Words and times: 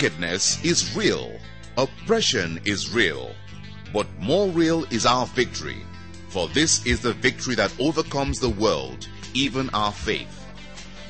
Wickedness 0.00 0.64
is 0.64 0.96
real, 0.96 1.38
oppression 1.76 2.58
is 2.64 2.90
real, 2.90 3.34
but 3.92 4.06
more 4.18 4.48
real 4.48 4.84
is 4.84 5.04
our 5.04 5.26
victory. 5.26 5.84
For 6.30 6.48
this 6.48 6.86
is 6.86 7.00
the 7.00 7.12
victory 7.12 7.54
that 7.56 7.78
overcomes 7.78 8.40
the 8.40 8.48
world, 8.48 9.08
even 9.34 9.68
our 9.74 9.92
faith. 9.92 10.42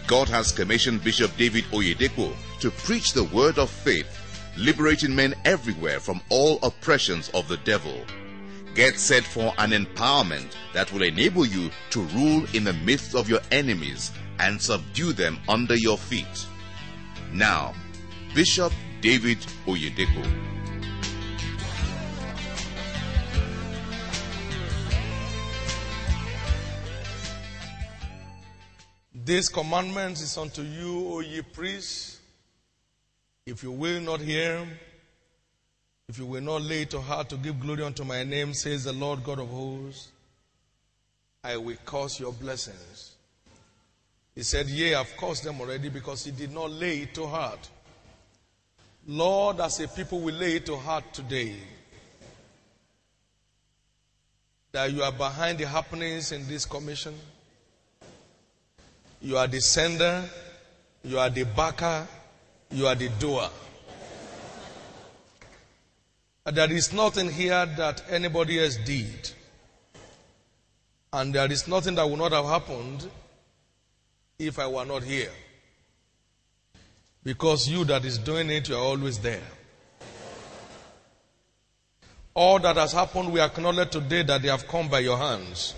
God 0.08 0.29
has 0.30 0.50
commissioned 0.50 1.04
Bishop 1.04 1.30
David 1.36 1.66
Oyedepo 1.66 2.34
to 2.58 2.71
preach 2.72 3.12
the 3.12 3.22
word 3.22 3.61
of 3.61 3.71
faith, 3.71 4.08
liberating 4.57 5.14
men 5.14 5.36
everywhere 5.44 6.00
from 6.00 6.21
all 6.29 6.58
oppressions 6.64 7.29
of 7.29 7.46
the 7.46 7.58
devil. 7.58 8.04
Get 8.75 8.99
set 8.99 9.22
for 9.22 9.54
an 9.58 9.71
empowerment 9.71 10.57
that 10.75 10.93
will 10.93 11.02
enable 11.02 11.46
you 11.46 11.71
to 11.91 12.00
rule 12.00 12.44
in 12.54 12.64
the 12.64 12.72
midst 12.72 13.14
of 13.14 13.29
your 13.29 13.41
enemies 13.52 14.11
and 14.41 14.61
subdue 14.61 15.13
them 15.13 15.38
under 15.49 15.77
your 15.77 15.96
feet. 15.96 16.44
Now, 17.32 17.72
Bishop 18.34 18.72
David 19.00 19.39
Oyedepo. 19.66 20.25
This 29.12 29.48
commandment 29.48 30.21
is 30.21 30.36
unto 30.38 30.62
you, 30.62 31.08
O 31.08 31.21
ye 31.21 31.43
priests. 31.43 32.20
If 33.47 33.64
you 33.64 33.72
will 33.72 34.00
not 34.00 34.20
hear, 34.20 34.64
if 36.08 36.19
you 36.19 36.27
will 36.27 36.41
not 36.41 36.62
lay 36.62 36.84
to 36.86 37.00
heart 37.00 37.28
to 37.30 37.36
give 37.36 37.58
glory 37.58 37.83
unto 37.83 38.05
my 38.05 38.22
name, 38.22 38.55
says 38.55 38.84
the 38.84 38.92
Lord 38.92 39.24
God 39.24 39.40
of 39.40 39.48
hosts, 39.48 40.08
I 41.42 41.56
will 41.56 41.77
cause 41.84 42.20
your 42.20 42.33
blessings. 42.33 43.16
He 44.36 44.44
said, 44.44 44.68
Yea, 44.68 44.94
I've 44.94 45.16
caused 45.16 45.42
them 45.42 45.60
already 45.60 45.88
because 45.88 46.24
he 46.24 46.30
did 46.30 46.52
not 46.52 46.70
lay 46.70 46.98
it 46.98 47.14
to 47.14 47.27
heart. 47.27 47.68
Lord, 49.11 49.58
as 49.58 49.80
a 49.80 49.89
people, 49.89 50.20
we 50.20 50.30
lay 50.30 50.55
it 50.55 50.66
to 50.66 50.77
heart 50.77 51.03
today 51.12 51.56
that 54.70 54.92
you 54.92 55.02
are 55.02 55.11
behind 55.11 55.58
the 55.58 55.67
happenings 55.67 56.30
in 56.30 56.47
this 56.47 56.64
commission. 56.64 57.17
You 59.20 59.36
are 59.36 59.48
the 59.48 59.61
sender, 59.61 60.22
you 61.02 61.19
are 61.19 61.28
the 61.28 61.42
backer, 61.42 62.06
you 62.70 62.86
are 62.86 62.94
the 62.94 63.08
doer. 63.19 63.48
There 66.45 66.72
is 66.72 66.92
nothing 66.92 67.33
here 67.33 67.67
that 67.67 68.05
anybody 68.11 68.62
else 68.62 68.77
did. 68.77 69.33
And 71.12 71.34
there 71.34 71.50
is 71.50 71.67
nothing 71.67 71.97
that 71.97 72.08
would 72.08 72.20
not 72.20 72.30
have 72.30 72.45
happened 72.45 73.11
if 74.39 74.56
I 74.61 74.69
were 74.69 74.84
not 74.84 75.02
here. 75.02 75.33
Because 77.22 77.68
you 77.68 77.84
that 77.84 78.04
is 78.04 78.18
doing 78.18 78.50
it, 78.50 78.68
you 78.68 78.76
are 78.76 78.82
always 78.82 79.18
there. 79.18 79.42
All 82.34 82.58
that 82.60 82.77
has 82.77 82.92
happened, 82.92 83.32
we 83.32 83.40
acknowledge 83.40 83.90
today 83.90 84.22
that 84.22 84.40
they 84.40 84.48
have 84.48 84.66
come 84.66 84.88
by 84.88 85.00
your 85.00 85.18
hands. 85.18 85.74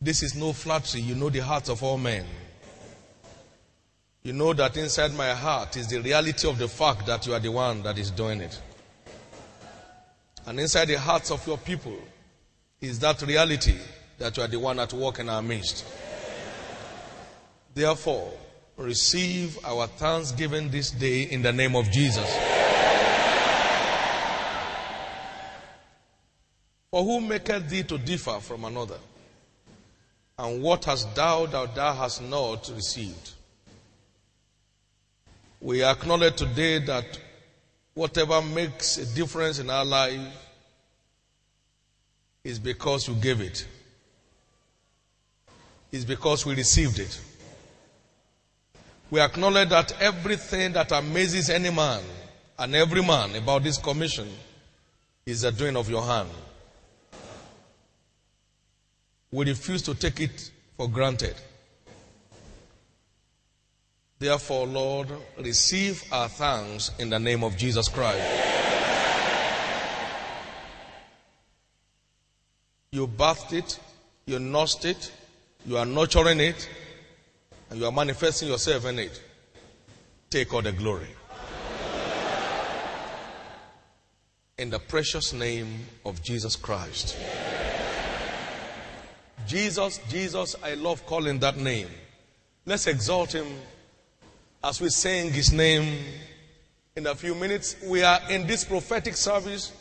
This 0.00 0.22
is 0.22 0.34
no 0.34 0.52
flattery. 0.52 1.00
You 1.00 1.14
know 1.14 1.30
the 1.30 1.40
hearts 1.40 1.68
of 1.68 1.82
all 1.82 1.98
men. 1.98 2.26
You 4.22 4.32
know 4.32 4.52
that 4.52 4.76
inside 4.76 5.14
my 5.14 5.30
heart 5.30 5.76
is 5.76 5.88
the 5.88 6.00
reality 6.00 6.48
of 6.48 6.58
the 6.58 6.68
fact 6.68 7.06
that 7.06 7.26
you 7.26 7.34
are 7.34 7.40
the 7.40 7.50
one 7.50 7.82
that 7.82 7.98
is 7.98 8.10
doing 8.10 8.40
it. 8.40 8.60
And 10.46 10.60
inside 10.60 10.86
the 10.86 10.98
hearts 10.98 11.30
of 11.30 11.44
your 11.46 11.58
people 11.58 11.96
is 12.80 12.98
that 13.00 13.22
reality 13.22 13.76
that 14.18 14.36
you 14.36 14.42
are 14.42 14.48
the 14.48 14.58
one 14.58 14.78
at 14.78 14.92
work 14.92 15.18
in 15.18 15.28
our 15.28 15.42
midst. 15.42 15.84
Therefore, 17.74 18.32
receive 18.76 19.58
our 19.64 19.86
thanksgiving 19.86 20.70
this 20.70 20.90
day 20.90 21.22
in 21.22 21.42
the 21.42 21.52
name 21.52 21.74
of 21.76 21.90
Jesus. 21.90 22.28
For 26.90 27.02
who 27.02 27.20
maketh 27.22 27.70
thee 27.70 27.84
to 27.84 27.96
differ 27.96 28.38
from 28.40 28.64
another? 28.64 28.98
And 30.38 30.62
what 30.62 30.84
hast 30.84 31.14
thou 31.14 31.46
that 31.46 31.74
thou 31.74 31.94
hast 31.94 32.22
not 32.22 32.70
received? 32.74 33.30
We 35.60 35.82
acknowledge 35.84 36.36
today 36.36 36.80
that 36.80 37.18
whatever 37.94 38.42
makes 38.42 38.98
a 38.98 39.14
difference 39.14 39.58
in 39.58 39.70
our 39.70 39.84
life 39.84 40.20
is 42.44 42.58
because 42.58 43.08
you 43.08 43.14
gave 43.14 43.40
it. 43.40 43.66
Is 45.92 46.04
because 46.04 46.44
we 46.44 46.54
received 46.54 46.98
it. 46.98 47.20
We 49.12 49.20
acknowledge 49.20 49.68
that 49.68 50.00
everything 50.00 50.72
that 50.72 50.90
amazes 50.90 51.50
any 51.50 51.68
man 51.68 52.02
and 52.58 52.74
every 52.74 53.02
man 53.02 53.36
about 53.36 53.62
this 53.62 53.76
commission 53.76 54.26
is 55.26 55.42
the 55.42 55.52
doing 55.52 55.76
of 55.76 55.90
your 55.90 56.02
hand. 56.02 56.30
We 59.30 59.44
refuse 59.44 59.82
to 59.82 59.94
take 59.94 60.18
it 60.18 60.50
for 60.78 60.88
granted. 60.88 61.34
Therefore, 64.18 64.66
Lord, 64.66 65.08
receive 65.38 66.02
our 66.10 66.30
thanks 66.30 66.90
in 66.98 67.10
the 67.10 67.18
name 67.18 67.44
of 67.44 67.54
Jesus 67.58 67.88
Christ. 67.88 68.26
You 72.90 73.06
birthed 73.06 73.52
it, 73.52 73.78
you 74.24 74.38
nursed 74.38 74.86
it, 74.86 75.12
you 75.66 75.76
are 75.76 75.84
nurturing 75.84 76.40
it, 76.40 76.66
and 77.72 77.80
you 77.80 77.86
are 77.86 77.92
manifesting 77.92 78.48
yourself 78.48 78.84
in 78.84 78.98
it. 78.98 79.22
Take 80.28 80.52
all 80.52 80.60
the 80.60 80.72
glory. 80.72 81.08
In 84.58 84.68
the 84.68 84.78
precious 84.78 85.32
name 85.32 85.86
of 86.04 86.22
Jesus 86.22 86.54
Christ. 86.54 87.16
Jesus, 89.46 90.00
Jesus, 90.10 90.54
I 90.62 90.74
love 90.74 91.06
calling 91.06 91.38
that 91.38 91.56
name. 91.56 91.88
Let's 92.66 92.86
exalt 92.86 93.32
him 93.32 93.46
as 94.62 94.78
we 94.78 94.90
sing 94.90 95.32
his 95.32 95.50
name 95.50 95.96
in 96.94 97.06
a 97.06 97.14
few 97.14 97.34
minutes. 97.34 97.76
We 97.86 98.02
are 98.02 98.20
in 98.28 98.46
this 98.46 98.64
prophetic 98.64 99.16
service. 99.16 99.72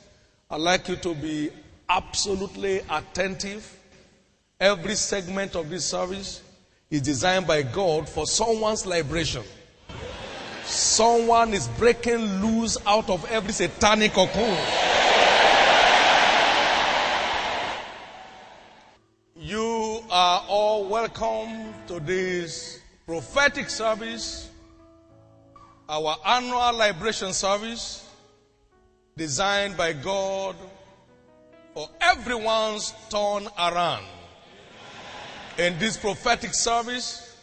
I'd 0.49 0.61
like 0.61 0.87
you 0.87 0.95
to 0.95 1.13
be 1.13 1.49
absolutely 1.89 2.83
attentive. 2.89 3.69
Every 4.61 4.95
segment 4.95 5.57
of 5.57 5.69
this 5.69 5.83
service 5.85 6.41
is 6.91 7.01
designed 7.01 7.47
by 7.47 7.61
God 7.61 8.07
for 8.07 8.27
someone's 8.27 8.85
liberation. 8.85 9.43
Someone 10.65 11.53
is 11.53 11.69
breaking 11.69 12.41
loose 12.41 12.77
out 12.85 13.09
of 13.09 13.25
every 13.31 13.53
satanic 13.53 14.11
cocoon. 14.11 14.57
You 19.37 20.03
are 20.11 20.43
all 20.47 20.85
welcome 20.85 21.73
to 21.87 22.01
this 22.01 22.79
prophetic 23.05 23.69
service, 23.69 24.49
our 25.87 26.17
annual 26.25 26.77
liberation 26.77 27.31
service, 27.31 28.07
designed 29.15 29.77
by 29.77 29.93
God 29.93 30.55
for 31.73 31.89
everyone's 32.01 32.93
turn 33.09 33.47
around. 33.57 34.05
In 35.61 35.77
this 35.77 35.95
prophetic 35.95 36.55
service, 36.55 37.37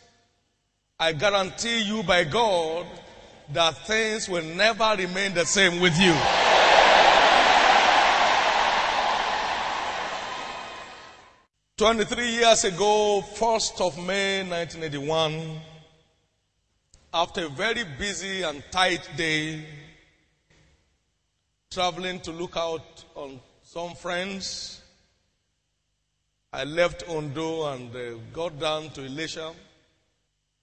I 0.98 1.12
guarantee 1.12 1.82
you 1.84 2.02
by 2.02 2.24
God 2.24 2.84
that 3.52 3.86
things 3.86 4.28
will 4.28 4.42
never 4.42 4.96
remain 4.98 5.34
the 5.34 5.46
same 5.46 5.78
with 5.78 5.96
you. 6.00 6.12
Twenty-three 11.76 12.30
years 12.40 12.64
ago, 12.64 13.22
1st 13.36 13.80
of 13.86 13.96
May 14.04 14.42
1981, 14.42 15.60
after 17.14 17.46
a 17.46 17.48
very 17.50 17.84
busy 18.00 18.42
and 18.42 18.64
tight 18.72 19.08
day, 19.16 19.64
traveling 21.70 22.18
to 22.22 22.32
look 22.32 22.56
out 22.56 23.04
on 23.14 23.38
some 23.62 23.94
friends, 23.94 24.77
I 26.52 26.64
left 26.64 27.06
Ondo 27.08 27.66
and 27.72 27.94
uh, 27.94 28.14
got 28.32 28.58
down 28.58 28.88
to 28.90 29.02
Ilesha, 29.02 29.54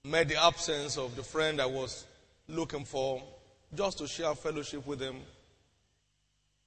met 0.04 0.28
the 0.28 0.42
absence 0.42 0.98
of 0.98 1.14
the 1.14 1.22
friend 1.22 1.60
I 1.60 1.66
was 1.66 2.04
looking 2.48 2.84
for, 2.84 3.22
just 3.72 3.98
to 3.98 4.08
share 4.08 4.34
fellowship 4.34 4.84
with 4.84 5.00
him. 5.00 5.16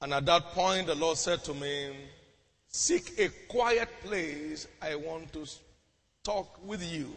And 0.01 0.13
at 0.13 0.25
that 0.25 0.45
point, 0.51 0.88
the 0.88 0.95
Lord 0.95 1.18
said 1.18 1.44
to 1.45 1.54
me, 1.54 1.92
Seek 2.69 3.19
a 3.19 3.30
quiet 3.50 3.89
place. 4.04 4.68
I 4.81 4.95
want 4.95 5.33
to 5.33 5.45
talk 6.24 6.60
with 6.65 6.83
you. 6.83 7.12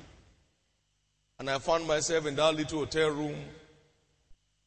And 1.39 1.49
I 1.49 1.59
found 1.59 1.87
myself 1.87 2.27
in 2.27 2.35
that 2.37 2.55
little 2.55 2.81
hotel 2.81 3.11
room. 3.11 3.37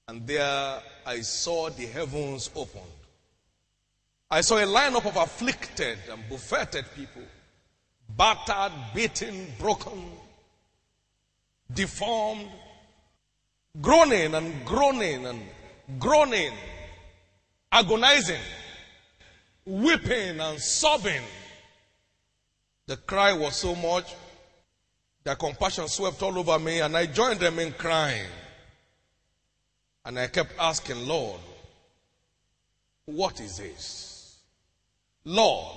And 0.08 0.26
there 0.26 0.81
I 1.06 1.20
saw 1.22 1.70
the 1.70 1.88
heavens 1.88 2.50
opened. 2.56 2.84
I 4.36 4.42
saw 4.42 4.58
a 4.58 4.66
lineup 4.66 5.06
of 5.06 5.16
afflicted 5.16 5.98
and 6.12 6.28
buffeted 6.28 6.84
people, 6.94 7.22
battered, 8.18 8.74
beaten, 8.94 9.48
broken, 9.58 10.12
deformed, 11.74 12.50
groaning 13.80 14.36
and 14.36 14.66
groaning 14.66 15.26
and 15.26 15.42
groaning, 15.98 16.52
agonizing, 17.72 18.42
weeping 19.66 20.42
and 20.42 20.60
sobbing. 20.60 21.24
The 22.88 22.98
cry 22.98 23.31
was 23.31 23.56
so 23.56 23.74
much, 23.74 24.14
their 25.24 25.36
compassion 25.36 25.88
swept 25.88 26.22
all 26.24 26.38
over 26.38 26.60
me, 26.60 26.81
and 26.81 26.98
I 26.98 27.06
joined 27.06 27.40
them 27.40 27.58
in 27.60 27.72
crying. 27.72 28.28
And 30.04 30.20
I 30.20 30.28
kept 30.28 30.52
asking, 30.60 31.08
Lord, 31.08 31.40
what 33.06 33.40
is 33.40 33.60
this? 33.60 34.15
Lord, 35.25 35.75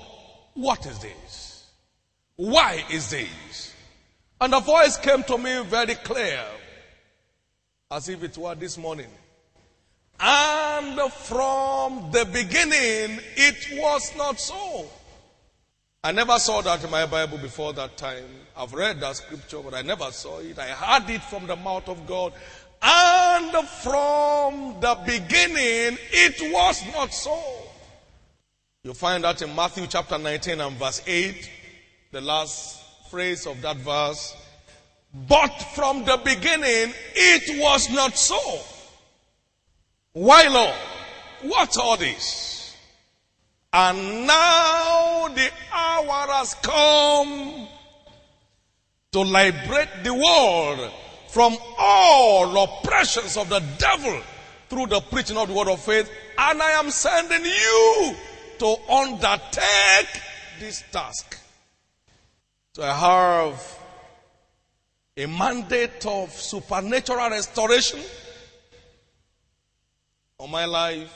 what 0.55 0.85
is 0.87 0.99
this? 0.99 1.67
Why 2.37 2.85
is 2.91 3.11
this? 3.11 3.75
And 4.41 4.53
the 4.53 4.61
voice 4.61 4.97
came 4.99 5.25
to 5.25 5.39
me 5.39 5.65
very 5.65 5.95
clear, 5.97 6.45
as 7.91 8.09
if 8.09 8.23
it 8.23 8.37
were 8.37 8.55
this 8.55 8.79
morning. 8.79 9.09
And 10.21 11.01
from 11.13 12.11
the 12.13 12.25
beginning, 12.27 13.21
it 13.37 13.81
was 13.81 14.15
not 14.17 14.39
so. 14.39 14.87
I 16.05 16.13
never 16.13 16.39
saw 16.39 16.61
that 16.63 16.85
in 16.85 16.91
my 16.91 17.07
Bible 17.07 17.39
before 17.39 17.73
that 17.73 17.97
time. 17.97 18.27
I've 18.57 18.73
read 18.75 19.01
that 19.01 19.17
scripture, 19.17 19.61
but 19.61 19.75
I 19.75 19.83
never 19.83 20.11
saw 20.13 20.39
it. 20.39 20.59
I 20.59 20.69
heard 20.69 21.11
it 21.11 21.23
from 21.23 21.47
the 21.47 21.57
mouth 21.57 21.89
of 21.89 22.07
God. 22.07 22.33
And 22.83 23.69
from 23.69 24.79
the 24.81 24.97
beginning, 25.05 25.99
it 26.13 26.53
was 26.53 26.85
not 26.93 27.13
so. 27.13 27.68
You 28.85 28.95
find 28.95 29.25
that 29.25 29.43
in 29.43 29.55
Matthew 29.57 29.89
chapter 29.89 30.17
19 30.19 30.61
and 30.61 30.77
verse 30.77 31.03
8, 31.05 31.51
the 32.13 32.21
last 32.21 32.81
phrase 33.11 33.45
of 33.45 33.61
that 33.63 33.77
verse. 33.79 34.37
But 35.29 35.51
from 35.75 36.05
the 36.05 36.17
beginning, 36.25 36.95
it 37.15 37.61
was 37.61 37.91
not 37.91 38.17
so. 38.17 38.39
Why, 40.13 40.47
Lord? 40.47 40.77
What 41.43 41.77
all 41.77 41.97
this? 41.97 42.77
And 43.73 44.27
now 44.29 45.29
the 45.29 45.51
hour 45.73 46.33
has 46.33 46.55
come 46.55 47.67
to 49.11 49.21
liberate 49.21 50.05
the 50.05 50.15
world 50.15 50.93
from 51.31 51.57
all 51.79 52.63
oppressions 52.63 53.37
of 53.37 53.49
the 53.49 53.61
devil 53.79 54.21
through 54.69 54.87
the 54.87 55.01
preaching 55.01 55.37
of 55.37 55.49
the 55.49 55.55
word 55.55 55.69
of 55.69 55.81
faith. 55.81 56.09
And 56.39 56.63
I 56.63 56.71
am 56.73 56.91
sending 56.91 57.45
you 57.45 58.17
to 58.59 58.77
undertake 58.91 60.23
this 60.61 60.83
task. 60.91 61.39
So 62.75 62.83
I 62.83 62.93
have 62.93 63.79
a 65.17 65.27
mandate 65.27 66.07
of 66.07 66.31
supernatural 66.33 67.31
restoration 67.31 68.01
on 70.39 70.51
my 70.51 70.65
life. 70.65 71.13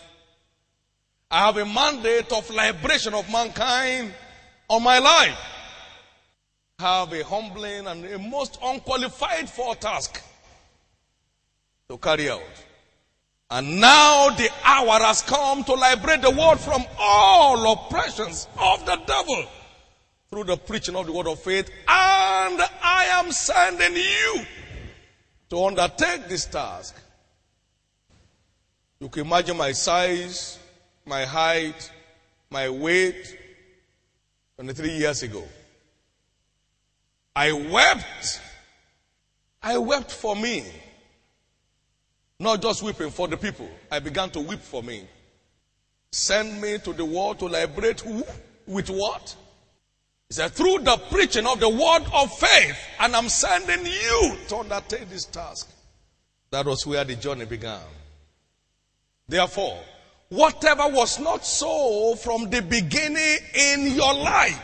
I 1.31 1.47
have 1.47 1.57
a 1.57 1.65
mandate 1.65 2.33
of 2.33 2.51
liberation 2.51 3.15
of 3.15 3.31
mankind 3.31 4.13
on 4.69 4.83
my 4.83 4.99
life. 4.99 5.39
I 6.79 6.99
have 6.99 7.13
a 7.13 7.23
humbling 7.23 7.87
and 7.87 8.05
a 8.05 8.19
most 8.19 8.59
unqualified 8.63 9.49
for 9.49 9.75
task 9.77 10.21
to 11.89 11.97
carry 11.99 12.29
out. 12.29 12.43
And 13.53 13.83
now 13.83 14.31
the 14.31 14.49
hour 14.65 14.99
has 15.01 15.21
come 15.21 15.63
to 15.65 15.75
liberate 15.75 16.23
the 16.23 16.31
world 16.31 16.59
from 16.59 16.87
all 16.99 17.73
oppressions 17.75 18.49
of 18.59 18.87
the 18.87 18.97
devil 19.07 19.45
through 20.31 20.45
the 20.45 20.57
preaching 20.57 20.97
of 20.97 21.05
the 21.05 21.13
word 21.13 21.27
of 21.27 21.39
faith. 21.39 21.69
And 21.87 22.63
I 22.83 23.09
am 23.13 23.31
sending 23.31 23.95
you 23.95 24.47
to 25.51 25.65
undertake 25.67 26.29
this 26.29 26.47
task. 26.47 26.97
You 28.99 29.11
can 29.11 29.27
imagine 29.27 29.59
my 29.59 29.73
size, 29.73 30.59
my 31.05 31.27
height, 31.27 31.93
my 32.49 32.71
weight 32.71 33.37
23 34.57 34.93
years 34.93 35.23
ago. 35.23 35.45
I 37.37 37.53
wept. 37.53 38.41
I 39.63 39.77
wept 39.77 40.11
for 40.11 40.35
me. 40.35 40.65
Not 42.43 42.61
just 42.61 42.83
weeping 42.83 43.11
for 43.11 43.29
the 43.29 43.37
people. 43.37 43.69
I 43.89 44.01
began 44.01 44.29
to 44.31 44.41
weep 44.41 44.59
for 44.59 44.83
me. 44.83 45.05
Send 46.11 46.61
me 46.61 46.77
to 46.79 46.93
the 46.93 47.05
world 47.05 47.39
to 47.39 47.45
liberate 47.45 48.01
who? 48.01 48.25
With 48.67 48.91
what? 48.91 49.37
He 50.29 50.35
said, 50.35 50.51
through 50.51 50.81
the 50.81 50.97
preaching 51.09 51.47
of 51.47 51.61
the 51.61 51.69
word 51.69 52.03
of 52.13 52.37
faith, 52.37 52.77
and 52.99 53.15
I'm 53.15 53.29
sending 53.29 53.87
you 53.87 54.37
to 54.49 54.57
undertake 54.57 55.09
this 55.09 55.25
task. 55.27 55.71
That 56.51 56.67
was 56.67 56.85
where 56.85 57.05
the 57.05 57.15
journey 57.15 57.45
began. 57.45 57.79
Therefore, 59.29 59.79
whatever 60.29 60.89
was 60.89 61.21
not 61.21 61.47
so 61.47 62.17
from 62.17 62.51
the 62.51 62.61
beginning 62.61 63.39
in 63.55 63.95
your 63.95 64.15
life, 64.15 64.61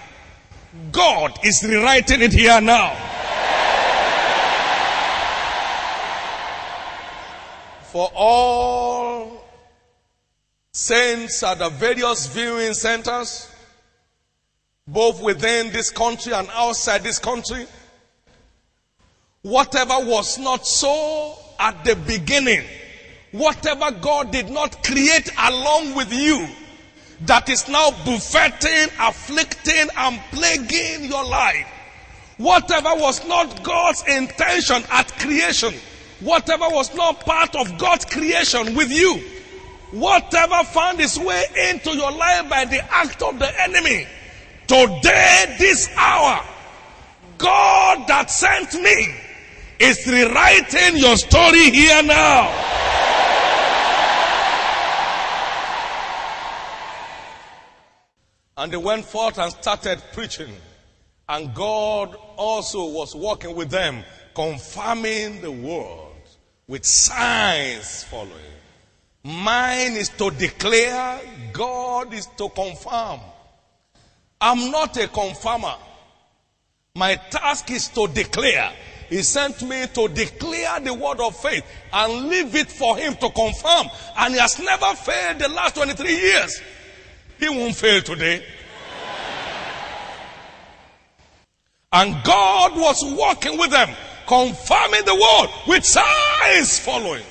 God 0.90 1.38
is 1.44 1.62
rewriting 1.62 2.22
it 2.22 2.32
here 2.32 2.60
now. 2.60 3.07
For 7.98 8.12
all 8.14 9.44
saints 10.70 11.42
at 11.42 11.58
the 11.58 11.68
various 11.68 12.28
viewing 12.28 12.72
centers, 12.74 13.50
both 14.86 15.20
within 15.20 15.72
this 15.72 15.90
country 15.90 16.32
and 16.32 16.48
outside 16.52 17.02
this 17.02 17.18
country, 17.18 17.66
whatever 19.42 19.94
was 19.98 20.38
not 20.38 20.64
so 20.64 21.34
at 21.58 21.84
the 21.84 21.96
beginning, 21.96 22.62
whatever 23.32 23.90
God 23.90 24.30
did 24.30 24.48
not 24.48 24.84
create 24.84 25.32
along 25.36 25.96
with 25.96 26.12
you, 26.12 26.46
that 27.22 27.48
is 27.48 27.68
now 27.68 27.90
buffeting, 28.04 28.94
afflicting, 29.00 29.88
and 29.96 30.20
plaguing 30.30 31.10
your 31.10 31.24
life. 31.24 31.66
Whatever 32.36 32.90
was 32.94 33.26
not 33.26 33.64
God's 33.64 34.04
intention 34.06 34.84
at 34.88 35.10
creation, 35.18 35.74
whatever 36.20 36.66
was 36.70 36.94
not 36.94 37.20
part 37.20 37.54
of 37.54 37.78
God's 37.78 38.04
creation 38.04 38.74
with 38.74 38.90
you, 38.90 39.22
whatever 39.92 40.64
found 40.64 41.00
its 41.00 41.18
way 41.18 41.44
into 41.70 41.96
your 41.96 42.12
life 42.12 42.48
by 42.48 42.64
the 42.64 42.82
act 42.92 43.22
of 43.22 43.38
the 43.38 43.62
enemy, 43.62 44.06
today, 44.66 45.56
this 45.58 45.88
hour, 45.96 46.44
God 47.38 48.06
that 48.08 48.30
sent 48.30 48.74
me 48.74 49.14
is 49.78 50.06
rewriting 50.06 50.96
your 50.98 51.16
story 51.16 51.70
here 51.70 52.02
now. 52.02 52.64
And 58.56 58.72
they 58.72 58.76
went 58.76 59.04
forth 59.04 59.38
and 59.38 59.52
started 59.52 60.02
preaching. 60.12 60.52
And 61.28 61.54
God 61.54 62.16
also 62.36 62.86
was 62.86 63.14
working 63.14 63.54
with 63.54 63.70
them, 63.70 64.02
confirming 64.34 65.40
the 65.40 65.52
word 65.52 66.07
with 66.68 66.84
signs 66.84 68.04
following. 68.04 68.32
Mine 69.24 69.92
is 69.92 70.10
to 70.10 70.30
declare, 70.30 71.20
God 71.52 72.14
is 72.14 72.26
to 72.36 72.48
confirm. 72.50 73.20
I'm 74.40 74.70
not 74.70 74.96
a 74.96 75.08
confirmer. 75.08 75.74
My 76.94 77.16
task 77.16 77.70
is 77.70 77.88
to 77.88 78.06
declare. 78.06 78.72
He 79.08 79.22
sent 79.22 79.62
me 79.62 79.86
to 79.94 80.08
declare 80.08 80.80
the 80.80 80.92
word 80.92 81.20
of 81.20 81.34
faith 81.40 81.64
and 81.92 82.28
leave 82.28 82.54
it 82.54 82.70
for 82.70 82.96
him 82.96 83.14
to 83.14 83.30
confirm. 83.30 83.88
And 84.18 84.34
he 84.34 84.40
has 84.40 84.58
never 84.58 84.94
failed 84.94 85.38
the 85.38 85.48
last 85.48 85.74
23 85.74 86.10
years. 86.14 86.60
He 87.38 87.48
won't 87.48 87.74
fail 87.74 88.02
today. 88.02 88.44
And 91.90 92.22
God 92.22 92.76
was 92.76 93.02
walking 93.16 93.58
with 93.58 93.70
them, 93.70 93.88
confirming 94.28 95.04
the 95.06 95.14
word 95.14 95.48
with 95.66 95.84
signs 95.84 96.78
following. 96.78 97.24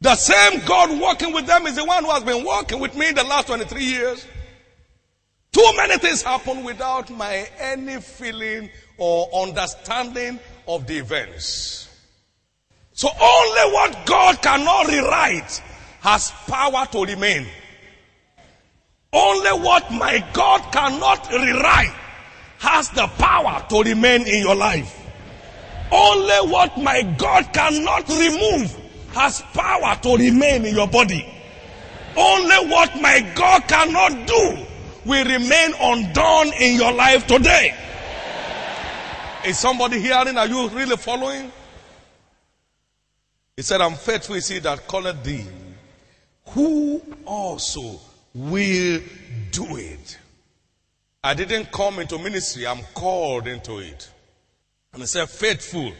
The 0.00 0.14
same 0.14 0.64
God 0.64 0.98
working 0.98 1.34
with 1.34 1.46
them 1.46 1.66
is 1.66 1.76
the 1.76 1.84
one 1.84 2.04
who 2.04 2.10
has 2.10 2.22
been 2.22 2.46
working 2.46 2.78
with 2.78 2.96
me 2.96 3.08
in 3.08 3.14
the 3.16 3.24
last 3.24 3.48
23 3.48 3.84
years. 3.84 4.26
Too 5.52 5.72
many 5.76 5.98
things 5.98 6.22
happen 6.22 6.64
without 6.64 7.10
my 7.10 7.46
any 7.58 8.00
feeling 8.00 8.70
or 8.96 9.28
understanding 9.34 10.38
of 10.68 10.86
the 10.86 10.98
events. 10.98 11.88
So 12.92 13.08
only 13.08 13.74
what 13.74 14.06
God 14.06 14.40
cannot 14.40 14.86
rewrite 14.86 15.62
has 16.00 16.30
power 16.46 16.86
to 16.92 17.04
remain. 17.04 17.46
Only 19.12 19.50
what 19.50 19.90
my 19.90 20.24
God 20.32 20.72
cannot 20.72 21.30
rewrite 21.32 21.94
has 22.58 22.90
the 22.90 23.08
power 23.18 23.66
to 23.70 23.82
remain 23.82 24.26
in 24.26 24.40
your 24.42 24.54
life. 24.54 24.99
Only 25.92 26.52
what 26.52 26.78
my 26.78 27.02
God 27.18 27.52
cannot 27.52 28.08
remove 28.08 28.76
has 29.12 29.42
power 29.52 29.98
to 30.02 30.16
remain 30.16 30.64
in 30.64 30.74
your 30.74 30.88
body. 30.88 31.26
Only 32.16 32.70
what 32.70 33.00
my 33.00 33.20
God 33.34 33.66
cannot 33.66 34.26
do 34.26 34.66
will 35.04 35.24
remain 35.24 35.72
undone 35.80 36.52
in 36.60 36.76
your 36.76 36.92
life 36.92 37.26
today. 37.26 37.74
Is 39.44 39.58
somebody 39.58 40.00
hearing? 40.00 40.36
Are 40.36 40.46
you 40.46 40.68
really 40.68 40.96
following? 40.96 41.50
He 43.56 43.62
said, 43.62 43.80
I'm 43.80 43.94
faithful 43.94 44.36
is 44.36 44.48
he 44.48 44.58
that 44.60 44.86
calleth 44.86 45.22
thee, 45.24 45.46
who 46.46 47.02
also 47.24 48.00
will 48.34 49.00
do 49.50 49.76
it. 49.76 50.18
I 51.22 51.34
didn't 51.34 51.70
come 51.70 51.98
into 51.98 52.18
ministry, 52.18 52.66
I'm 52.66 52.82
called 52.94 53.46
into 53.46 53.78
it. 53.78 54.10
And 54.92 55.02
he 55.02 55.06
said, 55.06 55.28
faithful 55.28 55.92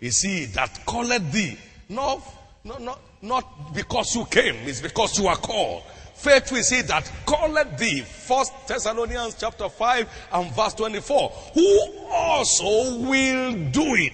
is 0.00 0.22
he 0.22 0.44
that 0.46 0.80
calleth 0.86 1.32
thee. 1.32 1.58
Not, 1.88 2.22
not, 2.62 2.80
not, 2.80 3.00
not 3.20 3.74
because 3.74 4.14
you 4.14 4.24
came, 4.26 4.54
it's 4.68 4.80
because 4.80 5.18
you 5.18 5.26
are 5.26 5.36
called. 5.36 5.82
Faithful 6.14 6.58
is 6.58 6.68
he 6.70 6.82
that 6.82 7.10
calleth 7.26 7.78
thee. 7.78 8.02
First 8.02 8.52
Thessalonians 8.68 9.36
chapter 9.38 9.68
5 9.68 10.08
and 10.32 10.54
verse 10.54 10.74
24. 10.74 11.30
Who 11.54 12.06
also 12.10 12.98
will 13.00 13.52
do 13.70 13.94
it. 13.94 14.12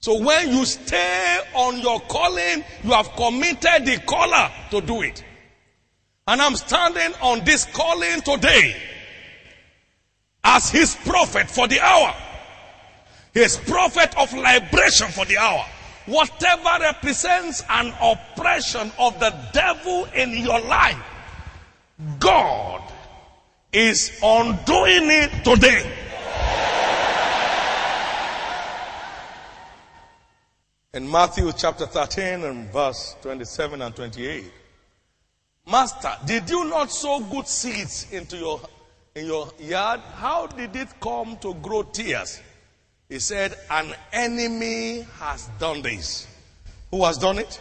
So 0.00 0.18
when 0.22 0.48
you 0.48 0.64
stay 0.64 1.38
on 1.54 1.78
your 1.80 2.00
calling, 2.00 2.64
you 2.82 2.90
have 2.92 3.12
committed 3.16 3.84
the 3.84 4.02
caller 4.06 4.50
to 4.70 4.80
do 4.80 5.02
it. 5.02 5.22
And 6.26 6.40
I'm 6.40 6.56
standing 6.56 7.12
on 7.20 7.44
this 7.44 7.66
calling 7.66 8.22
today 8.22 8.76
as 10.42 10.70
his 10.70 10.94
prophet 10.94 11.50
for 11.50 11.68
the 11.68 11.80
hour. 11.80 12.14
His 13.32 13.56
prophet 13.56 14.16
of 14.18 14.32
liberation 14.32 15.08
for 15.08 15.24
the 15.24 15.38
hour. 15.38 15.64
Whatever 16.06 16.70
represents 16.80 17.62
an 17.68 17.94
oppression 18.02 18.90
of 18.98 19.18
the 19.20 19.32
devil 19.52 20.06
in 20.14 20.32
your 20.32 20.60
life, 20.60 20.98
God 22.18 22.82
is 23.72 24.18
undoing 24.22 25.10
it 25.10 25.44
today. 25.44 25.96
In 30.92 31.08
Matthew 31.08 31.52
chapter 31.56 31.86
13 31.86 32.42
and 32.42 32.72
verse 32.72 33.14
27 33.22 33.80
and 33.80 33.94
28. 33.94 34.52
Master, 35.70 36.10
did 36.26 36.50
you 36.50 36.64
not 36.64 36.90
sow 36.90 37.20
good 37.20 37.46
seeds 37.46 38.08
into 38.10 38.36
your, 38.36 38.60
in 39.14 39.26
your 39.26 39.52
yard? 39.60 40.00
How 40.16 40.48
did 40.48 40.74
it 40.74 40.88
come 41.00 41.36
to 41.36 41.54
grow 41.54 41.84
tares? 41.84 42.40
He 43.10 43.18
said, 43.18 43.58
an 43.68 43.92
enemy 44.12 45.04
has 45.18 45.50
done 45.58 45.82
this. 45.82 46.28
Who 46.92 47.04
has 47.04 47.18
done 47.18 47.40
it? 47.40 47.60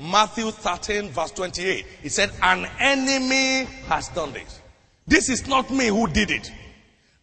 Matthew 0.00 0.50
13 0.50 1.10
verse 1.10 1.30
28. 1.30 1.86
He 2.02 2.08
said, 2.08 2.32
an 2.42 2.66
enemy 2.80 3.64
has 3.86 4.08
done 4.08 4.32
this. 4.32 4.60
This 5.06 5.28
is 5.28 5.46
not 5.46 5.70
me 5.70 5.86
who 5.86 6.08
did 6.08 6.32
it. 6.32 6.50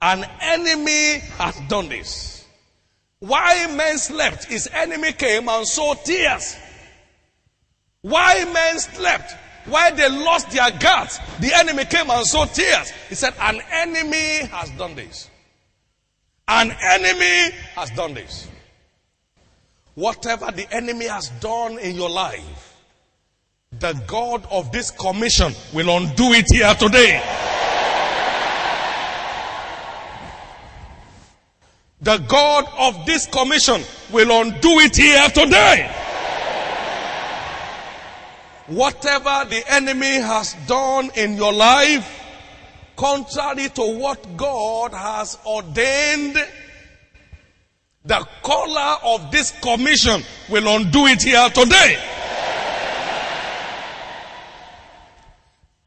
An 0.02 0.26
enemy 0.40 1.20
has 1.38 1.60
done 1.68 1.90
this. 1.90 2.46
Why 3.20 3.68
men 3.76 3.98
slept, 3.98 4.46
his 4.46 4.70
enemy 4.72 5.12
came 5.12 5.50
and 5.50 5.68
saw 5.68 5.96
tares. 5.96 6.56
Why 8.04 8.46
men 8.54 8.80
slept, 8.80 9.34
why 9.66 9.92
they 9.92 10.08
lost 10.08 10.50
their 10.52 10.72
guards, 10.72 11.20
the 11.42 11.54
enemy 11.54 11.84
came 11.86 12.10
and 12.10 12.26
saw 12.26 12.46
tares. 12.46 12.92
He 13.10 13.16
said, 13.16 13.34
An 13.40 13.60
enemy 13.72 14.46
has 14.48 14.70
done 14.72 14.96
this. 14.96 15.30
An 16.48 16.72
enemy 16.82 17.56
has 17.76 17.90
done 17.92 18.14
this. 18.14 18.48
Whatever 19.96 20.52
the 20.52 20.68
enemy 20.72 21.08
has 21.08 21.30
done 21.40 21.80
in 21.80 21.96
your 21.96 22.10
life, 22.10 22.76
the 23.80 23.94
God 24.08 24.46
of 24.52 24.72
this 24.72 24.92
commission 24.92 25.54
will 25.74 25.96
undo 25.98 26.34
it 26.34 26.46
here 26.52 26.74
today. 26.76 27.22
The 32.02 32.18
God 32.28 32.66
of 32.78 33.06
this 33.06 33.26
commission 33.26 33.82
will 34.12 34.42
undo 34.42 34.80
it 34.80 34.96
here 34.96 35.28
today. 35.30 35.90
Whatever 38.68 39.50
the 39.50 39.64
enemy 39.68 40.20
has 40.20 40.56
done 40.68 41.10
in 41.16 41.36
your 41.36 41.54
life, 41.54 42.25
contrary 42.96 43.70
to 43.70 44.00
what 44.00 44.38
God 44.38 44.94
has 44.94 45.38
ordained, 45.46 46.38
the 48.06 48.28
caller 48.44 48.98
of 49.04 49.32
this 49.32 49.52
commission 49.62 50.22
will 50.50 50.76
undo 50.76 51.08
it 51.08 51.24
here 51.24 51.50
today. 51.50 51.98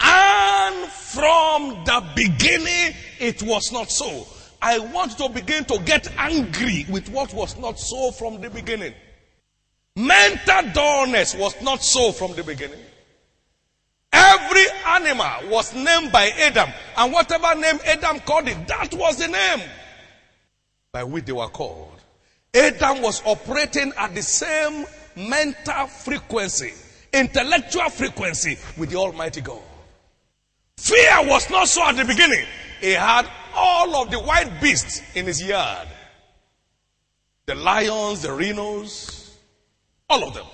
And 0.00 0.86
from 0.90 1.84
the 1.84 2.04
beginning, 2.14 2.94
it 3.20 3.42
was 3.42 3.72
not 3.72 3.90
so. 3.90 4.26
I 4.60 4.78
want 4.78 5.16
to 5.18 5.28
begin 5.28 5.64
to 5.66 5.78
get 5.78 6.08
angry 6.16 6.86
with 6.88 7.08
what 7.10 7.32
was 7.32 7.56
not 7.58 7.78
so 7.78 8.10
from 8.10 8.40
the 8.40 8.50
beginning. 8.50 8.94
Mental 9.94 10.72
dullness 10.72 11.34
was 11.34 11.60
not 11.62 11.82
so 11.82 12.12
from 12.12 12.34
the 12.34 12.42
beginning. 12.42 12.78
Every 14.12 14.64
animal 14.86 15.50
was 15.50 15.74
named 15.74 16.12
by 16.12 16.30
Adam, 16.38 16.70
and 16.96 17.12
whatever 17.12 17.54
name 17.54 17.78
Adam 17.84 18.20
called 18.20 18.48
it, 18.48 18.66
that 18.68 18.94
was 18.94 19.18
the 19.18 19.28
name 19.28 19.68
by 20.92 21.04
which 21.04 21.26
they 21.26 21.32
were 21.32 21.48
called. 21.48 22.00
Adam 22.54 23.02
was 23.02 23.22
operating 23.24 23.92
at 23.98 24.14
the 24.14 24.22
same 24.22 24.86
mental 25.16 25.86
frequency, 25.86 26.72
intellectual 27.12 27.90
frequency 27.90 28.56
with 28.76 28.90
the 28.90 28.96
Almighty 28.96 29.40
God. 29.40 29.62
Fear 30.78 31.28
was 31.28 31.50
not 31.50 31.68
so 31.68 31.84
at 31.84 31.96
the 31.96 32.04
beginning. 32.04 32.46
He 32.80 32.92
had 32.92 33.28
all 33.54 34.02
of 34.02 34.10
the 34.10 34.20
wild 34.20 34.52
beasts 34.60 35.02
in 35.14 35.26
his 35.26 35.42
yard 35.42 35.88
the 37.48 37.54
lions, 37.54 38.22
the 38.22 38.32
rhinos, 38.32 39.34
all 40.10 40.22
of 40.22 40.34
them. 40.34 40.44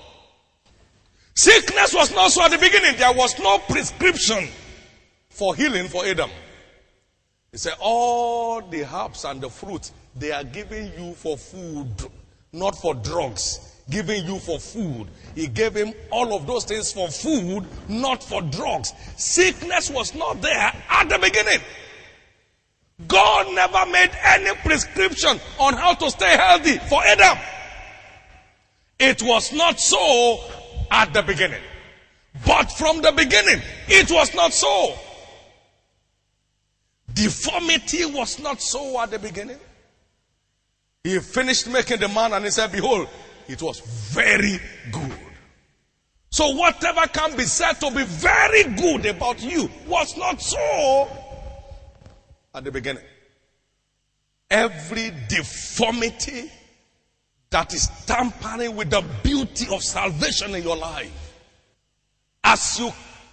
Sickness 1.34 1.92
was 1.92 2.12
not 2.14 2.30
so 2.30 2.44
at 2.44 2.52
the 2.52 2.58
beginning. 2.58 2.96
There 2.96 3.12
was 3.12 3.38
no 3.40 3.58
prescription 3.58 4.48
for 5.30 5.54
healing 5.54 5.88
for 5.88 6.06
Adam. 6.06 6.30
He 7.50 7.58
said, 7.58 7.74
All 7.80 8.60
the 8.60 8.84
herbs 8.84 9.24
and 9.24 9.40
the 9.40 9.50
fruits, 9.50 9.92
they 10.16 10.30
are 10.30 10.44
giving 10.44 10.92
you 10.96 11.14
for 11.14 11.36
food, 11.36 11.88
not 12.52 12.76
for 12.76 12.94
drugs. 12.94 13.70
Giving 13.90 14.24
you 14.24 14.38
for 14.38 14.58
food. 14.58 15.08
He 15.34 15.46
gave 15.46 15.74
him 15.74 15.92
all 16.10 16.34
of 16.34 16.46
those 16.46 16.64
things 16.64 16.90
for 16.90 17.08
food, 17.08 17.66
not 17.86 18.24
for 18.24 18.40
drugs. 18.40 18.94
Sickness 19.16 19.90
was 19.90 20.14
not 20.14 20.40
there 20.40 20.72
at 20.88 21.08
the 21.10 21.18
beginning. 21.18 21.60
God 23.06 23.54
never 23.54 23.84
made 23.90 24.10
any 24.24 24.56
prescription 24.64 25.38
on 25.58 25.74
how 25.74 25.92
to 25.94 26.10
stay 26.10 26.34
healthy 26.34 26.78
for 26.78 27.04
Adam. 27.04 27.36
It 28.98 29.22
was 29.22 29.52
not 29.52 29.78
so 29.78 30.40
at 30.90 31.12
the 31.12 31.22
beginning. 31.22 31.62
But 32.46 32.70
from 32.72 33.00
the 33.00 33.12
beginning, 33.12 33.62
it 33.88 34.10
was 34.10 34.34
not 34.34 34.52
so. 34.52 34.94
Deformity 37.12 38.04
was 38.06 38.38
not 38.40 38.60
so 38.60 39.00
at 39.00 39.10
the 39.10 39.18
beginning. 39.18 39.58
He 41.04 41.18
finished 41.20 41.68
making 41.68 42.00
the 42.00 42.08
man 42.08 42.32
and 42.32 42.44
he 42.44 42.50
said, 42.50 42.72
Behold, 42.72 43.08
it 43.46 43.60
was 43.62 43.80
very 44.12 44.58
good. 44.90 45.18
So 46.30 46.50
whatever 46.56 47.06
can 47.06 47.36
be 47.36 47.44
said 47.44 47.74
to 47.74 47.90
be 47.92 48.02
very 48.04 48.64
good 48.64 49.06
about 49.06 49.40
you 49.40 49.70
was 49.86 50.16
not 50.16 50.40
so 50.40 51.08
at 52.54 52.64
the 52.64 52.72
beginning. 52.72 53.04
Every 54.50 55.12
deformity 55.28 56.50
that 57.54 57.72
is 57.72 57.86
tampering 58.04 58.74
with 58.74 58.90
the 58.90 59.00
beauty 59.22 59.72
of 59.72 59.80
salvation 59.80 60.56
in 60.56 60.64
your 60.64 60.76
life, 60.76 61.08
as 62.42 62.80
you 62.80 62.90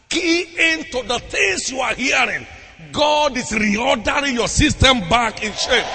key 0.10 0.42
into 0.74 1.02
the 1.08 1.18
things 1.18 1.72
you 1.72 1.80
are 1.80 1.96
hearing, 1.96 2.46
God 2.92 3.36
is 3.36 3.50
reordering 3.50 4.34
your 4.36 4.48
system 4.48 5.00
back 5.10 5.44
in 5.44 5.52
shape. 5.54 5.86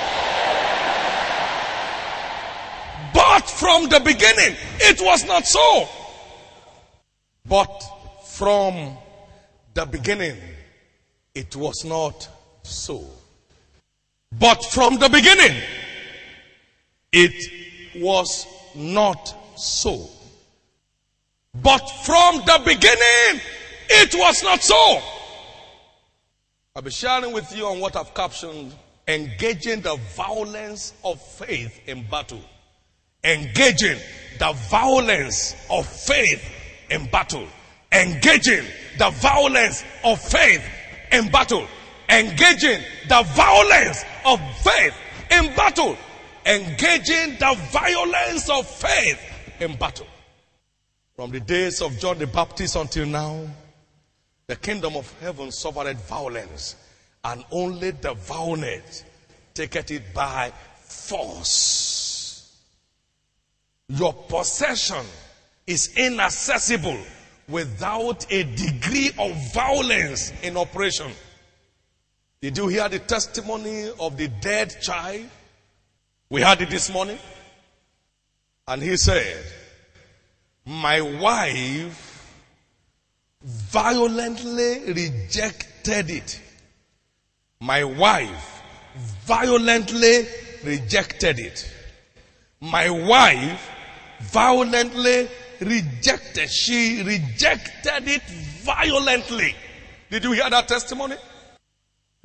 But 3.15 3.49
from 3.49 3.89
the 3.91 4.01
beginning, 4.01 4.57
it 4.81 5.01
was 5.01 5.25
not 5.25 5.47
so. 5.47 5.89
But 7.49 7.81
from 8.27 8.99
the 9.73 9.87
beginning, 9.87 10.37
it 11.33 11.55
was 11.55 11.85
not 11.85 12.29
so. 12.65 13.05
But 14.37 14.65
from 14.65 14.99
the 14.99 15.09
beginning, 15.09 15.63
it 17.13 17.66
was 18.03 18.47
not 18.75 19.35
so. 19.59 20.09
But 21.55 21.79
from 22.05 22.37
the 22.39 22.61
beginning, 22.65 23.41
it 23.89 24.15
was 24.15 24.43
not 24.43 24.63
so. 24.63 25.03
I'll 26.75 26.83
be 26.83 26.91
sharing 26.91 27.33
with 27.33 27.57
you 27.57 27.67
on 27.67 27.81
what 27.81 27.97
I've 27.97 28.13
captioned 28.15 28.75
engaging 29.09 29.81
the 29.81 29.97
violence 30.15 30.93
of 31.05 31.21
faith 31.21 31.81
in 31.87 32.07
battle. 32.09 32.43
Engaging 33.25 33.99
the 34.39 34.53
violence 34.69 35.57
of 35.71 35.87
faith 35.87 36.45
in 36.91 37.07
battle. 37.07 37.47
Engaging 37.93 38.65
the 38.99 39.11
violence 39.11 39.85
of 40.05 40.21
faith 40.21 40.65
in 41.13 41.31
battle 41.31 41.67
engaging 42.09 42.83
the 43.09 43.23
violence 43.35 44.05
of 44.25 44.41
faith 44.63 44.95
in 45.31 45.55
battle. 45.55 45.97
Engaging 46.47 47.39
the 47.39 47.57
violence 47.73 48.49
of 48.49 48.67
faith 48.69 49.21
in 49.59 49.77
battle. 49.77 50.07
From 51.17 51.33
the 51.33 51.41
days 51.41 51.83
of 51.83 51.99
John 51.99 52.19
the 52.19 52.27
Baptist 52.29 52.77
until 52.77 53.07
now, 53.07 53.47
the 54.47 54.55
kingdom 54.55 54.97
of 54.97 55.13
heaven 55.21 55.51
suffered 55.51 55.97
violence, 55.97 56.77
and 57.25 57.45
only 57.51 57.91
the 57.91 58.15
violent 58.15 59.05
taketh 59.55 59.91
it 59.91 60.15
by 60.15 60.53
force. 60.85 62.57
Your 63.89 64.13
possession 64.13 65.05
is 65.67 65.97
inaccessible 65.97 66.99
without 67.49 68.31
a 68.31 68.45
degree 68.45 69.11
of 69.19 69.53
violence 69.53 70.33
in 70.43 70.57
operation. 70.57 71.11
Did 72.41 72.59
you 72.59 72.69
hear 72.69 72.89
the 72.89 73.01
testimony 73.01 73.91
of 73.99 74.17
the 74.17 74.29
dead 74.29 74.77
child? 74.81 75.27
We 76.29 76.43
heard 76.43 76.61
it 76.61 76.71
this 76.71 76.91
morning. 76.91 77.19
And 78.67 78.83
he 78.83 78.97
said, 78.97 79.45
My 80.65 81.01
wife 81.01 82.13
violently 83.43 84.93
rejected 84.93 86.11
it. 86.11 86.41
My 87.61 87.85
wife 87.85 88.63
violently 89.25 90.27
rejected 90.65 91.39
it. 91.39 91.73
My 92.61 92.91
wife 92.91 93.71
violently 94.23 95.29
rejected. 95.61 96.51
She 96.51 97.03
rejected 97.05 98.09
it 98.09 98.23
violently. 98.63 99.55
Did 100.11 100.25
you 100.25 100.33
hear 100.33 100.51
that 100.51 100.67
testimony? 100.67 101.15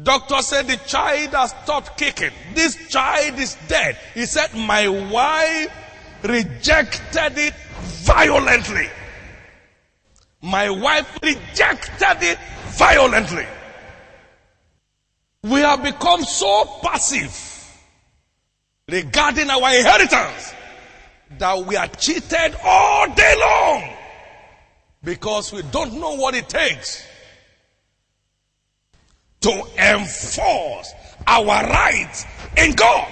Doctor 0.03 0.41
said 0.41 0.67
the 0.67 0.77
child 0.77 1.31
has 1.31 1.51
stopped 1.63 1.98
kicking. 1.98 2.31
This 2.55 2.75
child 2.89 3.38
is 3.38 3.55
dead. 3.67 3.98
He 4.13 4.25
said, 4.25 4.53
my 4.55 4.88
wife 4.88 5.72
rejected 6.24 7.38
it 7.38 7.53
violently. 8.03 8.89
My 10.41 10.70
wife 10.70 11.20
rejected 11.22 12.17
it 12.22 12.39
violently. 12.70 13.46
We 15.43 15.60
have 15.60 15.84
become 15.84 16.24
so 16.24 16.65
passive 16.81 17.48
regarding 18.88 19.50
our 19.50 19.75
inheritance 19.75 20.53
that 21.38 21.65
we 21.65 21.75
are 21.75 21.88
cheated 21.88 22.55
all 22.63 23.13
day 23.13 23.36
long 23.39 23.93
because 25.03 25.51
we 25.51 25.62
don't 25.63 25.93
know 25.93 26.15
what 26.15 26.36
it 26.36 26.48
takes 26.50 27.05
to 29.41 29.63
enforce 29.77 30.93
our 31.27 31.45
rights 31.67 32.25
in 32.57 32.74
God. 32.74 33.12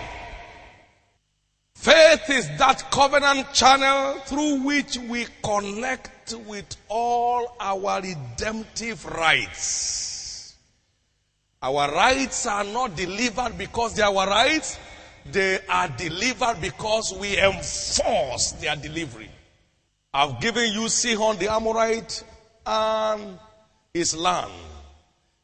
Faith 1.74 2.30
is 2.30 2.48
that 2.58 2.92
covenant 2.92 3.54
channel 3.54 4.20
through 4.26 4.64
which 4.64 4.98
we 4.98 5.26
connect 5.44 6.36
with 6.46 6.76
all 6.90 7.56
our 7.60 8.02
redemptive 8.02 9.06
rights. 9.06 10.56
Our 11.62 11.92
rights 11.94 12.46
are 12.46 12.64
not 12.64 12.96
delivered 12.96 13.58
because 13.58 13.96
they 13.96 14.04
are 14.04 14.16
our 14.16 14.28
rights. 14.28 14.78
They 15.32 15.60
are 15.68 15.88
delivered 15.88 16.62
because 16.62 17.14
we 17.20 17.38
enforce 17.38 18.52
their 18.60 18.76
delivery. 18.76 19.30
I've 20.14 20.40
given 20.40 20.72
you 20.72 20.90
Sihon 20.90 21.38
the 21.38 21.52
Amorite 21.52 22.24
and 22.66 23.40
his 23.94 24.16
land. 24.16 24.52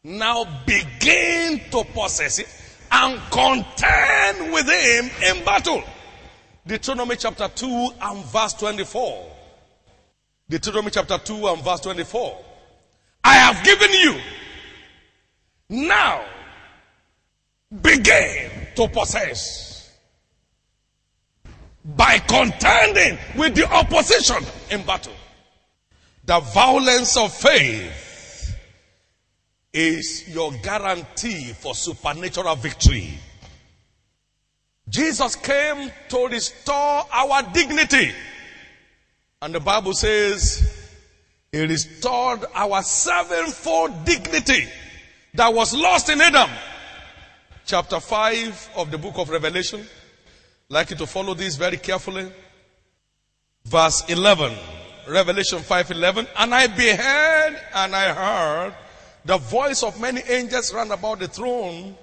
Now 0.05 0.45
begin 0.67 1.59
to 1.71 1.83
possess 1.83 2.37
it 2.37 2.47
and 2.91 3.19
contend 3.31 4.53
with 4.53 4.69
him 4.69 5.09
in 5.25 5.43
battle. 5.43 5.83
Deuteronomy 6.67 7.15
chapter 7.15 7.47
2 7.47 7.89
and 8.03 8.23
verse 8.25 8.53
24. 8.53 9.31
Deuteronomy 10.47 10.91
chapter 10.91 11.17
2 11.17 11.47
and 11.47 11.63
verse 11.63 11.79
24. 11.79 12.37
I 13.23 13.33
have 13.33 13.65
given 13.65 13.91
you. 13.93 14.21
Now 15.69 16.23
begin 17.81 18.51
to 18.75 18.87
possess 18.87 19.91
by 21.83 22.19
contending 22.19 23.17
with 23.35 23.55
the 23.55 23.67
opposition 23.73 24.43
in 24.69 24.85
battle. 24.85 25.13
The 26.25 26.41
violence 26.41 27.17
of 27.17 27.33
faith 27.33 28.04
is 29.75 30.29
your 30.29 30.53
guarantee 30.63 31.51
for 31.51 31.75
supernatural 31.75 32.55
victory. 32.55 33.19
Jesus 34.87 35.35
came 35.35 35.91
to 36.07 36.27
restore 36.27 37.05
our 37.11 37.43
dignity. 37.51 38.11
And 39.41 39.53
the 39.53 39.59
Bible 39.59 39.93
says 39.93 40.93
he 41.51 41.61
restored 41.65 42.45
our 42.53 42.81
sevenfold 42.83 44.05
dignity 44.05 44.65
that 45.33 45.53
was 45.53 45.73
lost 45.73 46.09
in 46.09 46.21
Adam. 46.21 46.49
Chapter 47.65 47.99
5 47.99 48.69
of 48.77 48.91
the 48.91 48.97
book 48.97 49.17
of 49.17 49.29
Revelation. 49.29 49.85
Like 50.69 50.91
you 50.91 50.95
to 50.95 51.05
follow 51.05 51.33
this 51.33 51.57
very 51.57 51.77
carefully. 51.77 52.31
Verse 53.65 54.05
11. 54.07 54.55
Revelation 55.07 55.59
5:11 55.59 56.27
and 56.37 56.55
I 56.55 56.65
beheld 56.65 57.61
and 57.75 57.95
I 57.95 58.13
heard 58.13 58.73
the 59.25 59.37
voice 59.37 59.83
of 59.83 59.99
many 59.99 60.21
angels 60.21 60.73
ran 60.73 60.91
about 60.91 61.19
the 61.19 61.27
throne 61.27 61.95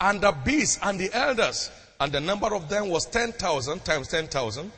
and 0.00 0.20
the 0.20 0.32
beasts 0.44 0.78
and 0.82 0.98
the 0.98 1.12
elders 1.12 1.70
and 2.00 2.12
the 2.12 2.20
number 2.20 2.54
of 2.54 2.68
them 2.68 2.88
was 2.88 3.06
10,000 3.06 3.84
times 3.84 4.08
10,000 4.08 4.72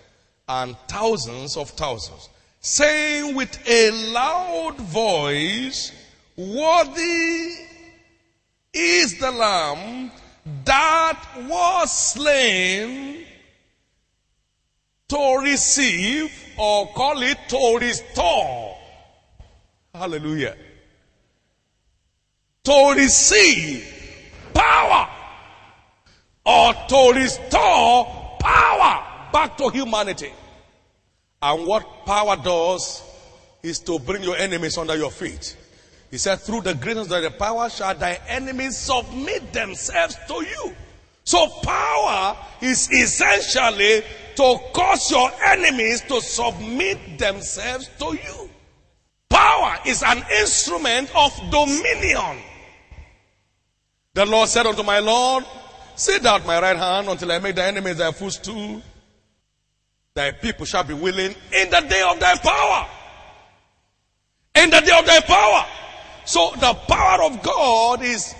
and 0.48 0.76
thousands 0.88 1.56
of 1.56 1.70
thousands 1.70 2.28
saying 2.60 3.34
with 3.34 3.58
a 3.68 3.90
loud 4.12 4.76
voice 4.78 5.92
worthy 6.36 7.56
is 8.72 9.18
the 9.18 9.30
lamb 9.30 10.10
that 10.64 11.22
was 11.48 12.12
slain 12.12 13.24
to 15.08 15.40
receive 15.42 16.32
or 16.56 16.86
call 16.88 17.22
it 17.22 17.38
to 17.48 17.78
restore. 17.80 18.76
Hallelujah. 19.94 20.56
To 22.64 22.94
receive 22.96 23.84
power 24.54 25.08
or 26.46 26.72
to 26.72 27.12
restore 27.12 28.36
power 28.38 29.04
back 29.32 29.56
to 29.56 29.68
humanity. 29.70 30.32
And 31.40 31.66
what 31.66 32.06
power 32.06 32.36
does 32.36 33.02
is 33.64 33.80
to 33.80 33.98
bring 33.98 34.22
your 34.22 34.36
enemies 34.36 34.78
under 34.78 34.96
your 34.96 35.10
feet. 35.10 35.56
He 36.12 36.18
said, 36.18 36.36
through 36.36 36.60
the 36.60 36.74
greatness 36.74 37.10
of 37.10 37.22
the 37.22 37.32
power 37.32 37.68
shall 37.68 37.96
thy 37.96 38.20
enemies 38.28 38.76
submit 38.76 39.52
themselves 39.52 40.16
to 40.28 40.34
you. 40.34 40.76
So 41.24 41.48
power 41.64 42.36
is 42.60 42.88
essentially 42.92 44.02
to 44.36 44.58
cause 44.72 45.10
your 45.10 45.32
enemies 45.46 46.02
to 46.02 46.20
submit 46.20 47.18
themselves 47.18 47.90
to 47.98 48.12
you. 48.12 48.50
Power 49.28 49.78
is 49.84 50.04
an 50.04 50.22
instrument 50.38 51.10
of 51.16 51.32
dominion. 51.50 52.38
The 54.14 54.26
Lord 54.26 54.48
said 54.48 54.66
unto 54.66 54.82
my 54.82 54.98
Lord, 54.98 55.44
Sit 55.94 56.22
down 56.22 56.40
at 56.40 56.46
my 56.46 56.60
right 56.60 56.76
hand 56.76 57.08
until 57.08 57.32
I 57.32 57.38
make 57.38 57.54
thy 57.54 57.66
enemies 57.66 57.98
thy 57.98 58.12
footstool. 58.12 58.82
Thy 60.14 60.30
people 60.32 60.66
shall 60.66 60.84
be 60.84 60.94
willing 60.94 61.34
in 61.56 61.70
the 61.70 61.80
day 61.88 62.02
of 62.10 62.20
thy 62.20 62.36
power. 62.36 62.88
In 64.54 64.70
the 64.70 64.80
day 64.80 64.98
of 64.98 65.06
thy 65.06 65.20
power. 65.20 65.66
So 66.24 66.52
the 66.56 66.74
power 66.74 67.24
of 67.24 67.42
God 67.42 68.02
is 68.02 68.34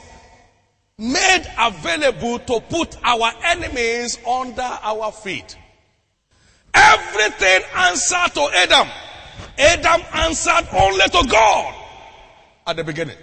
made 0.98 1.44
available 1.58 2.38
to 2.38 2.60
put 2.60 2.96
our 3.02 3.32
enemies 3.44 4.18
under 4.26 4.62
our 4.62 5.10
feet. 5.10 5.56
Everything 6.74 7.62
answered 7.74 8.34
to 8.34 8.48
Adam. 8.54 8.88
Adam 9.58 10.00
answered 10.14 10.68
only 10.72 11.04
to 11.04 11.28
God 11.30 11.74
at 12.66 12.76
the 12.76 12.84
beginning. 12.84 13.16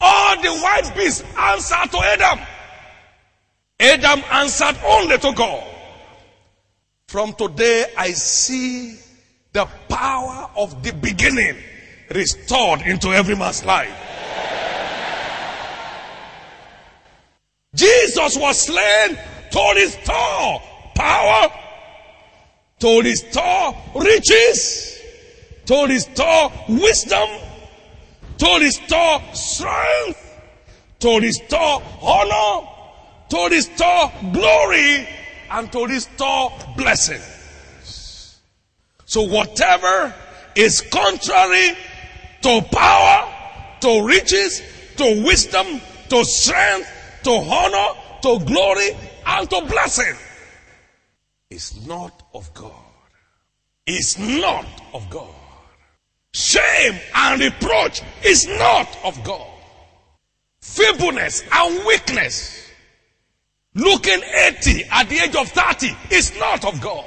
All 0.00 0.40
the 0.40 0.48
white 0.48 0.92
beasts 0.96 1.22
answered 1.36 1.90
to 1.90 1.98
Adam. 1.98 2.46
Adam 3.78 4.24
answered 4.32 4.76
only 4.84 5.18
to 5.18 5.32
God. 5.32 5.64
From 7.08 7.32
today, 7.34 7.86
I 7.98 8.12
see 8.12 8.96
the 9.52 9.66
power 9.88 10.48
of 10.56 10.82
the 10.82 10.92
beginning 10.92 11.56
restored 12.14 12.82
into 12.82 13.08
every 13.08 13.36
man's 13.36 13.64
life. 13.64 13.92
Jesus 17.74 18.36
was 18.36 18.60
slain 18.60 19.18
to 19.50 19.72
restore 19.76 20.62
power, 20.94 21.52
to 22.80 23.00
restore 23.00 23.76
riches, 23.96 25.00
to 25.66 25.86
restore 25.86 26.52
wisdom, 26.68 27.28
to 28.40 28.58
restore 28.58 29.20
strength, 29.34 30.40
to 30.98 31.20
restore 31.20 31.82
honor, 32.02 32.66
to 33.28 33.48
restore 33.50 34.12
glory, 34.32 35.08
and 35.50 35.70
to 35.70 35.86
restore 35.86 36.52
blessings. 36.76 38.40
So 39.04 39.22
whatever 39.22 40.14
is 40.56 40.80
contrary 40.80 41.76
to 42.42 42.62
power, 42.72 43.32
to 43.80 44.06
riches, 44.06 44.62
to 44.96 45.22
wisdom, 45.22 45.66
to 46.08 46.24
strength, 46.24 46.88
to 47.24 47.30
honor, 47.30 48.00
to 48.22 48.38
glory, 48.44 48.90
and 49.26 49.50
to 49.50 49.60
blessing 49.66 50.16
is 51.50 51.86
not 51.86 52.22
of 52.32 52.52
God. 52.54 52.72
Is 53.86 54.18
not 54.18 54.66
of 54.94 55.10
God. 55.10 55.39
Shame 56.32 56.98
and 57.14 57.40
reproach 57.40 58.02
is 58.24 58.46
not 58.46 58.96
of 59.04 59.22
God. 59.24 59.46
Feebleness 60.60 61.42
and 61.52 61.84
weakness, 61.84 62.70
looking 63.74 64.20
80 64.22 64.84
at 64.84 65.08
the 65.08 65.18
age 65.18 65.34
of 65.34 65.48
30, 65.48 65.96
is 66.10 66.38
not 66.38 66.64
of 66.64 66.80
God. 66.80 67.04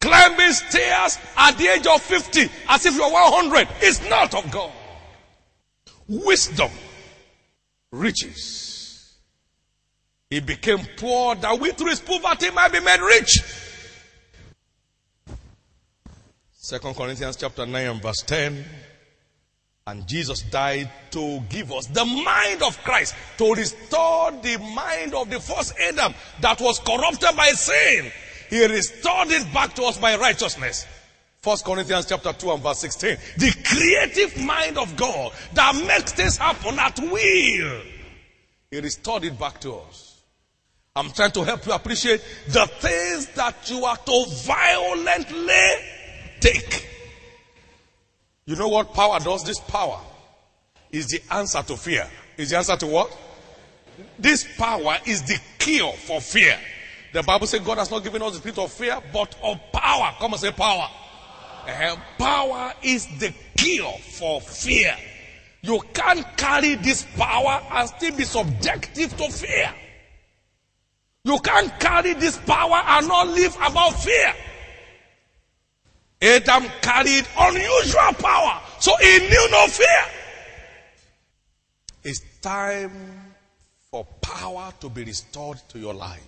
Climbing 0.00 0.52
stairs 0.52 1.18
at 1.36 1.56
the 1.56 1.66
age 1.66 1.86
of 1.86 2.00
50 2.00 2.48
as 2.68 2.86
if 2.86 2.94
you're 2.94 3.10
100 3.10 3.68
is 3.82 4.08
not 4.08 4.34
of 4.34 4.50
God. 4.50 4.70
Wisdom, 6.06 6.70
riches. 7.90 9.14
He 10.30 10.40
became 10.40 10.80
poor 10.96 11.34
that 11.36 11.58
we 11.58 11.70
through 11.72 11.90
his 11.90 12.00
poverty 12.00 12.50
might 12.50 12.72
be 12.72 12.80
made 12.80 13.00
rich. 13.00 13.38
Second 16.64 16.94
Corinthians 16.94 17.36
chapter 17.36 17.66
9 17.66 17.86
and 17.88 18.00
verse 18.00 18.22
10. 18.22 18.64
And 19.86 20.08
Jesus 20.08 20.40
died 20.40 20.90
to 21.10 21.40
give 21.50 21.70
us 21.70 21.88
the 21.88 22.06
mind 22.06 22.62
of 22.62 22.82
Christ, 22.82 23.14
to 23.36 23.52
restore 23.52 24.32
the 24.32 24.56
mind 24.74 25.12
of 25.12 25.28
the 25.28 25.40
first 25.40 25.74
Adam 25.78 26.14
that 26.40 26.62
was 26.62 26.78
corrupted 26.78 27.36
by 27.36 27.48
sin. 27.48 28.10
He 28.48 28.64
restored 28.64 29.28
it 29.28 29.52
back 29.52 29.74
to 29.74 29.82
us 29.82 29.98
by 29.98 30.16
righteousness. 30.16 30.86
First 31.42 31.66
Corinthians 31.66 32.06
chapter 32.06 32.32
2 32.32 32.52
and 32.52 32.62
verse 32.62 32.78
16. 32.78 33.18
The 33.36 33.54
creative 33.62 34.42
mind 34.42 34.78
of 34.78 34.96
God 34.96 35.32
that 35.52 35.74
makes 35.86 36.12
things 36.12 36.38
happen 36.38 36.78
at 36.78 36.98
will. 36.98 37.82
He 38.70 38.80
restored 38.80 39.24
it 39.24 39.38
back 39.38 39.60
to 39.60 39.74
us. 39.74 40.22
I'm 40.96 41.10
trying 41.10 41.32
to 41.32 41.44
help 41.44 41.66
you 41.66 41.72
appreciate 41.72 42.22
the 42.48 42.64
things 42.78 43.26
that 43.34 43.68
you 43.68 43.84
are 43.84 43.98
to 43.98 44.24
violently 44.46 45.90
take. 46.44 46.86
You 48.44 48.56
know 48.56 48.68
what 48.68 48.92
power 48.92 49.18
does? 49.18 49.44
This 49.44 49.58
power 49.58 50.00
is 50.92 51.06
the 51.08 51.22
answer 51.30 51.62
to 51.62 51.76
fear. 51.76 52.08
Is 52.36 52.50
the 52.50 52.58
answer 52.58 52.76
to 52.76 52.86
what? 52.86 53.16
This 54.18 54.46
power 54.58 54.98
is 55.06 55.22
the 55.22 55.38
cure 55.58 55.92
for 55.92 56.20
fear. 56.20 56.58
The 57.12 57.22
Bible 57.22 57.46
says 57.46 57.60
God 57.60 57.78
has 57.78 57.90
not 57.90 58.02
given 58.02 58.20
us 58.22 58.32
the 58.32 58.38
spirit 58.38 58.58
of 58.58 58.72
fear, 58.72 59.00
but 59.12 59.34
of 59.42 59.58
power. 59.72 60.14
Come 60.18 60.32
and 60.32 60.40
say 60.40 60.50
power. 60.50 60.88
Uh, 61.66 61.96
power 62.18 62.74
is 62.82 63.06
the 63.18 63.32
cure 63.56 63.96
for 63.98 64.40
fear. 64.40 64.94
You 65.62 65.80
can't 65.94 66.26
carry 66.36 66.74
this 66.74 67.06
power 67.16 67.62
and 67.72 67.88
still 67.88 68.14
be 68.14 68.24
subjective 68.24 69.16
to 69.16 69.30
fear. 69.30 69.72
You 71.24 71.38
can't 71.38 71.80
carry 71.80 72.12
this 72.12 72.36
power 72.36 72.82
and 72.84 73.08
not 73.08 73.28
live 73.28 73.56
about 73.56 73.92
fear. 74.02 74.34
Adam 76.24 76.64
carried 76.80 77.26
unusual 77.38 78.12
power, 78.18 78.60
so 78.80 78.96
he 78.96 79.18
knew 79.18 79.48
no 79.50 79.66
fear. 79.66 80.04
It's 82.02 82.22
time 82.40 83.34
for 83.90 84.06
power 84.22 84.72
to 84.80 84.88
be 84.88 85.04
restored 85.04 85.58
to 85.68 85.78
your 85.78 85.92
life. 85.92 86.24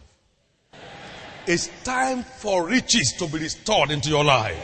It's 1.46 1.70
time 1.82 2.24
for 2.24 2.66
riches 2.66 3.14
to 3.18 3.26
be 3.26 3.38
restored 3.38 3.90
into 3.90 4.10
your 4.10 4.24
life. 4.24 4.58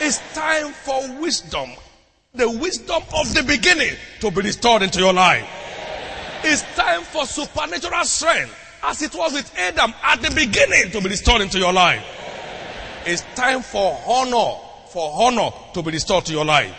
It's 0.00 0.18
time 0.34 0.72
for 0.72 1.00
wisdom, 1.20 1.70
the 2.34 2.50
wisdom 2.50 3.02
of 3.14 3.32
the 3.32 3.42
beginning, 3.42 3.94
to 4.20 4.30
be 4.30 4.42
restored 4.42 4.82
into 4.82 4.98
your 4.98 5.14
life. 5.14 5.48
It's 6.42 6.62
time 6.74 7.02
for 7.02 7.24
supernatural 7.24 8.04
strength, 8.04 8.54
as 8.82 9.00
it 9.00 9.14
was 9.14 9.32
with 9.32 9.50
Adam 9.58 9.94
at 10.02 10.20
the 10.20 10.30
beginning, 10.30 10.90
to 10.90 11.00
be 11.00 11.08
restored 11.08 11.40
into 11.40 11.58
your 11.58 11.72
life. 11.72 12.04
It's 13.06 13.22
time 13.36 13.62
for 13.62 13.96
honor, 14.04 14.58
for 14.88 15.12
honor 15.14 15.50
to 15.74 15.82
be 15.82 15.92
restored 15.92 16.24
to 16.26 16.32
your 16.32 16.44
life. 16.44 16.74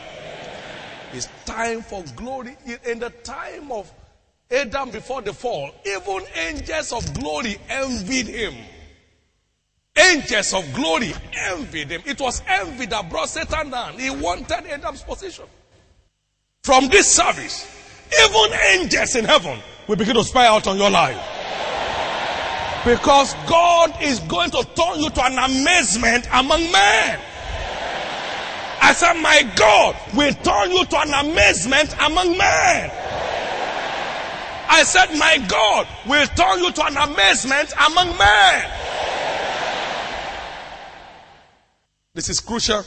It's 1.14 1.30
time 1.46 1.82
for 1.82 2.04
glory. 2.18 2.58
In 2.86 3.00
the 3.00 3.10
time 3.10 3.72
of 3.72 3.90
Adam 4.52 4.90
before 4.92 5.22
the 5.22 5.32
fall, 5.32 5.72
even 5.86 6.24
angels 6.36 6.92
of 6.92 7.14
glory 7.14 7.58
envied 7.70 8.28
him. 8.28 8.56
Angels 9.98 10.54
of 10.54 10.74
glory 10.74 11.14
envied 11.34 11.92
him. 11.92 12.02
It 12.06 12.20
was 12.20 12.42
envy 12.46 12.88
that 12.88 13.10
brought 13.10 13.30
Satan 13.30 13.70
down. 13.70 13.98
He 13.98 14.10
wanted 14.10 14.66
Adam's 14.70 15.04
position. 15.04 15.46
From 16.64 16.90
this 16.90 17.08
service, 17.08 17.66
even 18.22 18.60
angels 18.74 19.16
in 19.16 19.24
heaven 19.24 19.60
will 19.88 19.96
begin 19.96 20.16
to 20.16 20.26
spy 20.26 20.46
out 20.48 20.68
on 20.68 20.78
your 20.78 20.90
life. 20.90 21.18
Because 22.88 23.34
God 23.50 24.02
is 24.02 24.22
going 24.22 24.50
to 24.52 24.64
turn 24.64 25.02
you 25.02 25.10
to 25.10 25.26
an 25.26 25.38
amazement 25.38 26.26
among 26.32 26.72
men. 26.72 27.20
I 28.82 28.94
said, 28.94 29.16
My 29.16 29.44
God 29.58 29.94
will 30.16 30.32
turn 30.32 30.72
you 30.72 30.86
to 30.86 30.98
an 31.02 31.14
amazement 31.26 31.94
among 32.00 32.38
men. 32.38 32.92
I 34.70 34.84
said, 34.86 35.18
My 35.18 35.38
God 35.50 35.86
will 36.08 36.28
turn 36.28 36.64
you 36.64 36.72
to 36.72 36.86
an 36.86 36.96
amazement 36.96 37.74
among 37.90 38.18
men. 38.18 38.72
This 42.14 42.30
is 42.30 42.40
crucial. 42.40 42.86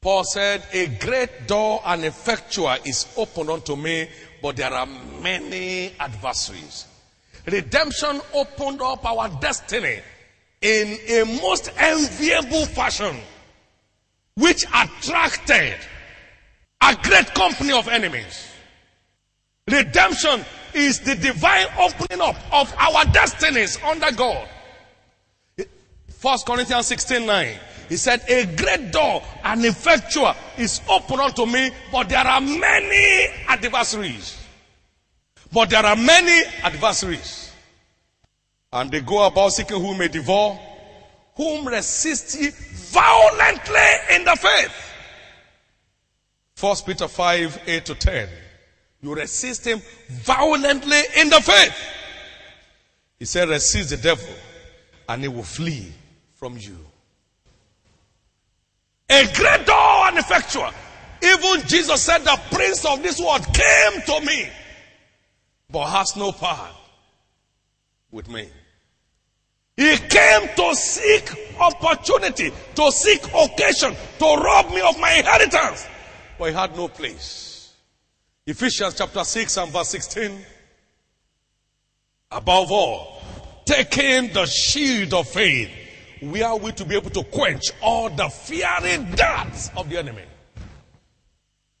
Paul 0.00 0.24
said, 0.24 0.62
A 0.72 0.86
great 0.86 1.46
door 1.46 1.82
and 1.84 2.06
effectual 2.06 2.74
is 2.86 3.06
opened 3.18 3.50
unto 3.50 3.76
me, 3.76 4.08
but 4.40 4.56
there 4.56 4.72
are 4.72 4.86
many 5.20 5.92
adversaries. 6.00 6.86
Redemption 7.46 8.20
opened 8.32 8.80
up 8.80 9.04
our 9.04 9.28
destiny 9.40 10.00
in 10.60 10.98
a 11.08 11.40
most 11.40 11.72
enviable 11.76 12.66
fashion, 12.66 13.16
which 14.36 14.64
attracted 14.66 15.76
a 16.80 16.96
great 17.02 17.34
company 17.34 17.72
of 17.72 17.88
enemies. 17.88 18.48
Redemption 19.68 20.44
is 20.74 21.00
the 21.00 21.14
divine 21.16 21.66
opening 21.78 22.20
up 22.20 22.36
of 22.52 22.72
our 22.78 23.04
destinies 23.06 23.78
under 23.84 24.12
God. 24.12 24.48
First 26.08 26.46
Corinthians 26.46 26.86
16 26.86 27.26
9. 27.26 27.58
He 27.88 27.96
said, 27.96 28.22
A 28.28 28.46
great 28.56 28.92
door 28.92 29.22
and 29.44 29.64
effectual 29.64 30.34
is 30.56 30.80
open 30.88 31.20
unto 31.20 31.44
me, 31.46 31.70
but 31.90 32.08
there 32.08 32.26
are 32.26 32.40
many 32.40 33.26
adversaries. 33.48 34.41
But 35.52 35.70
there 35.70 35.84
are 35.84 35.96
many 35.96 36.46
adversaries. 36.62 37.52
And 38.72 38.90
they 38.90 39.00
go 39.00 39.26
about 39.26 39.52
seeking 39.52 39.80
whom 39.80 39.98
may 39.98 40.08
devour, 40.08 40.58
whom 41.36 41.68
resist 41.68 42.40
ye 42.40 42.50
violently 42.50 44.14
in 44.14 44.24
the 44.24 44.36
faith. 44.36 44.74
First 46.54 46.86
Peter 46.86 47.08
5, 47.08 47.62
8 47.66 47.84
to 47.84 47.94
10. 47.94 48.28
You 49.02 49.14
resist 49.14 49.66
him 49.66 49.82
violently 50.08 51.00
in 51.18 51.28
the 51.28 51.40
faith. 51.40 51.74
He 53.18 53.24
said, 53.24 53.48
resist 53.48 53.90
the 53.90 53.96
devil 53.96 54.34
and 55.08 55.22
he 55.22 55.28
will 55.28 55.42
flee 55.42 55.92
from 56.34 56.56
you. 56.56 56.78
A 59.10 59.24
great 59.34 59.66
door 59.66 60.08
and 60.08 60.18
effectual. 60.18 60.70
Even 61.22 61.66
Jesus 61.66 62.02
said, 62.02 62.18
the 62.18 62.40
prince 62.50 62.84
of 62.84 63.02
this 63.02 63.20
world 63.20 63.44
came 63.52 64.02
to 64.02 64.26
me, 64.26 64.48
but 65.72 65.86
has 65.86 66.16
no 66.16 66.32
power 66.32 66.70
with 68.10 68.28
me. 68.28 68.48
He 69.76 69.96
came 69.96 70.48
to 70.54 70.74
seek 70.74 71.58
opportunity, 71.58 72.52
to 72.74 72.92
seek 72.92 73.24
occasion, 73.34 73.96
to 74.18 74.24
rob 74.24 74.70
me 74.70 74.82
of 74.82 75.00
my 75.00 75.14
inheritance, 75.14 75.86
but 76.38 76.50
he 76.50 76.54
had 76.54 76.76
no 76.76 76.88
place. 76.88 77.72
Ephesians 78.46 78.94
chapter 78.94 79.24
6 79.24 79.56
and 79.56 79.72
verse 79.72 79.88
16. 79.88 80.38
Above 82.32 82.70
all, 82.70 83.22
taking 83.64 84.32
the 84.32 84.46
shield 84.46 85.14
of 85.14 85.28
faith 85.28 85.70
we 86.22 86.40
are 86.42 86.56
we 86.56 86.70
to 86.72 86.84
be 86.84 86.94
able 86.94 87.10
to 87.10 87.24
quench 87.24 87.72
all 87.82 88.08
the 88.08 88.28
fiery 88.28 89.04
darts 89.16 89.70
of 89.76 89.90
the 89.90 89.98
enemy. 89.98 90.22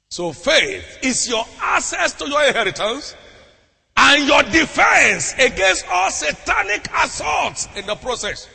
So 0.08 0.32
faith 0.32 0.98
is 1.02 1.28
your 1.28 1.46
access 1.60 2.12
to 2.14 2.28
your 2.28 2.42
inheritance 2.44 3.14
and 3.96 4.26
your 4.26 4.42
defense 4.44 5.34
against 5.38 5.86
all 5.90 6.10
satanic 6.10 6.88
assaults 7.02 7.68
in 7.76 7.86
the 7.86 7.94
process. 7.96 8.48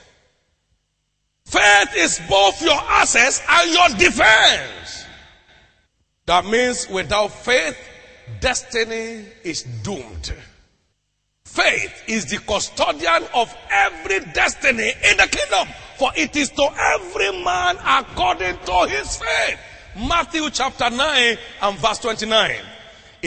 Faith 1.45 1.95
is 1.95 2.19
both 2.30 2.62
your 2.62 2.80
access 2.88 3.41
and 3.47 3.71
your 3.71 3.89
defense. 3.97 5.06
That 6.26 6.45
means 6.45 6.89
without 6.89 7.30
faith, 7.30 7.78
destiny 8.41 9.26
is 9.43 9.63
doomed. 9.84 10.34
Faith 11.45 12.04
is 12.08 12.26
the 12.26 12.38
custodian 12.39 13.23
of 13.34 13.56
every 13.71 14.19
destiny 14.34 14.91
in 15.10 15.17
the 15.17 15.28
kingdom, 15.32 15.67
for 15.97 16.12
it 16.17 16.36
is 16.36 16.50
to 16.50 16.69
every 16.78 17.43
man 17.43 17.78
according 17.86 18.58
to 18.65 18.88
his 18.89 19.15
faith. 19.15 19.60
Matthew 19.95 20.50
chapter 20.50 20.89
9 20.89 21.38
and 21.62 21.78
verse 21.80 22.00
29. 22.00 22.58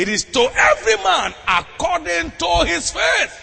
It 0.01 0.09
is 0.09 0.25
to 0.25 0.51
every 0.57 0.97
man 1.05 1.35
according 1.47 2.33
to 2.39 2.65
his 2.65 2.91
faith. 2.91 3.39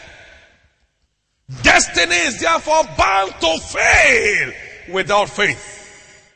Destiny 1.62 2.16
is 2.16 2.40
therefore 2.40 2.84
bound 2.98 3.32
to 3.40 3.60
fail 3.60 4.54
without 4.92 5.30
faith. 5.30 6.32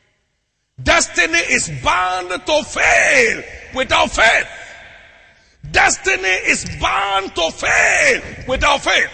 Destiny 0.84 1.40
is 1.40 1.72
bound 1.84 2.30
to 2.30 2.64
fail 2.66 3.44
without 3.74 4.12
faith. 4.12 4.48
Destiny 5.72 6.38
is 6.52 6.70
bound 6.80 7.34
to 7.34 7.50
fail 7.50 8.22
without 8.48 8.82
faith. 8.82 9.10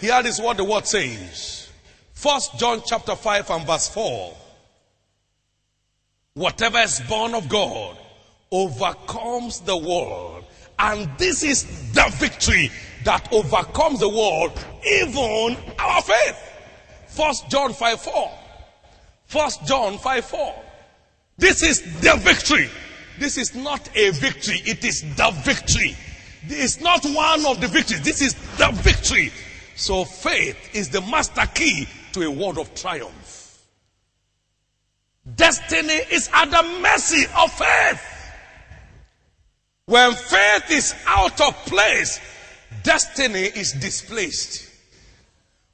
Here 0.00 0.20
is 0.24 0.40
what 0.40 0.56
the 0.56 0.64
word 0.64 0.84
says. 0.84 1.70
First 2.12 2.58
John 2.58 2.82
chapter 2.84 3.14
5 3.14 3.50
and 3.50 3.66
verse 3.68 3.88
4. 3.94 4.36
Whatever 6.34 6.78
is 6.78 7.00
born 7.08 7.36
of 7.36 7.48
God 7.48 7.99
overcomes 8.50 9.60
the 9.60 9.76
world. 9.76 10.44
And 10.78 11.08
this 11.18 11.42
is 11.42 11.92
the 11.92 12.10
victory 12.16 12.70
that 13.04 13.32
overcomes 13.32 14.00
the 14.00 14.08
world, 14.08 14.52
even 14.86 15.56
our 15.78 16.02
faith. 16.02 16.36
First 17.08 17.48
John 17.50 17.72
5 17.72 18.00
4. 18.00 18.30
First 19.26 19.66
John 19.66 19.98
5 19.98 20.24
4. 20.24 20.54
This 21.36 21.62
is 21.62 22.00
the 22.00 22.16
victory. 22.16 22.68
This 23.18 23.36
is 23.36 23.54
not 23.54 23.88
a 23.94 24.10
victory, 24.10 24.62
it 24.64 24.82
is 24.84 25.02
the 25.16 25.30
victory. 25.44 25.94
It's 26.48 26.80
not 26.80 27.04
one 27.04 27.44
of 27.44 27.60
the 27.60 27.68
victories, 27.68 28.00
this 28.02 28.22
is 28.22 28.34
the 28.56 28.70
victory. 28.72 29.30
So 29.76 30.04
faith 30.04 30.74
is 30.74 30.88
the 30.88 31.02
master 31.02 31.46
key 31.54 31.86
to 32.12 32.22
a 32.22 32.30
world 32.30 32.58
of 32.58 32.74
triumph. 32.74 33.58
Destiny 35.36 36.00
is 36.10 36.30
at 36.32 36.46
the 36.46 36.62
mercy 36.80 37.24
of 37.38 37.52
faith. 37.52 38.09
When 39.90 40.12
faith 40.12 40.70
is 40.70 40.94
out 41.04 41.40
of 41.40 41.52
place, 41.66 42.20
destiny 42.84 43.40
is 43.42 43.72
displaced. 43.72 44.70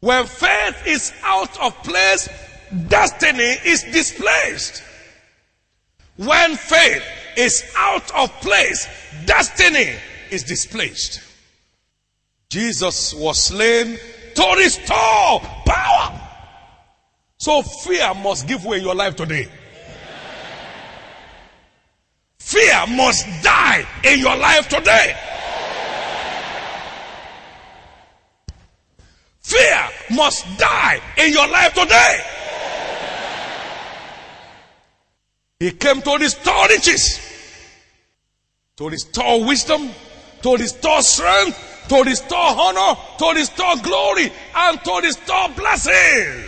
When 0.00 0.24
faith 0.24 0.86
is 0.86 1.12
out 1.22 1.60
of 1.60 1.74
place, 1.82 2.26
destiny 2.88 3.56
is 3.66 3.82
displaced. 3.82 4.82
When 6.16 6.56
faith 6.56 7.04
is 7.36 7.62
out 7.76 8.10
of 8.14 8.30
place, 8.40 8.88
destiny 9.26 9.92
is 10.30 10.44
displaced. 10.44 11.20
Jesus 12.48 13.12
was 13.12 13.38
slain 13.38 13.98
to 14.34 14.54
restore 14.56 15.40
power. 15.66 16.20
So 17.36 17.60
fear 17.60 18.14
must 18.14 18.48
give 18.48 18.64
way 18.64 18.78
in 18.78 18.84
your 18.84 18.94
life 18.94 19.14
today. 19.14 19.48
Fear 22.46 22.86
must 22.94 23.26
die 23.42 23.84
in 24.04 24.20
your 24.20 24.36
life 24.36 24.68
today. 24.68 25.16
Fear 29.40 29.88
must 30.12 30.46
die 30.56 31.00
in 31.18 31.32
your 31.32 31.48
life 31.48 31.74
today. 31.74 32.20
He 35.58 35.72
came 35.72 36.00
to 36.02 36.18
restore 36.18 36.68
riches, 36.68 37.18
to 38.76 38.90
restore 38.90 39.44
wisdom, 39.44 39.90
to 40.42 40.56
restore 40.56 41.02
strength, 41.02 41.86
to 41.88 42.04
restore 42.04 42.38
honor, 42.38 42.96
to 43.18 43.32
restore 43.34 43.74
glory, 43.82 44.32
and 44.54 44.84
to 44.84 45.00
restore 45.02 45.48
blessings. 45.48 46.44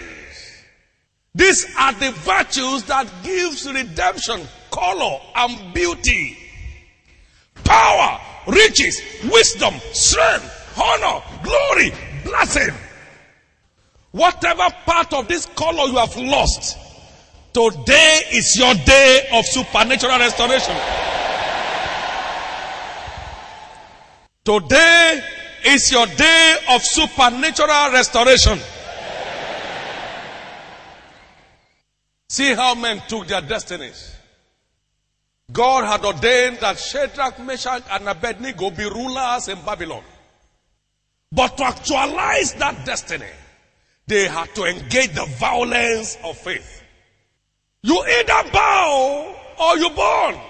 These 1.34 1.66
are 1.76 1.92
the 1.94 2.12
virtues 2.12 2.84
that 2.84 3.08
gives 3.24 3.68
redemption, 3.68 4.46
color, 4.78 5.20
and 5.36 5.74
beauty. 5.74 6.36
Power, 7.64 8.20
riches, 8.46 9.00
wisdom, 9.30 9.74
strength, 9.92 10.78
honor, 10.80 11.22
glory, 11.42 11.92
blessing. 12.24 12.74
Whatever 14.12 14.68
part 14.86 15.12
of 15.12 15.28
this 15.28 15.46
color 15.46 15.84
you 15.90 15.96
have 15.96 16.16
lost, 16.16 16.78
Today 17.52 18.20
is 18.34 18.56
your 18.56 18.74
day 18.74 19.26
of 19.32 19.44
supernatural 19.44 20.18
restoration. 20.18 20.76
Today 24.44 25.20
is 25.64 25.90
your 25.90 26.06
day 26.06 26.56
of 26.70 26.82
supernatural 26.82 27.90
restoration. 27.90 28.60
See 32.28 32.54
how 32.54 32.74
men 32.76 33.02
took 33.08 33.26
their 33.26 33.40
destinies. 33.40 34.17
God 35.50 35.84
had 35.84 36.04
ordained 36.04 36.58
that 36.58 36.78
Shadrach, 36.78 37.38
Meshach, 37.40 37.82
and 37.90 38.08
Abednego 38.08 38.70
be 38.70 38.84
rulers 38.84 39.48
in 39.48 39.58
Babylon. 39.64 40.02
But 41.32 41.56
to 41.56 41.64
actualize 41.64 42.54
that 42.54 42.84
destiny, 42.84 43.26
they 44.06 44.26
had 44.26 44.54
to 44.54 44.64
engage 44.64 45.14
the 45.14 45.26
violence 45.38 46.18
of 46.24 46.36
faith. 46.36 46.82
You 47.82 48.02
either 48.02 48.50
bow 48.50 49.36
or 49.60 49.78
you 49.78 49.90
burn. 49.90 50.40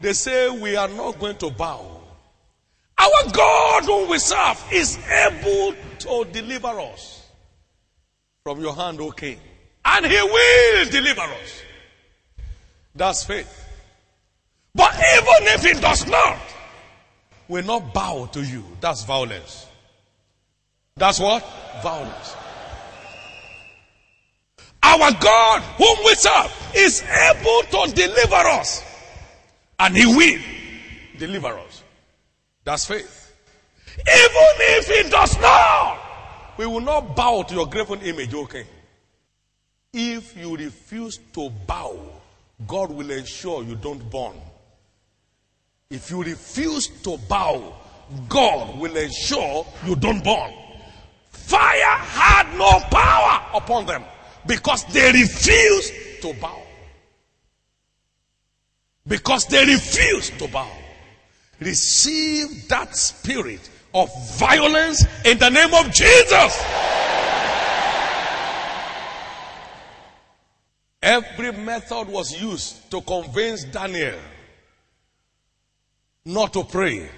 They 0.00 0.12
say 0.12 0.48
we 0.50 0.76
are 0.76 0.88
not 0.88 1.18
going 1.18 1.36
to 1.38 1.50
bow. 1.50 2.00
Our 2.98 3.32
God 3.32 3.84
whom 3.84 4.10
we 4.10 4.18
serve 4.18 4.64
is 4.72 4.98
able 5.08 5.74
to 6.00 6.26
deliver 6.32 6.80
us 6.80 7.26
from 8.42 8.60
your 8.60 8.74
hand, 8.74 9.00
O 9.00 9.10
king. 9.10 9.38
And 9.84 10.06
he 10.06 10.20
will 10.20 10.90
deliver 10.90 11.22
us. 11.22 11.62
That's 12.94 13.24
faith. 13.24 13.67
But 14.78 14.94
even 14.94 15.54
if 15.54 15.64
he 15.64 15.72
does 15.80 16.06
not, 16.06 16.38
will 17.48 17.64
not 17.64 17.92
bow 17.92 18.26
to 18.26 18.40
you. 18.40 18.64
That's 18.80 19.02
violence. 19.02 19.66
That's 20.96 21.18
what? 21.18 21.44
Violence. 21.82 22.36
Our 24.80 25.10
God, 25.20 25.62
whom 25.76 25.96
we 26.04 26.14
serve, 26.14 26.72
is 26.76 27.02
able 27.02 27.62
to 27.86 27.92
deliver 27.92 28.36
us. 28.36 28.84
And 29.80 29.96
He 29.96 30.06
will 30.06 30.40
deliver 31.18 31.58
us. 31.58 31.82
That's 32.62 32.84
faith. 32.84 33.32
Even 33.98 34.06
if 34.06 34.86
He 34.86 35.10
does 35.10 35.36
not, 35.40 35.98
we 36.56 36.66
will 36.66 36.80
not 36.80 37.16
bow 37.16 37.42
to 37.42 37.54
your 37.54 37.66
graven 37.66 38.00
image, 38.02 38.32
okay? 38.32 38.64
If 39.92 40.36
you 40.36 40.56
refuse 40.56 41.18
to 41.34 41.50
bow, 41.66 41.98
God 42.66 42.92
will 42.92 43.10
ensure 43.10 43.64
you 43.64 43.74
don't 43.74 44.08
burn. 44.10 44.34
If 45.90 46.10
you 46.10 46.22
refuse 46.22 46.88
to 47.04 47.16
bow, 47.30 47.74
God 48.28 48.78
will 48.78 48.94
ensure 48.94 49.66
you 49.86 49.96
don't 49.96 50.22
burn. 50.22 50.52
Fire 51.30 51.96
had 51.96 52.54
no 52.58 52.78
power 52.90 53.46
upon 53.54 53.86
them 53.86 54.04
because 54.46 54.84
they 54.92 55.10
refused 55.12 55.94
to 56.20 56.34
bow. 56.34 56.62
Because 59.06 59.46
they 59.46 59.64
refused 59.64 60.38
to 60.40 60.48
bow. 60.48 60.70
Receive 61.58 62.68
that 62.68 62.94
spirit 62.94 63.70
of 63.94 64.10
violence 64.36 65.06
in 65.24 65.38
the 65.38 65.48
name 65.48 65.72
of 65.72 65.90
Jesus. 65.90 66.64
Every 71.02 71.52
method 71.52 72.08
was 72.08 72.38
used 72.38 72.90
to 72.90 73.00
convince 73.00 73.64
Daniel 73.64 74.18
not 76.28 76.52
to 76.52 76.62
pray. 76.62 77.08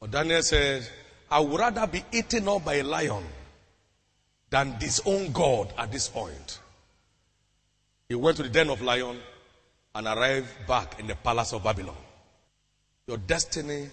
But 0.00 0.12
Daniel 0.12 0.42
says, 0.42 0.88
I 1.28 1.40
would 1.40 1.58
rather 1.58 1.86
be 1.88 2.04
eaten 2.12 2.48
up 2.48 2.64
by 2.64 2.74
a 2.74 2.84
lion 2.84 3.24
than 4.50 4.78
disown 4.78 5.32
God 5.32 5.72
at 5.76 5.90
this 5.90 6.08
point. 6.08 6.60
He 8.08 8.14
went 8.14 8.36
to 8.36 8.44
the 8.44 8.50
den 8.50 8.70
of 8.70 8.82
lion 8.82 9.18
and 9.96 10.06
arrived 10.06 10.48
back 10.68 11.00
in 11.00 11.08
the 11.08 11.16
palace 11.16 11.52
of 11.52 11.64
Babylon. 11.64 11.96
Your 13.08 13.16
destiny 13.16 13.88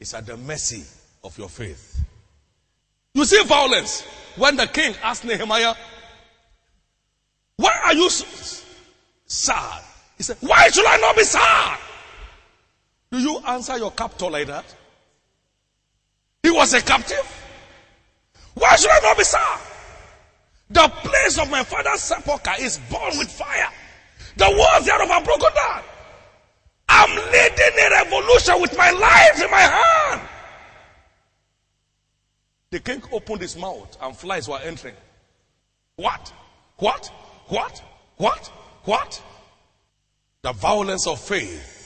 is 0.00 0.14
at 0.14 0.24
the 0.24 0.36
mercy 0.38 0.84
of 1.22 1.36
your 1.36 1.50
faith. 1.50 2.00
You 3.12 3.26
see 3.26 3.42
violence 3.44 4.02
when 4.36 4.56
the 4.56 4.66
king 4.66 4.94
asked 5.02 5.24
Nehemiah, 5.24 5.74
Why 7.56 7.78
are 7.84 7.94
you 7.94 8.08
sad? 9.26 9.82
He 10.16 10.22
said, 10.22 10.38
Why 10.40 10.70
should 10.70 10.86
I 10.86 10.96
not 10.96 11.14
be 11.14 11.24
sad? 11.24 11.78
Do 13.10 13.18
you 13.18 13.38
answer 13.46 13.78
your 13.78 13.90
captor 13.92 14.30
like 14.30 14.46
that? 14.48 14.64
He 16.42 16.50
was 16.50 16.74
a 16.74 16.82
captive. 16.82 17.24
Why 18.54 18.76
should 18.76 18.90
I 18.90 19.00
not 19.02 19.16
be 19.16 19.24
sad? 19.24 19.60
The 20.70 20.88
place 20.88 21.38
of 21.38 21.50
my 21.50 21.64
father's 21.64 22.00
sepulchre 22.00 22.52
is 22.60 22.78
burned 22.90 23.18
with 23.18 23.30
fire. 23.30 23.70
The 24.36 24.44
walls 24.50 24.84
thereof 24.84 25.10
are 25.10 25.24
broken 25.24 25.48
down. 25.54 25.82
I'm 26.88 27.10
leading 27.10 27.78
a 27.80 27.90
revolution 27.90 28.60
with 28.60 28.76
my 28.76 28.90
life 28.90 29.42
in 29.42 29.50
my 29.50 29.60
hand. 29.60 30.28
The 32.70 32.80
king 32.80 33.02
opened 33.12 33.40
his 33.40 33.56
mouth 33.56 33.96
and 34.00 34.16
flies 34.16 34.48
were 34.48 34.58
entering. 34.58 34.94
What? 35.96 36.32
What? 36.76 37.10
What? 37.46 37.82
What? 38.16 38.46
What? 38.84 39.22
The 40.42 40.52
violence 40.52 41.06
of 41.06 41.18
faith 41.18 41.77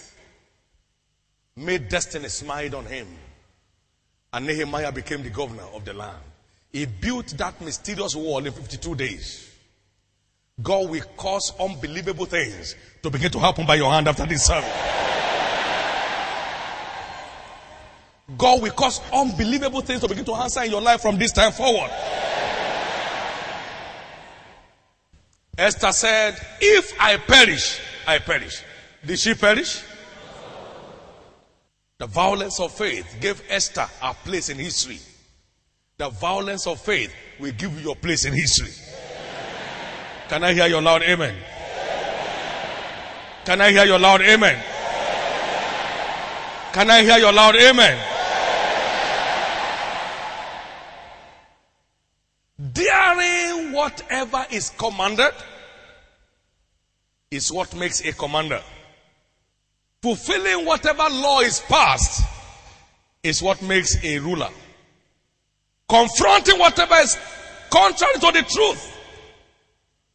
made 1.57 1.89
destiny 1.89 2.29
smile 2.29 2.77
on 2.77 2.87
him. 2.87 3.07
And 4.33 4.47
Nehemiah 4.47 4.93
became 4.93 5.23
the 5.23 5.31
governor 5.31 5.67
of 5.75 5.85
the 5.85 5.93
land. 5.93 6.23
He 6.73 6.87
built 6.87 7.29
that 7.37 7.61
mysterious 7.61 8.17
wall 8.17 8.45
in 8.45 8.53
52 8.53 8.95
days. 8.95 9.51
God 10.63 10.89
will 10.89 11.03
cause 11.17 11.53
unbelievable 11.61 12.25
things 12.25 12.75
to 13.03 13.11
begin 13.11 13.31
to 13.33 13.39
happen 13.39 13.67
by 13.67 13.75
your 13.75 13.91
hand 13.91 14.09
after 14.09 14.25
this 14.25 14.45
service. 14.45 14.71
God 18.39 18.63
will 18.63 18.71
cause 18.71 19.01
unbelievable 19.13 19.83
things 19.83 20.01
to 20.01 20.09
begin 20.09 20.25
to 20.25 20.35
answer 20.35 20.63
in 20.63 20.71
your 20.71 20.81
life 20.81 21.03
from 21.03 21.19
this 21.19 21.33
time 21.33 21.53
forward. 21.53 21.91
Esther 25.59 25.93
said, 25.93 26.35
If 26.61 26.95
I 26.99 27.19
perish, 27.19 27.79
I 28.07 28.19
perish. 28.19 28.63
Did 29.05 29.19
she 29.19 29.35
perish? 29.35 29.83
The 32.03 32.09
violence 32.09 32.59
of 32.59 32.73
faith 32.73 33.19
gave 33.21 33.41
Esther 33.49 33.87
a 34.03 34.13
place 34.13 34.49
in 34.49 34.59
history. 34.59 34.99
The 35.99 36.09
violence 36.09 36.67
of 36.67 36.81
faith 36.81 37.15
will 37.39 37.53
give 37.53 37.73
you 37.75 37.79
your 37.79 37.95
place 37.95 38.25
in 38.25 38.33
history. 38.33 38.73
Can 40.29 40.43
I 40.43 40.53
hear 40.53 40.67
your 40.67 40.83
loud 40.83 41.05
amen? 41.05 41.37
Can 43.45 43.61
I 43.61 43.71
hear 43.71 43.85
your 43.85 44.01
loud 44.01 44.21
amen? 44.21 44.61
Can 46.73 46.91
I 46.91 47.03
hear 47.05 47.19
your 47.19 47.33
loud 47.33 47.55
amen? 47.55 47.97
Daring 52.73 53.71
whatever 53.71 54.45
is 54.51 54.71
commanded 54.71 55.35
is 57.31 57.53
what 57.53 57.73
makes 57.77 58.01
a 58.05 58.13
commander. 58.13 58.61
Fulfilling 60.03 60.67
whatever 60.67 61.05
law 61.11 61.41
is 61.41 61.61
passed 61.61 62.27
is 63.23 63.41
what 63.41 63.63
makes 63.63 64.03
a 64.05 64.19
ruler. 64.19 64.49
Confronting 65.89 66.59
whatever 66.59 66.97
is 66.97 67.17
contrary 67.71 68.15
to 68.15 68.33
the 68.33 68.43
truth 68.43 68.99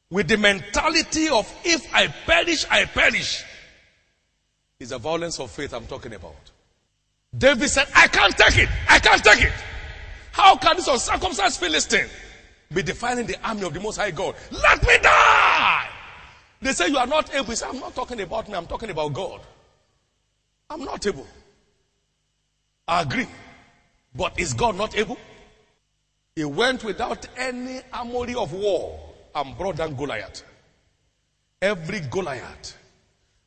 with 0.09 0.27
the 0.27 0.37
mentality 0.37 1.29
of 1.29 1.51
if 1.63 1.93
I 1.93 2.07
perish, 2.07 2.65
I 2.69 2.83
perish 2.83 3.45
is 4.77 4.89
the 4.89 4.97
violence 4.97 5.39
of 5.39 5.51
faith 5.51 5.73
I'm 5.73 5.87
talking 5.87 6.13
about. 6.13 6.35
David 7.37 7.69
said, 7.69 7.87
I 7.95 8.07
can't 8.07 8.35
take 8.37 8.57
it. 8.57 8.69
I 8.89 8.99
can't 8.99 9.23
take 9.23 9.43
it. 9.43 9.53
How 10.31 10.57
can 10.57 10.75
this 10.75 10.87
uncircumcised 10.87 11.59
Philistine 11.59 12.07
be 12.73 12.83
defining 12.83 13.25
the 13.25 13.37
army 13.41 13.63
of 13.63 13.73
the 13.73 13.79
Most 13.79 13.97
High 13.97 14.11
God? 14.11 14.35
Let 14.51 14.81
me 14.83 14.97
die. 15.01 15.87
They 16.61 16.73
say 16.73 16.89
you 16.89 16.97
are 16.97 17.07
not 17.07 17.33
able. 17.33 17.45
He 17.45 17.55
said, 17.55 17.69
I'm 17.69 17.79
not 17.79 17.95
talking 17.95 18.19
about 18.19 18.47
me. 18.47 18.55
I'm 18.55 18.67
talking 18.67 18.89
about 18.89 19.13
God. 19.13 19.41
I'm 20.69 20.83
not 20.83 21.05
able. 21.07 21.27
I 22.87 23.01
agree. 23.01 23.27
But 24.15 24.39
is 24.39 24.53
God 24.53 24.77
not 24.77 24.97
able? 24.97 25.17
He 26.35 26.43
went 26.43 26.83
without 26.83 27.27
any 27.37 27.81
armory 27.91 28.35
of 28.35 28.53
war 28.53 28.99
and 29.33 29.57
brought 29.57 29.77
down 29.77 29.95
Goliath. 29.95 30.43
Every 31.61 32.01
Goliath 32.01 32.77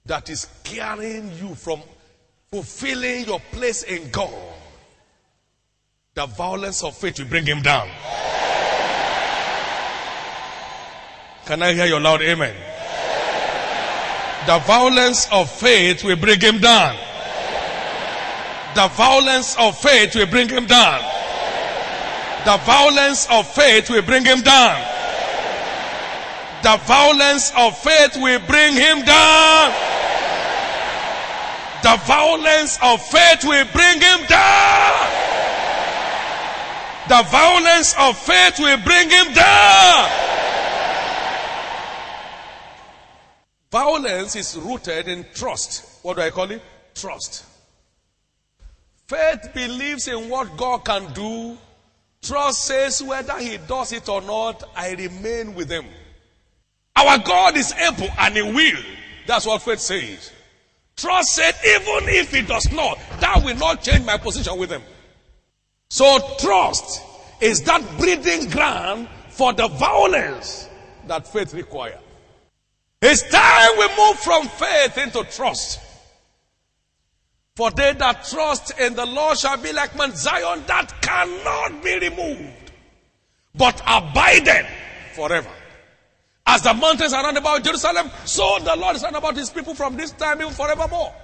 that 0.06 0.28
is 0.28 0.48
carrying 0.64 1.30
you 1.38 1.54
from 1.54 1.80
fulfilling 2.50 3.26
your 3.26 3.40
place 3.52 3.84
in 3.84 4.10
God, 4.10 4.34
the 6.14 6.26
violence 6.26 6.82
of 6.82 6.96
faith 6.96 7.18
will 7.18 7.26
bring 7.26 7.46
him 7.46 7.62
down. 7.62 7.88
Can 11.46 11.62
I 11.62 11.72
hear 11.72 11.86
your 11.86 12.00
loud 12.00 12.22
amen? 12.22 12.54
The 14.46 14.58
violence 14.66 15.28
of 15.30 15.50
faith 15.50 16.02
will 16.02 16.16
bring 16.16 16.40
him 16.40 16.58
down. 16.58 16.96
The 18.74 18.88
violence 18.88 19.56
of 19.58 19.76
faith 19.78 20.14
will 20.14 20.26
bring 20.26 20.48
him 20.48 20.66
down. 20.66 21.00
The 22.44 22.56
violence 22.64 23.26
of 23.30 23.52
faith 23.52 23.90
will 23.90 24.02
bring 24.02 24.24
him 24.24 24.40
down. 24.42 24.80
The 26.62 26.76
violence 26.86 27.52
of 27.56 27.76
faith 27.78 28.16
will 28.16 28.40
bring 28.46 28.74
him 28.74 29.04
down. 29.04 29.72
The 31.82 31.96
violence 32.04 32.78
of 32.82 33.02
faith 33.02 33.44
will 33.44 33.64
bring 33.72 34.00
him 34.00 34.26
down. 34.28 35.10
The 37.08 37.22
violence 37.28 37.94
of 37.98 38.16
faith 38.18 38.58
will 38.60 38.78
bring 38.84 39.10
him 39.10 39.32
down. 39.32 40.10
Violence 43.72 44.36
is 44.36 44.56
rooted 44.56 45.08
in 45.08 45.26
trust. 45.34 45.98
What 46.02 46.16
do 46.16 46.22
I 46.22 46.30
call 46.30 46.50
it? 46.50 46.62
Trust. 46.94 47.49
Faith 49.10 49.52
believes 49.52 50.06
in 50.06 50.28
what 50.28 50.56
God 50.56 50.84
can 50.84 51.12
do. 51.14 51.58
Trust 52.22 52.62
says 52.64 53.02
whether 53.02 53.36
he 53.40 53.56
does 53.56 53.90
it 53.90 54.08
or 54.08 54.20
not, 54.22 54.62
I 54.76 54.92
remain 54.92 55.56
with 55.56 55.68
him. 55.68 55.84
Our 56.94 57.18
God 57.18 57.56
is 57.56 57.72
able 57.72 58.08
and 58.20 58.36
he 58.36 58.42
will. 58.42 58.80
That's 59.26 59.46
what 59.46 59.62
faith 59.62 59.80
says. 59.80 60.30
Trust 60.96 61.34
said, 61.34 61.54
even 61.66 62.08
if 62.08 62.32
he 62.32 62.42
does 62.42 62.70
not, 62.70 63.00
that 63.18 63.42
will 63.44 63.56
not 63.56 63.82
change 63.82 64.04
my 64.04 64.16
position 64.16 64.56
with 64.56 64.70
him. 64.70 64.82
So 65.88 66.36
trust 66.38 67.02
is 67.40 67.62
that 67.62 67.82
breeding 67.98 68.48
ground 68.48 69.08
for 69.30 69.52
the 69.52 69.66
violence 69.66 70.68
that 71.08 71.26
faith 71.26 71.52
requires. 71.52 71.98
It's 73.02 73.28
time 73.28 73.70
we 73.76 73.88
move 73.96 74.20
from 74.20 74.46
faith 74.46 74.98
into 74.98 75.24
trust. 75.32 75.80
For 77.60 77.70
they 77.72 77.92
that 77.92 78.24
trust 78.24 78.72
in 78.80 78.94
the 78.94 79.04
Lord 79.04 79.36
shall 79.36 79.58
be 79.58 79.70
like 79.70 79.94
Mount 79.94 80.16
Zion 80.16 80.64
that 80.66 81.02
cannot 81.02 81.84
be 81.84 81.98
removed, 81.98 82.72
but 83.54 83.82
abided 83.86 84.66
forever. 85.14 85.50
As 86.46 86.62
the 86.62 86.72
mountains 86.72 87.12
are 87.12 87.22
round 87.22 87.36
about 87.36 87.62
Jerusalem, 87.62 88.10
so 88.24 88.60
the 88.60 88.74
Lord 88.76 88.96
is 88.96 89.02
round 89.02 89.16
about 89.16 89.36
his 89.36 89.50
people 89.50 89.74
from 89.74 89.94
this 89.94 90.10
time 90.12 90.40
even 90.40 90.54
forevermore. 90.54 91.14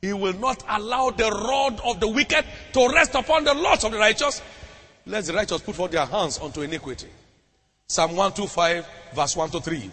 He 0.00 0.12
will 0.12 0.32
not 0.32 0.64
allow 0.68 1.10
the 1.10 1.30
rod 1.30 1.80
of 1.84 2.00
the 2.00 2.08
wicked 2.08 2.44
to 2.72 2.88
rest 2.88 3.14
upon 3.14 3.44
the 3.44 3.54
lots 3.54 3.84
of 3.84 3.92
the 3.92 3.98
righteous. 3.98 4.42
Let 5.06 5.26
the 5.26 5.32
righteous 5.32 5.62
put 5.62 5.76
forth 5.76 5.92
their 5.92 6.06
hands 6.06 6.40
unto 6.40 6.62
iniquity. 6.62 7.06
Psalm 7.86 8.16
125, 8.16 8.84
verse 9.14 9.36
1 9.36 9.50
to 9.50 9.60
3. 9.60 9.90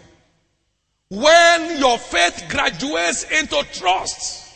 When 1.10 1.78
your 1.78 1.96
faith 1.96 2.46
graduates 2.48 3.22
into 3.30 3.64
trust, 3.72 4.48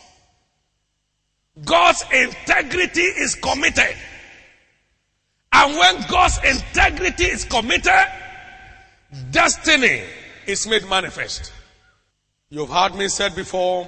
God's 1.63 2.03
integrity 2.11 3.01
is 3.01 3.35
committed. 3.35 3.95
And 5.53 5.77
when 5.77 6.05
God's 6.09 6.37
integrity 6.43 7.25
is 7.25 7.45
committed, 7.45 8.07
destiny 9.31 10.03
is 10.45 10.67
made 10.67 10.87
manifest. 10.89 11.53
You've 12.49 12.69
heard 12.69 12.95
me 12.95 13.07
said 13.07 13.35
before, 13.35 13.87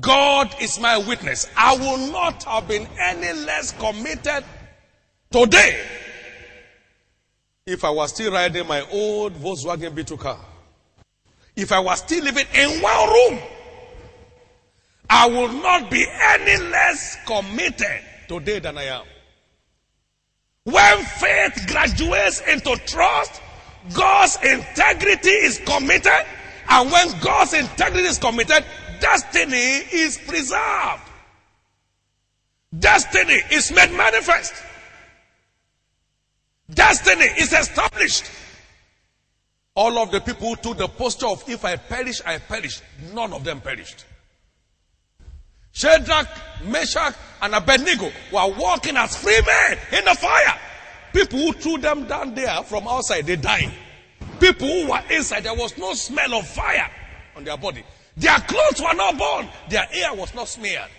God 0.00 0.54
is 0.60 0.78
my 0.78 0.98
witness. 0.98 1.48
I 1.56 1.76
will 1.76 2.12
not 2.12 2.44
have 2.44 2.68
been 2.68 2.86
any 3.00 3.32
less 3.40 3.72
committed 3.72 4.44
today 5.30 5.84
if 7.66 7.84
I 7.84 7.90
was 7.90 8.10
still 8.10 8.32
riding 8.32 8.66
my 8.66 8.80
old 8.90 9.34
Volkswagen 9.34 9.94
Beetle 9.94 10.16
car. 10.16 10.38
If 11.56 11.72
I 11.72 11.80
was 11.80 11.98
still 11.98 12.24
living 12.24 12.46
in 12.54 12.80
one 12.80 13.08
room, 13.08 13.40
I 15.10 15.26
will 15.28 15.48
not 15.48 15.90
be 15.90 16.06
any 16.22 16.62
less 16.64 17.16
committed 17.26 18.02
today 18.28 18.58
than 18.58 18.78
I 18.78 18.84
am. 18.84 19.04
When 20.64 20.98
faith 21.04 21.66
graduates 21.66 22.42
into 22.42 22.76
trust, 22.86 23.40
God's 23.94 24.36
integrity 24.42 25.30
is 25.30 25.58
committed. 25.64 26.26
And 26.68 26.92
when 26.92 27.18
God's 27.20 27.54
integrity 27.54 28.06
is 28.06 28.18
committed, 28.18 28.64
destiny 29.00 29.56
is 29.56 30.18
preserved. 30.18 31.02
Destiny 32.78 33.40
is 33.50 33.72
made 33.72 33.92
manifest. 33.92 34.52
Destiny 36.72 37.24
is 37.38 37.52
established. 37.54 38.30
All 39.74 39.96
of 39.98 40.10
the 40.10 40.20
people 40.20 40.50
who 40.50 40.56
took 40.56 40.76
the 40.76 40.88
posture 40.88 41.28
of 41.28 41.48
if 41.48 41.64
I 41.64 41.76
perish, 41.76 42.20
I 42.26 42.38
perish, 42.38 42.82
none 43.14 43.32
of 43.32 43.44
them 43.44 43.62
perished. 43.62 44.04
Shadrach, 45.72 46.28
Meshach, 46.64 47.14
and 47.42 47.54
Abednego 47.54 48.10
were 48.32 48.54
walking 48.58 48.96
as 48.96 49.16
free 49.16 49.40
men 49.46 49.78
in 49.98 50.04
the 50.04 50.14
fire. 50.14 50.58
People 51.12 51.38
who 51.38 51.52
threw 51.52 51.78
them 51.78 52.06
down 52.06 52.34
there 52.34 52.62
from 52.64 52.86
outside, 52.88 53.26
they 53.26 53.36
died. 53.36 53.72
People 54.40 54.68
who 54.68 54.90
were 54.90 55.02
inside, 55.10 55.44
there 55.44 55.54
was 55.54 55.76
no 55.78 55.94
smell 55.94 56.34
of 56.34 56.46
fire 56.46 56.90
on 57.36 57.44
their 57.44 57.56
body. 57.56 57.84
Their 58.16 58.38
clothes 58.40 58.80
were 58.80 58.94
not 58.94 59.18
burned. 59.18 59.48
Their 59.68 59.84
hair 59.84 60.14
was 60.14 60.34
not 60.34 60.48
smeared. 60.48 60.90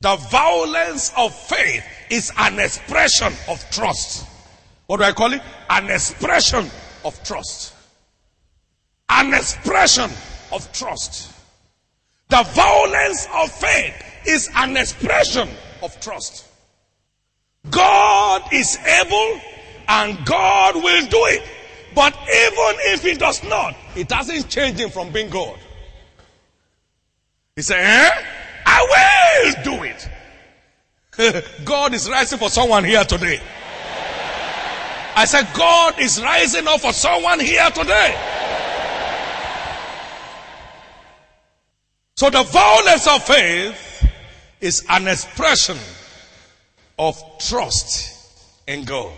The 0.00 0.16
violence 0.16 1.12
of 1.16 1.34
faith 1.34 1.84
is 2.10 2.32
an 2.36 2.58
expression 2.58 3.32
of 3.48 3.64
trust. 3.70 4.26
What 4.86 4.98
do 4.98 5.04
I 5.04 5.12
call 5.12 5.32
it? 5.32 5.40
An 5.70 5.90
expression 5.90 6.68
of 7.04 7.22
trust. 7.24 7.72
An 9.08 9.32
expression 9.32 10.10
of 10.50 10.70
trust. 10.72 11.31
The 12.32 12.44
violence 12.44 13.28
of 13.34 13.52
faith 13.52 13.94
is 14.26 14.48
an 14.56 14.78
expression 14.78 15.50
of 15.82 16.00
trust. 16.00 16.46
God 17.70 18.50
is 18.50 18.78
able 18.78 19.38
and 19.86 20.24
God 20.24 20.76
will 20.76 21.06
do 21.08 21.26
it. 21.26 21.42
But 21.94 22.14
even 22.14 22.74
if 22.94 23.02
he 23.02 23.16
does 23.16 23.44
not, 23.44 23.76
it 23.94 24.08
doesn't 24.08 24.48
change 24.48 24.80
him 24.80 24.88
from 24.88 25.12
being 25.12 25.28
God. 25.28 25.58
He 27.54 27.60
said, 27.60 27.80
eh? 27.80 28.10
I 28.64 29.52
will 29.52 29.76
do 29.76 29.82
it. 29.84 31.44
God 31.66 31.92
is 31.92 32.08
rising 32.08 32.38
for 32.38 32.48
someone 32.48 32.84
here 32.84 33.04
today. 33.04 33.42
I 35.14 35.26
said, 35.26 35.46
God 35.52 35.98
is 36.00 36.18
rising 36.22 36.66
up 36.66 36.80
for 36.80 36.94
someone 36.94 37.40
here 37.40 37.68
today. 37.72 38.51
So 42.22 42.30
the 42.30 42.44
violence 42.44 43.08
of 43.08 43.24
faith 43.24 44.08
is 44.60 44.86
an 44.88 45.08
expression 45.08 45.76
of 46.96 47.20
trust 47.40 48.32
in 48.68 48.84
God. 48.84 49.12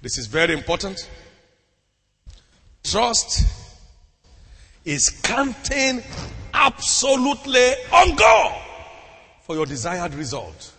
This 0.00 0.16
is 0.16 0.28
very 0.28 0.54
important. 0.54 1.10
Trust 2.84 3.44
is 4.84 5.10
counting 5.24 6.04
absolutely 6.54 7.72
on 7.94 8.14
God 8.14 8.62
for 9.42 9.56
your 9.56 9.66
desired 9.66 10.14
result. 10.14 10.72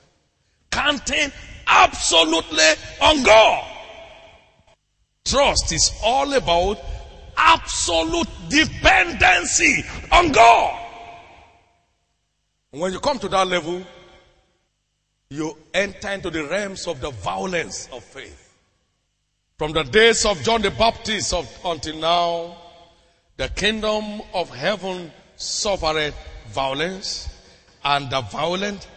Counting 0.72 1.34
absolutely 1.68 2.70
on 3.02 3.24
God. 3.24 3.68
Trust 5.26 5.74
is 5.74 5.92
all 6.02 6.32
about 6.32 6.80
absolute 7.42 8.28
dependency 8.50 9.84
on 10.12 10.32
God. 10.32 10.78
When 12.72 12.94
you 12.94 13.00
come 13.00 13.20
to 13.20 13.28
that 13.30 13.48
level, 13.48 13.84
you 15.30 15.58
enter 15.74 16.10
into 16.10 16.30
the 16.30 16.46
realms 16.46 16.88
of 16.88 17.02
the 17.02 17.12
violence 17.12 17.90
of 17.92 18.04
faith. 18.04 18.50
From 19.58 19.74
the 19.74 19.84
days 19.84 20.26
of 20.26 20.42
John 20.44 20.62
the 20.62 20.72
Baptist 20.72 21.34
of, 21.34 21.48
until 21.66 21.98
now, 21.98 22.58
the 23.38 23.48
kingdom 23.50 24.22
of 24.34 24.50
heaven 24.50 25.12
suffered 25.36 26.14
violence, 26.50 27.30
and 27.84 28.10
the 28.10 28.22
violent 28.22 28.88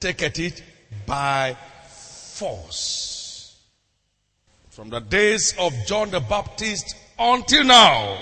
taketh 0.00 0.38
it 0.38 0.62
by 1.06 1.56
force. 1.88 3.58
From 4.70 4.90
the 4.90 5.00
days 5.00 5.54
of 5.58 5.72
John 5.86 6.10
the 6.10 6.20
Baptist 6.20 6.96
until 7.18 7.64
now, 7.64 8.18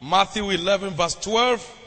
Matthew 0.00 0.50
11 0.50 0.90
verse 0.94 1.14
12, 1.16 1.78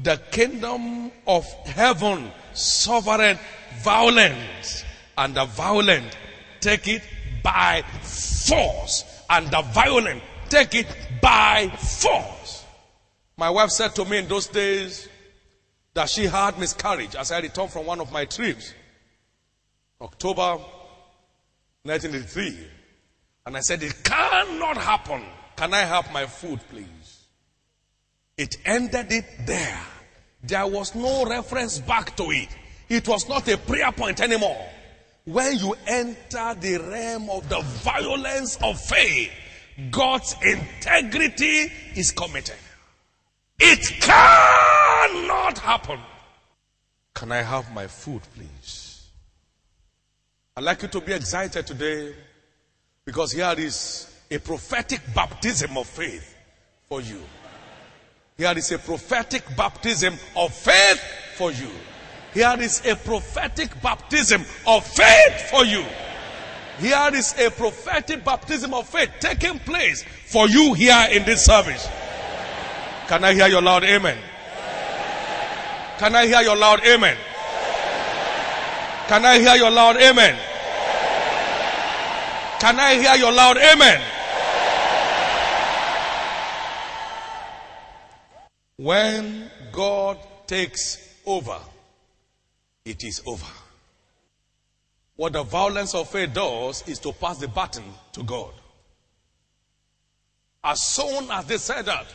the 0.00 0.16
kingdom 0.30 1.10
of 1.26 1.44
heaven 1.66 2.30
sovereign 2.52 3.38
violence, 3.82 4.84
and 5.16 5.34
the 5.34 5.44
violent 5.44 6.16
take 6.60 6.88
it 6.88 7.02
by 7.42 7.82
force, 8.02 9.04
and 9.28 9.48
the 9.50 9.62
violent 9.72 10.22
take 10.48 10.74
it 10.74 10.86
by 11.20 11.68
force. 11.78 12.64
My 13.36 13.50
wife 13.50 13.70
said 13.70 13.94
to 13.94 14.04
me 14.04 14.18
in 14.18 14.28
those 14.28 14.46
days 14.48 15.08
that 15.94 16.08
she 16.08 16.26
had 16.26 16.58
miscarriage 16.58 17.14
as 17.16 17.32
I 17.32 17.40
returned 17.40 17.70
from 17.70 17.86
one 17.86 18.00
of 18.00 18.12
my 18.12 18.24
trips. 18.24 18.74
October 20.00 20.58
1983. 21.82 22.66
And 23.46 23.56
I 23.56 23.60
said, 23.60 23.82
It 23.82 24.02
cannot 24.04 24.76
happen. 24.76 25.22
Can 25.60 25.74
I 25.74 25.80
have 25.80 26.10
my 26.10 26.24
food, 26.24 26.58
please? 26.70 27.26
It 28.38 28.56
ended 28.64 29.12
it 29.12 29.26
there. 29.44 29.78
There 30.42 30.66
was 30.66 30.94
no 30.94 31.26
reference 31.26 31.78
back 31.80 32.16
to 32.16 32.30
it. 32.30 32.48
It 32.88 33.06
was 33.06 33.28
not 33.28 33.46
a 33.46 33.58
prayer 33.58 33.92
point 33.92 34.22
anymore. 34.22 34.66
When 35.26 35.58
you 35.58 35.76
enter 35.86 36.54
the 36.58 36.78
realm 36.78 37.28
of 37.28 37.46
the 37.50 37.60
violence 37.60 38.56
of 38.62 38.80
faith, 38.80 39.30
God's 39.90 40.34
integrity 40.42 41.70
is 41.94 42.10
committed. 42.10 42.56
It 43.58 44.00
cannot 44.00 45.58
happen. 45.58 46.00
Can 47.12 47.32
I 47.32 47.42
have 47.42 47.70
my 47.74 47.86
food, 47.86 48.22
please? 48.34 49.06
I'd 50.56 50.64
like 50.64 50.80
you 50.80 50.88
to 50.88 51.02
be 51.02 51.12
excited 51.12 51.66
today 51.66 52.14
because 53.04 53.32
here 53.32 53.54
is 53.58 54.09
a 54.30 54.38
prophetic 54.38 55.00
baptism 55.12 55.76
of 55.76 55.88
faith 55.88 56.36
for 56.88 57.00
you. 57.00 57.20
Here 58.36 58.54
is 58.56 58.70
a 58.70 58.78
prophetic 58.78 59.42
baptism 59.56 60.14
of 60.36 60.54
faith 60.54 61.02
for 61.34 61.50
you. 61.50 61.68
Here 62.32 62.54
is 62.60 62.80
a 62.86 62.94
prophetic 62.94 63.70
baptism 63.82 64.42
of 64.68 64.86
faith 64.86 65.50
for 65.50 65.64
you. 65.64 65.84
Here 66.78 67.10
is 67.12 67.34
a 67.38 67.50
prophetic 67.50 68.24
baptism 68.24 68.72
of 68.72 68.88
faith 68.88 69.10
taking 69.18 69.58
place 69.58 70.04
for 70.26 70.48
you 70.48 70.74
here 70.74 71.08
in 71.10 71.24
this 71.24 71.44
service. 71.44 71.88
Can 73.08 73.24
I 73.24 73.34
hear 73.34 73.48
your 73.48 73.60
loud 73.60 73.82
amen? 73.82 74.16
Can 75.98 76.14
I 76.14 76.26
hear 76.26 76.40
your 76.40 76.56
loud 76.56 76.80
amen? 76.86 77.16
Can 79.08 79.24
I 79.24 79.40
hear 79.40 79.56
your 79.56 79.70
loud 79.70 79.96
amen? 79.96 80.38
Can 82.60 82.78
I 82.78 82.94
hear 82.94 83.16
your 83.16 83.32
loud 83.32 83.58
amen? 83.58 84.00
When 88.80 89.50
God 89.72 90.16
takes 90.46 90.96
over, 91.26 91.58
it 92.82 93.04
is 93.04 93.20
over. 93.26 93.44
What 95.16 95.34
the 95.34 95.42
violence 95.42 95.94
of 95.94 96.08
faith 96.08 96.32
does 96.32 96.88
is 96.88 96.98
to 97.00 97.12
pass 97.12 97.36
the 97.36 97.48
baton 97.48 97.84
to 98.12 98.22
God. 98.22 98.54
As 100.64 100.80
soon 100.80 101.30
as 101.30 101.44
they 101.44 101.58
said 101.58 101.82
that, 101.82 102.06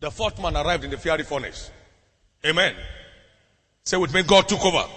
the 0.00 0.10
fourth 0.10 0.42
man 0.42 0.56
arrived 0.56 0.82
in 0.82 0.90
the 0.90 0.98
fiery 0.98 1.22
furnace. 1.22 1.70
Amen. 2.44 2.74
Say 3.84 3.96
with 3.96 4.12
me, 4.12 4.24
God 4.24 4.48
took 4.48 4.64
over. 4.64 4.88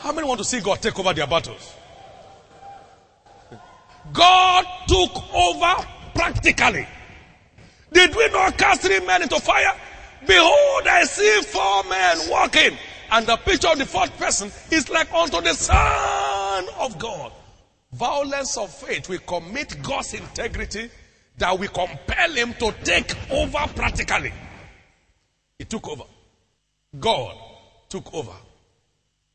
How 0.00 0.10
many 0.10 0.26
want 0.26 0.38
to 0.38 0.44
see 0.44 0.62
God 0.62 0.82
take 0.82 0.98
over 0.98 1.14
their 1.14 1.28
battles? 1.28 1.74
God 4.12 4.66
took 4.88 5.32
over 5.32 5.86
practically. 6.12 6.88
Did 7.92 8.14
we 8.14 8.28
not 8.28 8.56
cast 8.58 8.82
three 8.82 9.00
men 9.00 9.22
into 9.22 9.38
fire? 9.40 9.74
Behold, 10.26 10.86
I 10.86 11.04
see 11.04 11.42
four 11.42 11.84
men 11.84 12.30
walking. 12.30 12.78
And 13.10 13.26
the 13.26 13.36
picture 13.36 13.68
of 13.68 13.78
the 13.78 13.86
fourth 13.86 14.16
person 14.18 14.50
is 14.70 14.88
like 14.88 15.12
unto 15.12 15.40
the 15.40 15.54
Son 15.54 16.66
of 16.78 16.98
God. 16.98 17.32
Violence 17.92 18.56
of 18.56 18.72
faith 18.74 19.08
will 19.08 19.18
commit 19.20 19.80
God's 19.82 20.14
integrity 20.14 20.90
that 21.38 21.58
will 21.58 21.68
compel 21.68 22.30
him 22.32 22.54
to 22.54 22.74
take 22.82 23.14
over 23.30 23.66
practically. 23.74 24.32
He 25.58 25.64
took 25.64 25.88
over. 25.88 26.04
God 26.98 27.36
took 27.88 28.12
over. 28.14 28.32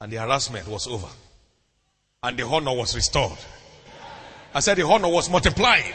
And 0.01 0.11
the 0.11 0.17
harassment 0.17 0.67
was 0.67 0.87
over. 0.87 1.07
And 2.23 2.37
the 2.37 2.45
honor 2.45 2.73
was 2.73 2.95
restored. 2.95 3.37
I 4.53 4.59
said 4.61 4.77
the 4.77 4.85
honor 4.85 5.09
was 5.09 5.29
multiplied. 5.29 5.93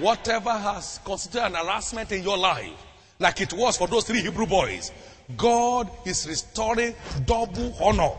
Whatever 0.00 0.50
has 0.50 1.00
constituted 1.04 1.46
an 1.46 1.54
harassment 1.54 2.12
in 2.12 2.22
your 2.22 2.36
life, 2.36 2.72
like 3.18 3.40
it 3.40 3.52
was 3.52 3.76
for 3.76 3.88
those 3.88 4.04
three 4.04 4.20
Hebrew 4.20 4.46
boys, 4.46 4.92
God 5.36 5.90
is 6.04 6.26
restoring 6.28 6.94
double 7.24 7.74
honor 7.80 8.10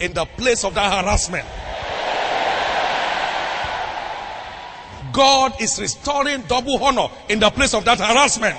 in 0.00 0.12
the 0.12 0.24
place 0.24 0.64
of 0.64 0.74
that 0.74 1.04
harassment. 1.04 1.46
God 5.12 5.60
is 5.60 5.80
restoring 5.80 6.42
double 6.42 6.82
honor 6.82 7.08
in 7.28 7.38
the 7.38 7.50
place 7.50 7.74
of 7.74 7.84
that 7.84 7.98
harassment. 7.98 8.56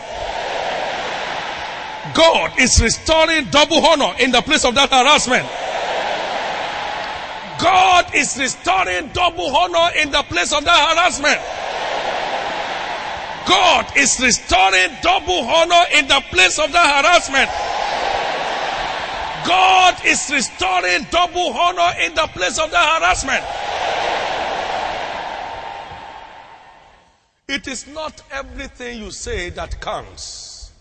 God 2.15 2.59
is 2.59 2.82
restoring 2.82 3.45
double 3.51 3.86
honor 3.86 4.15
in 4.19 4.32
the 4.32 4.41
place 4.41 4.65
of 4.65 4.73
that 4.75 4.89
harassment. 4.89 5.45
God 7.61 8.15
is 8.15 8.38
restoring 8.38 9.09
double 9.13 9.55
honor 9.55 9.95
in 9.99 10.11
the 10.11 10.23
place 10.23 10.53
of 10.53 10.63
that 10.63 10.95
harassment. 10.95 11.39
God 13.48 13.98
is 13.98 14.20
restoring 14.20 14.98
double 15.02 15.39
honor 15.39 15.84
in 15.93 16.08
the 16.08 16.22
place 16.30 16.60
of 16.60 16.72
the 16.72 16.80
harassment. 16.80 17.50
God 19.48 20.06
is 20.06 20.30
restoring 20.30 21.08
double 21.10 21.54
honor 21.54 22.00
in 22.02 22.14
the 22.14 22.28
place 22.34 22.60
of 22.60 22.70
the 22.70 22.78
harassment. 22.78 23.43
It 27.48 27.68
is 27.68 27.88
not 27.88 28.22
everything 28.30 29.00
you 29.00 29.12
say 29.12 29.50
that 29.52 29.80
counts. 29.80 30.72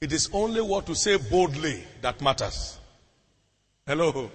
It 0.00 0.12
is 0.14 0.30
only 0.32 0.62
what 0.62 0.88
you 0.88 0.94
say 0.94 1.18
boldly 1.18 1.84
that 2.00 2.22
matters. 2.22 2.78
Hello. 3.86 4.30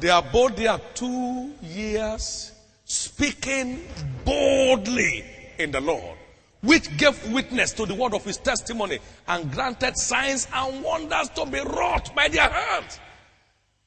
They 0.00 0.10
abode 0.10 0.56
there 0.56 0.80
two 0.94 1.52
years 1.62 2.50
speaking 2.84 3.86
boldly 4.24 5.24
in 5.58 5.70
the 5.70 5.80
Lord, 5.80 6.16
which 6.62 6.96
gave 6.96 7.32
witness 7.32 7.72
to 7.72 7.86
the 7.86 7.94
word 7.94 8.14
of 8.14 8.24
his 8.24 8.38
testimony 8.38 8.98
and 9.28 9.52
granted 9.52 9.96
signs 9.96 10.46
and 10.54 10.82
wonders 10.82 11.28
to 11.30 11.44
be 11.46 11.60
wrought 11.60 12.14
by 12.14 12.28
their 12.28 12.48
hands. 12.48 13.00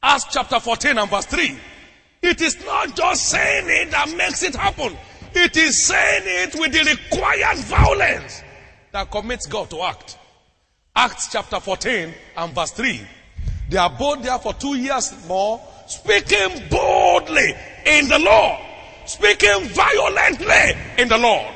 Acts 0.03 0.25
chapter 0.31 0.59
14 0.59 0.97
and 0.97 1.09
verse 1.09 1.25
3. 1.25 1.57
It 2.21 2.41
is 2.41 2.63
not 2.65 2.95
just 2.95 3.29
saying 3.29 3.65
it 3.67 3.91
that 3.91 4.13
makes 4.17 4.43
it 4.43 4.55
happen. 4.55 4.97
It 5.33 5.57
is 5.57 5.85
saying 5.85 6.23
it 6.25 6.55
with 6.59 6.71
the 6.73 6.97
required 6.97 7.57
violence 7.59 8.41
that 8.91 9.09
commits 9.11 9.47
God 9.47 9.69
to 9.69 9.81
act. 9.81 10.17
Acts 10.95 11.29
chapter 11.31 11.59
14 11.59 12.13
and 12.37 12.53
verse 12.53 12.71
3. 12.71 13.01
They 13.69 13.77
abode 13.77 14.23
there 14.23 14.39
for 14.39 14.53
two 14.53 14.75
years 14.75 15.13
more, 15.27 15.61
speaking 15.87 16.69
boldly 16.69 17.55
in 17.85 18.07
the 18.07 18.19
Lord, 18.19 18.59
speaking 19.05 19.65
violently 19.69 20.81
in 20.97 21.07
the 21.09 21.17
Lord, 21.17 21.53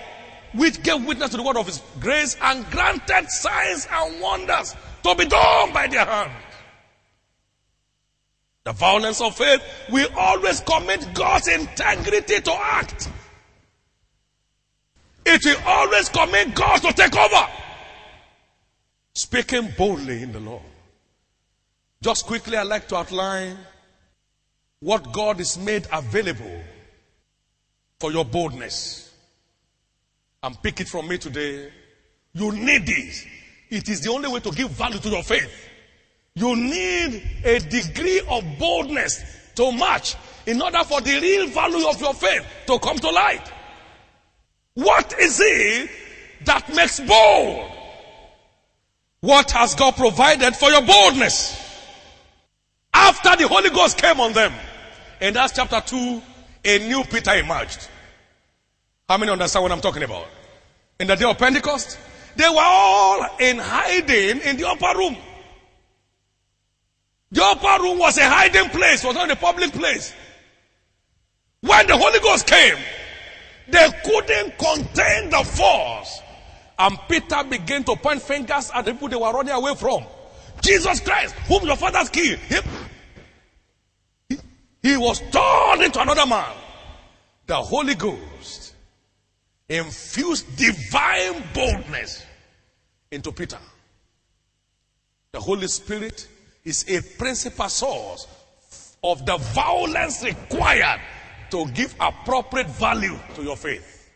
which 0.53 0.81
gave 0.83 1.05
witness 1.05 1.29
to 1.31 1.37
the 1.37 1.43
word 1.43 1.57
of 1.57 1.67
his 1.67 1.81
grace 1.99 2.35
and 2.41 2.69
granted 2.71 3.29
signs 3.29 3.87
and 3.91 4.21
wonders 4.21 4.75
to 5.03 5.15
be 5.15 5.25
done 5.25 5.73
by 5.73 5.87
their 5.87 6.05
hand. 6.05 6.31
The 8.63 8.73
violence 8.73 9.21
of 9.21 9.35
faith 9.35 9.61
will 9.89 10.09
always 10.17 10.59
commit 10.61 11.13
God's 11.13 11.47
integrity 11.47 12.41
to 12.41 12.53
act. 12.53 13.09
It 15.25 15.43
will 15.45 15.61
always 15.65 16.09
commit 16.09 16.55
God 16.55 16.77
to 16.81 16.93
take 16.93 17.15
over. 17.15 17.47
Speaking 19.13 19.73
boldly 19.77 20.23
in 20.23 20.31
the 20.31 20.39
Lord. 20.39 20.63
Just 22.01 22.25
quickly, 22.25 22.57
I'd 22.57 22.67
like 22.67 22.87
to 22.89 22.95
outline 22.95 23.57
what 24.79 25.11
God 25.11 25.39
is 25.39 25.57
made 25.57 25.87
available 25.91 26.61
for 27.99 28.11
your 28.11 28.23
boldness. 28.23 29.08
And 30.41 30.61
pick 30.61 30.79
it 30.79 30.87
from 30.87 31.07
me 31.07 31.17
today. 31.17 31.71
You 32.33 32.51
need 32.51 32.85
this. 32.85 33.25
It 33.69 33.89
is 33.89 34.01
the 34.01 34.11
only 34.11 34.29
way 34.29 34.39
to 34.39 34.51
give 34.51 34.69
value 34.71 34.99
to 34.99 35.09
your 35.09 35.23
faith. 35.23 35.69
You 36.35 36.55
need 36.55 37.23
a 37.43 37.59
degree 37.59 38.21
of 38.29 38.43
boldness 38.57 39.51
to 39.55 39.71
match 39.71 40.15
in 40.45 40.61
order 40.61 40.83
for 40.85 41.01
the 41.01 41.19
real 41.19 41.47
value 41.47 41.87
of 41.87 41.99
your 41.99 42.13
faith 42.13 42.45
to 42.67 42.79
come 42.79 42.97
to 42.97 43.09
light. 43.09 43.51
What 44.75 45.19
is 45.19 45.39
it 45.43 45.89
that 46.45 46.73
makes 46.73 46.99
bold? 47.01 47.69
What 49.19 49.51
has 49.51 49.75
God 49.75 49.97
provided 49.97 50.55
for 50.55 50.69
your 50.69 50.81
boldness? 50.81 51.65
After 52.93 53.35
the 53.35 53.47
Holy 53.47 53.69
Ghost 53.69 53.97
came 53.97 54.19
on 54.21 54.31
them, 54.31 54.53
in 55.19 55.35
Acts 55.35 55.53
chapter 55.57 55.81
2, 55.81 56.21
a 56.63 56.79
new 56.87 57.03
Peter 57.03 57.33
emerged. 57.33 57.89
How 59.09 59.17
many 59.17 59.31
understand 59.31 59.63
what 59.63 59.71
I'm 59.71 59.81
talking 59.81 60.03
about? 60.03 60.27
In 60.99 61.07
the 61.07 61.15
day 61.15 61.25
of 61.25 61.35
Pentecost, 61.39 61.97
they 62.35 62.47
were 62.47 62.61
all 62.61 63.25
in 63.39 63.57
hiding 63.57 64.41
in 64.41 64.55
the 64.55 64.67
upper 64.67 64.95
room. 64.95 65.17
The 67.31 67.43
upper 67.43 67.83
room 67.83 67.97
was 67.97 68.19
a 68.19 68.29
hiding 68.29 68.69
place, 68.69 69.03
was 69.03 69.15
not 69.15 69.31
a 69.31 69.35
public 69.35 69.71
place. 69.71 70.13
When 71.61 71.87
the 71.87 71.97
Holy 71.97 72.19
Ghost 72.19 72.45
came, 72.45 72.77
they 73.67 73.89
couldn't 74.05 74.59
contain 74.59 75.31
the 75.31 75.43
force. 75.43 76.21
And 76.77 76.97
Peter 77.09 77.43
began 77.49 77.83
to 77.85 77.95
point 77.95 78.21
fingers 78.21 78.69
at 78.75 78.85
the 78.85 78.91
people 78.91 79.09
they 79.09 79.15
were 79.15 79.33
running 79.33 79.53
away 79.53 79.73
from. 79.73 80.03
Jesus 80.61 80.99
Christ, 80.99 81.33
whom 81.47 81.65
your 81.65 81.77
fathers 81.77 82.09
killed. 82.09 82.39
He, 82.39 82.57
he, 84.29 84.39
he 84.83 84.97
was 84.97 85.19
turned 85.31 85.81
into 85.81 85.99
another 85.99 86.27
man. 86.27 86.55
The 87.47 87.55
Holy 87.55 87.95
Ghost 87.95 88.58
infused 89.69 90.57
divine 90.57 91.43
boldness 91.53 92.25
into 93.11 93.31
Peter. 93.31 93.59
The 95.31 95.39
Holy 95.39 95.67
Spirit 95.67 96.27
is 96.65 96.85
a 96.89 97.01
principal 97.17 97.69
source 97.69 98.27
of 99.03 99.25
the 99.25 99.37
violence 99.37 100.23
required 100.23 100.99
to 101.51 101.65
give 101.67 101.95
appropriate 101.99 102.67
value 102.67 103.17
to 103.35 103.43
your 103.43 103.55
faith. 103.55 104.09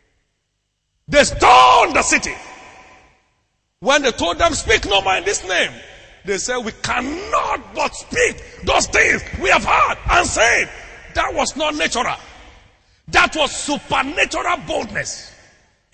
They 1.06 1.22
stoned 1.22 1.94
the 1.94 2.02
city. 2.02 2.34
When 3.78 4.02
they 4.02 4.12
told 4.12 4.38
them, 4.38 4.54
speak 4.54 4.86
no 4.86 5.02
more 5.02 5.16
in 5.16 5.24
this 5.24 5.46
name, 5.46 5.70
they 6.24 6.38
said, 6.38 6.58
we 6.58 6.72
cannot 6.82 7.74
but 7.74 7.94
speak 7.94 8.42
those 8.64 8.86
things 8.86 9.22
we 9.40 9.50
have 9.50 9.64
heard 9.64 9.98
and 10.10 10.26
said. 10.26 10.70
That 11.14 11.34
was 11.34 11.54
not 11.54 11.74
natural. 11.76 12.16
That 13.08 13.36
was 13.36 13.54
supernatural 13.54 14.56
boldness 14.66 15.33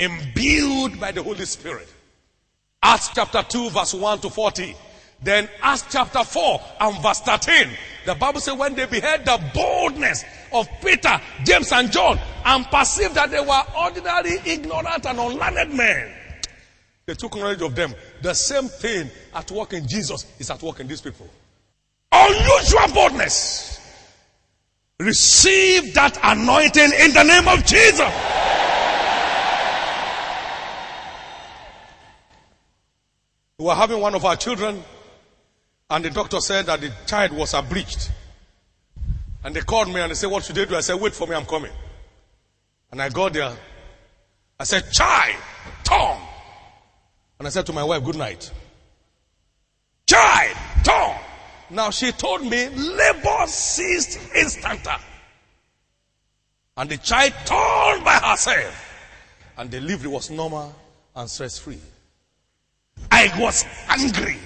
imbued 0.01 0.98
by 0.98 1.12
the 1.12 1.22
Holy 1.22 1.44
Spirit. 1.44 1.88
Acts 2.82 3.11
chapter 3.14 3.42
2 3.42 3.70
verse 3.70 3.94
1 3.94 4.18
to 4.20 4.30
40. 4.30 4.74
Then 5.22 5.48
Acts 5.61 5.84
chapter 5.90 6.24
4 6.24 6.61
and 6.80 7.03
verse 7.03 7.20
13. 7.20 7.68
The 8.07 8.14
Bible 8.14 8.40
says 8.40 8.55
when 8.55 8.74
they 8.74 8.86
beheld 8.86 9.26
the 9.26 9.38
boldness 9.55 10.24
of 10.53 10.66
Peter, 10.82 11.20
James 11.44 11.70
and 11.72 11.92
John 11.92 12.18
and 12.44 12.64
perceived 12.66 13.14
that 13.14 13.30
they 13.30 13.40
were 13.40 13.62
ordinary, 13.78 14.38
ignorant 14.46 15.05
and 15.05 15.18
unlearned 15.18 15.74
men. 15.74 16.16
They 17.05 17.14
took 17.14 17.36
knowledge 17.36 17.61
of 17.61 17.74
them. 17.74 17.94
The 18.22 18.34
same 18.34 18.68
thing 18.68 19.11
at 19.34 19.51
work 19.51 19.74
in 19.74 19.86
Jesus 19.86 20.26
is 20.38 20.51
at 20.51 20.62
work 20.62 20.80
in 20.80 20.88
these 20.88 21.01
people. 21.01 21.28
Unusual 22.12 22.94
boldness. 22.94 23.78
Receive 24.98 25.94
that 25.94 26.18
anointing 26.22 26.92
in 27.01 27.12
the 27.12 27.22
name 27.22 27.48
of 27.48 27.64
Jesus. 27.66 28.59
We 33.61 33.66
were 33.66 33.74
having 33.74 34.00
one 34.00 34.14
of 34.14 34.24
our 34.24 34.36
children, 34.36 34.82
and 35.90 36.02
the 36.02 36.08
doctor 36.08 36.40
said 36.40 36.64
that 36.64 36.80
the 36.80 36.90
child 37.06 37.32
was 37.32 37.52
abridged. 37.52 38.11
And 39.44 39.54
they 39.54 39.61
called 39.61 39.88
me 39.88 40.00
and 40.00 40.11
they 40.11 40.14
said, 40.14 40.30
What 40.30 40.44
should 40.44 40.56
they 40.56 40.64
do? 40.64 40.76
I 40.76 40.80
said, 40.80 40.98
Wait 40.98 41.12
for 41.12 41.26
me, 41.26 41.34
I'm 41.34 41.44
coming. 41.44 41.70
And 42.90 43.02
I 43.02 43.11
got 43.11 43.34
there. 43.34 43.54
I 44.58 44.64
said, 44.64 44.90
Child, 44.90 45.36
tongue. 45.84 46.22
And 47.38 47.46
I 47.46 47.50
said 47.50 47.66
to 47.66 47.74
my 47.74 47.84
wife, 47.84 48.02
Good 48.02 48.16
night. 48.16 48.50
Child, 50.06 50.56
tongue. 50.82 51.18
Now 51.68 51.90
she 51.90 52.12
told 52.12 52.40
me 52.40 52.66
labor 52.70 53.46
ceased 53.46 54.20
instanta. 54.34 54.98
And 56.78 56.88
the 56.88 56.96
child 56.96 57.34
turned 57.44 58.06
by 58.06 58.20
herself. 58.24 58.86
And 59.58 59.70
the 59.70 59.80
delivery 59.80 60.08
was 60.08 60.30
normal 60.30 60.74
and 61.14 61.28
stress 61.28 61.58
free. 61.58 61.78
I 63.11 63.32
was 63.38 63.64
angry. 63.88 64.38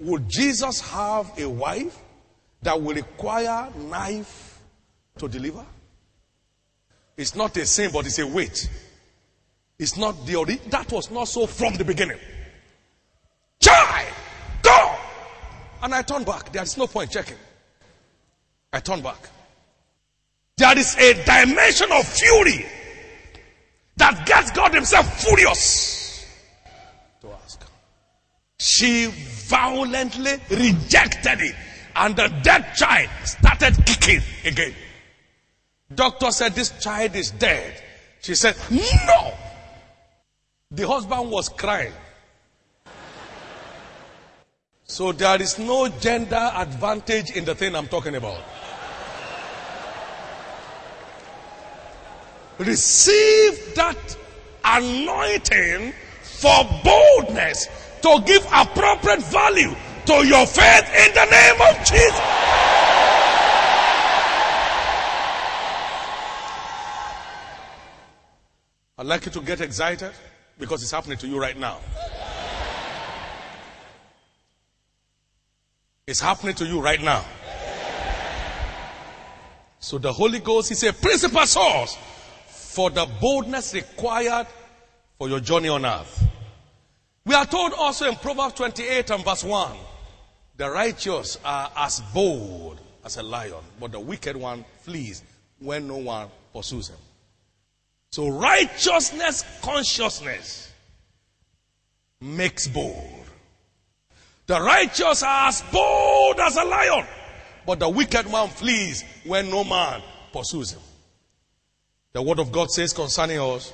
Would 0.00 0.28
Jesus 0.28 0.80
have 0.80 1.38
a 1.38 1.48
wife 1.48 1.96
that 2.62 2.80
will 2.80 2.94
require 2.94 3.68
knife 3.76 4.60
to 5.18 5.28
deliver? 5.28 5.64
It's 7.16 7.34
not 7.36 7.56
a 7.56 7.66
sin, 7.66 7.90
but 7.92 8.06
it's 8.06 8.18
a 8.18 8.26
weight. 8.26 8.68
It's 9.78 9.96
not 9.96 10.26
the 10.26 10.36
ori- 10.36 10.60
that 10.70 10.90
was 10.90 11.10
not 11.10 11.28
so 11.28 11.46
from 11.46 11.74
the 11.74 11.84
beginning. 11.84 12.18
Child, 13.60 14.12
go! 14.62 14.94
And 15.82 15.94
I 15.94 16.02
turned 16.02 16.26
back. 16.26 16.52
There 16.52 16.62
is 16.62 16.76
no 16.76 16.86
point 16.86 17.10
checking. 17.10 17.36
I 18.72 18.80
turned 18.80 19.02
back. 19.02 19.18
There 20.56 20.78
is 20.78 20.96
a 20.96 21.14
dimension 21.24 21.92
of 21.92 22.06
fury 22.06 22.66
that 23.96 24.26
gets 24.26 24.50
God 24.52 24.74
Himself 24.74 25.22
furious. 25.22 26.01
She 28.62 29.06
violently 29.06 30.34
rejected 30.48 31.40
it, 31.40 31.56
and 31.96 32.14
the 32.14 32.28
dead 32.44 32.76
child 32.76 33.10
started 33.24 33.74
kicking 33.84 34.20
again. 34.44 34.72
Doctor 35.92 36.30
said, 36.30 36.54
This 36.54 36.70
child 36.80 37.16
is 37.16 37.32
dead. 37.32 37.82
She 38.20 38.36
said, 38.36 38.54
No. 38.70 39.34
The 40.70 40.86
husband 40.86 41.32
was 41.32 41.48
crying. 41.48 41.92
So 44.84 45.10
there 45.10 45.42
is 45.42 45.58
no 45.58 45.88
gender 45.88 46.52
advantage 46.54 47.32
in 47.32 47.44
the 47.44 47.56
thing 47.56 47.74
I'm 47.74 47.88
talking 47.88 48.14
about. 48.14 48.44
Receive 52.58 53.74
that 53.74 54.16
anointing 54.64 55.94
for 56.22 56.80
boldness 56.84 57.81
to 58.02 58.22
give 58.26 58.44
appropriate 58.52 59.22
value 59.22 59.74
to 60.06 60.26
your 60.26 60.46
faith 60.46 60.88
in 61.06 61.14
the 61.14 61.24
name 61.30 61.60
of 61.60 61.78
Jesus. 61.78 62.20
I'd 68.98 69.06
like 69.06 69.24
you 69.26 69.32
to 69.32 69.40
get 69.40 69.60
excited 69.60 70.12
because 70.58 70.82
it's 70.82 70.92
happening 70.92 71.18
to 71.18 71.26
you 71.26 71.40
right 71.40 71.58
now. 71.58 71.78
It's 76.06 76.20
happening 76.20 76.54
to 76.56 76.66
you 76.66 76.80
right 76.80 77.00
now. 77.00 77.24
So 79.80 79.98
the 79.98 80.12
Holy 80.12 80.38
Ghost 80.38 80.70
is 80.70 80.82
a 80.84 80.92
principal 80.92 81.46
source 81.46 81.96
for 82.46 82.90
the 82.90 83.06
boldness 83.20 83.74
required 83.74 84.46
for 85.18 85.28
your 85.28 85.40
journey 85.40 85.68
on 85.68 85.84
earth. 85.84 86.31
We 87.24 87.34
are 87.34 87.46
told 87.46 87.72
also 87.74 88.08
in 88.08 88.16
Proverbs 88.16 88.54
28 88.54 89.10
and 89.10 89.24
verse 89.24 89.44
1 89.44 89.76
the 90.56 90.70
righteous 90.70 91.38
are 91.44 91.70
as 91.76 92.00
bold 92.12 92.78
as 93.04 93.16
a 93.16 93.22
lion, 93.22 93.64
but 93.80 93.92
the 93.92 94.00
wicked 94.00 94.36
one 94.36 94.64
flees 94.82 95.22
when 95.58 95.88
no 95.88 95.96
one 95.96 96.28
pursues 96.52 96.88
him. 96.88 96.98
So 98.10 98.28
righteousness 98.28 99.44
consciousness 99.62 100.70
makes 102.20 102.68
bold. 102.68 103.24
The 104.46 104.60
righteous 104.60 105.22
are 105.22 105.48
as 105.48 105.62
bold 105.72 106.38
as 106.38 106.56
a 106.56 106.64
lion, 106.64 107.06
but 107.64 107.78
the 107.78 107.88
wicked 107.88 108.30
one 108.30 108.48
flees 108.50 109.02
when 109.24 109.48
no 109.48 109.64
man 109.64 110.02
pursues 110.32 110.72
him. 110.72 110.82
The 112.12 112.20
word 112.20 112.38
of 112.38 112.52
God 112.52 112.70
says 112.70 112.92
concerning 112.92 113.40
us, 113.40 113.72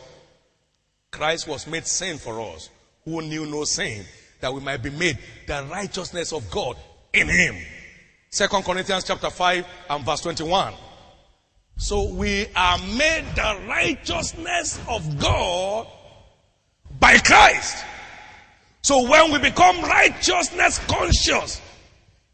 Christ 1.11 1.49
was 1.49 1.67
made 1.67 1.87
sin 1.87 2.19
for 2.19 2.41
us, 2.41 2.71
who 3.09 3.23
knew 3.23 3.47
no 3.47 3.65
sin, 3.65 4.05
that 4.41 4.53
we 4.53 4.61
might 4.61 4.83
be 4.83 4.91
made 4.91 5.19
the 5.47 5.67
righteousness 5.71 6.33
of 6.33 6.51
God 6.51 6.77
in 7.13 7.29
him. 7.29 7.57
Second 8.31 8.63
Corinthians 8.65 9.05
chapter 9.05 9.31
5 9.31 9.67
and 9.91 10.05
verse 10.05 10.21
21. 10.21 10.75
So 11.77 12.13
we 12.13 12.47
are 12.55 12.79
made 12.79 13.25
the 13.35 13.63
righteousness 13.69 14.81
of 14.89 15.19
God 15.19 15.87
by 16.99 17.19
Christ. 17.19 17.85
So 18.83 19.09
when 19.09 19.33
we 19.33 19.39
become 19.39 19.81
righteousness 19.83 20.79
conscious, 20.87 21.61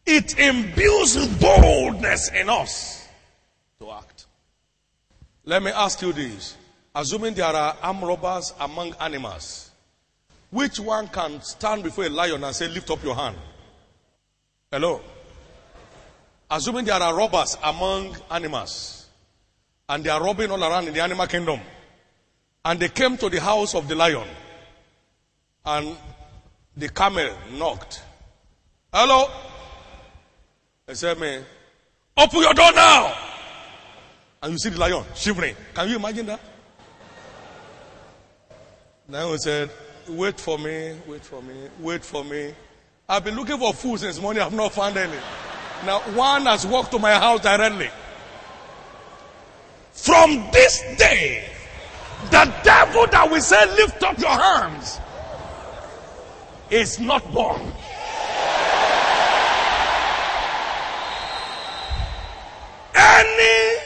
it 0.07 0.39
imbues 0.39 1.27
boldness 1.39 2.31
in 2.33 2.49
us 2.49 3.07
to 3.79 3.91
act. 3.91 4.27
Let 5.45 5.63
me 5.63 5.71
ask 5.71 6.01
you 6.03 6.13
this. 6.13 6.57
Assuming 6.95 7.35
there 7.35 7.47
are 7.47 7.77
armed 7.83 8.03
robbers 8.03 8.55
among 8.61 8.95
animals, 9.01 9.64
which 10.55 10.79
one 10.79 11.09
can 11.09 11.43
stand 11.43 11.83
before 11.83 12.05
a 12.05 12.09
lion 12.09 12.45
and 12.45 12.55
say, 12.55 12.69
Lift 12.69 12.89
up 12.89 13.03
your 13.03 13.17
hand? 13.17 13.37
Hello? 14.71 15.01
Assuming 16.49 16.85
there 16.85 17.03
are 17.03 17.17
robbers 17.17 17.59
among 17.65 18.17
animals, 18.31 19.07
and 19.89 20.05
they 20.05 20.11
are 20.11 20.23
robbing 20.23 20.53
all 20.53 20.63
around 20.63 20.87
in 20.87 20.95
the 20.95 21.03
animal 21.03 21.27
kingdom, 21.27 21.59
and 22.65 22.79
they 22.79 22.89
came 22.89 23.17
to 23.17 23.29
the 23.29 23.41
house 23.41 23.75
of 23.75 23.89
the 23.89 23.97
lion, 23.97 24.29
and 25.67 25.97
the 26.77 26.89
camel 26.89 27.31
knocked. 27.55 28.01
Hello? 28.93 29.29
They 30.87 30.95
said, 30.95 31.19
Man, 31.19 31.45
open 32.17 32.41
your 32.41 32.55
door 32.55 32.73
now. 32.73 33.13
And 34.41 34.53
you 34.53 34.59
see 34.59 34.69
the 34.69 34.79
lion 34.79 35.05
shivering. 35.17 35.57
Can 35.75 35.89
you 35.89 35.97
imagine 35.97 36.27
that? 36.27 36.41
We 39.09 39.39
said, 39.39 39.69
Wait 40.09 40.39
for 40.39 40.59
me, 40.59 40.95
wait 41.07 41.25
for 41.25 41.41
me, 41.41 41.55
wait 41.81 42.05
for 42.05 42.25
me. 42.25 42.53
I've 43.09 43.25
been 43.25 43.37
looking 43.37 43.59
for 43.59 43.73
food 43.73 44.01
since 44.01 44.21
morning, 44.21 44.43
I've 44.43 44.53
not 44.53 44.73
found 44.73 44.97
any. 44.99 45.17
Now, 45.87 46.01
one 46.15 46.43
has 46.43 46.67
walked 46.67 46.91
to 46.93 46.99
my 46.99 47.13
house 47.15 47.41
directly. 47.41 47.89
From 49.93 50.51
this 50.53 50.83
day, 50.99 51.49
the 52.31 52.53
devil 52.63 53.07
that 53.07 53.31
we 53.31 53.41
say, 53.41 53.65
Lift 53.77 54.03
up 54.03 54.19
your 54.19 54.29
hands, 54.29 55.01
is 56.71 57.01
not 57.01 57.23
born. 57.33 57.63
Any 62.95 63.79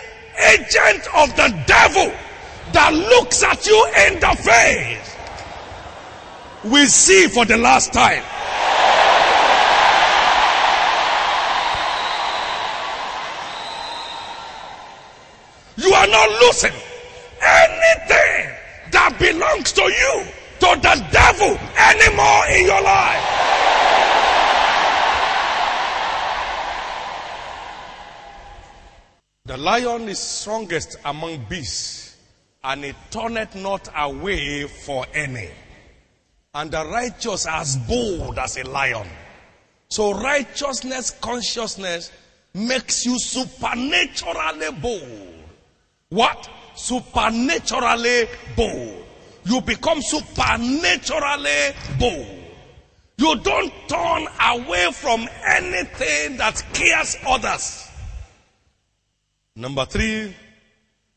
agent 0.53 1.07
of 1.15 1.37
the 1.37 1.63
devil 1.67 2.13
that 2.73 2.93
looks 2.93 3.43
at 3.45 3.65
you 3.67 3.87
in 4.07 4.21
the 4.21 4.37
face 4.43 5.18
we 6.65 6.87
see 6.87 7.29
for 7.29 7.45
the 7.45 7.57
last 7.57 7.93
time. 7.93 8.23
You 15.77 15.93
are 15.93 16.07
not 16.09 16.31
losing 16.43 16.73
anything 17.41 18.55
that 18.91 19.17
belongs 19.19 19.73
to 19.73 19.83
you 19.83 20.25
to 20.59 20.81
the 20.83 21.07
devil 21.13 21.57
anymore 21.79 22.47
in 22.51 22.67
your 22.67 22.83
life. 22.83 23.39
The 29.47 29.57
lion 29.57 30.09
is 30.09 30.19
strongest 30.19 30.97
among 31.05 31.45
beasts, 31.49 32.17
and 32.65 32.85
it 32.85 32.97
turneth 33.11 33.55
not 33.55 33.89
away 33.97 34.67
for 34.67 35.07
any. 35.15 35.49
And 36.59 36.73
the 36.73 36.85
righteous 36.85 37.47
as 37.47 37.77
bold 37.77 38.37
as 38.37 38.57
a 38.57 38.65
lion. 38.65 39.07
So 39.89 40.13
righteousness 40.13 41.13
consciousness 41.21 42.11
makes 42.53 43.07
you 43.07 43.17
supernaturally 43.17 44.73
bold. 44.83 45.35
What? 46.09 46.51
Supernaturally 46.75 48.29
bold. 48.57 49.05
You 49.45 49.61
become 49.61 50.03
supernaturally 50.03 51.77
bold. 51.97 52.27
You 53.19 53.37
don't 53.37 53.73
turn 53.87 54.27
away 54.45 54.91
from 54.91 55.29
anything 55.47 56.39
that 56.39 56.59
scares 56.59 57.17
others. 57.25 57.89
Number 59.55 59.85
three, 59.85 60.35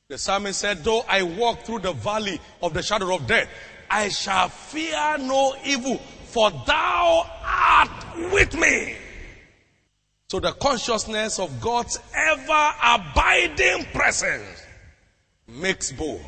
the 0.07 0.19
psalmist 0.19 0.59
said, 0.59 0.83
Though 0.83 1.03
I 1.09 1.23
walk 1.23 1.63
through 1.63 1.79
the 1.79 1.93
valley 1.93 2.39
of 2.61 2.75
the 2.75 2.83
shadow 2.83 3.15
of 3.15 3.25
death, 3.25 3.47
I 3.91 4.07
shall 4.09 4.47
fear 4.47 5.17
no 5.19 5.53
evil, 5.65 5.97
for 5.97 6.49
thou 6.49 7.29
art 7.43 8.31
with 8.31 8.55
me. 8.55 8.95
So 10.29 10.39
the 10.39 10.53
consciousness 10.53 11.39
of 11.39 11.59
God's 11.59 11.99
ever 12.15 12.71
abiding 12.81 13.85
presence 13.93 14.63
makes 15.45 15.91
bold. 15.91 16.21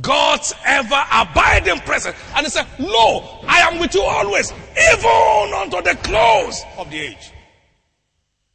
God's 0.00 0.54
ever 0.64 1.04
abiding 1.12 1.80
presence. 1.80 2.16
And 2.36 2.46
he 2.46 2.50
said, 2.50 2.66
Lo, 2.78 3.40
I 3.48 3.60
am 3.62 3.80
with 3.80 3.92
you 3.94 4.02
always, 4.02 4.52
even 4.92 5.52
unto 5.52 5.82
the 5.82 5.98
close 6.04 6.62
of 6.76 6.88
the 6.90 7.00
age. 7.00 7.32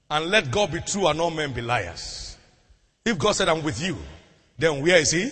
And 0.09 0.27
let 0.27 0.49
God 0.49 0.71
be 0.71 0.79
true 0.79 1.07
and 1.07 1.19
all 1.19 1.31
men 1.31 1.51
be 1.51 1.61
liars. 1.61 2.37
If 3.03 3.17
God 3.17 3.33
said, 3.33 3.49
I'm 3.49 3.63
with 3.63 3.81
you, 3.81 3.97
then 4.57 4.81
where 4.81 4.97
is 4.97 5.11
he? 5.11 5.29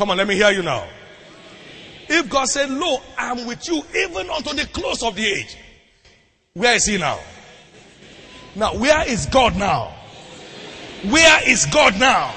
Come 0.00 0.12
on, 0.12 0.16
let 0.16 0.26
me 0.26 0.34
hear 0.34 0.50
you 0.50 0.62
now. 0.62 0.88
If 2.08 2.30
God 2.30 2.46
said, 2.46 2.70
Lo, 2.70 3.02
I'm 3.18 3.46
with 3.46 3.68
you 3.68 3.82
even 3.94 4.30
unto 4.30 4.54
the 4.56 4.66
close 4.72 5.02
of 5.02 5.14
the 5.14 5.26
age, 5.26 5.58
where 6.54 6.74
is 6.74 6.86
he 6.86 6.96
now? 6.96 7.18
Now, 8.56 8.78
where 8.78 9.06
is 9.06 9.26
God 9.26 9.56
now? 9.56 9.94
Where 11.04 11.46
is 11.46 11.66
God 11.66 12.00
now? 12.00 12.28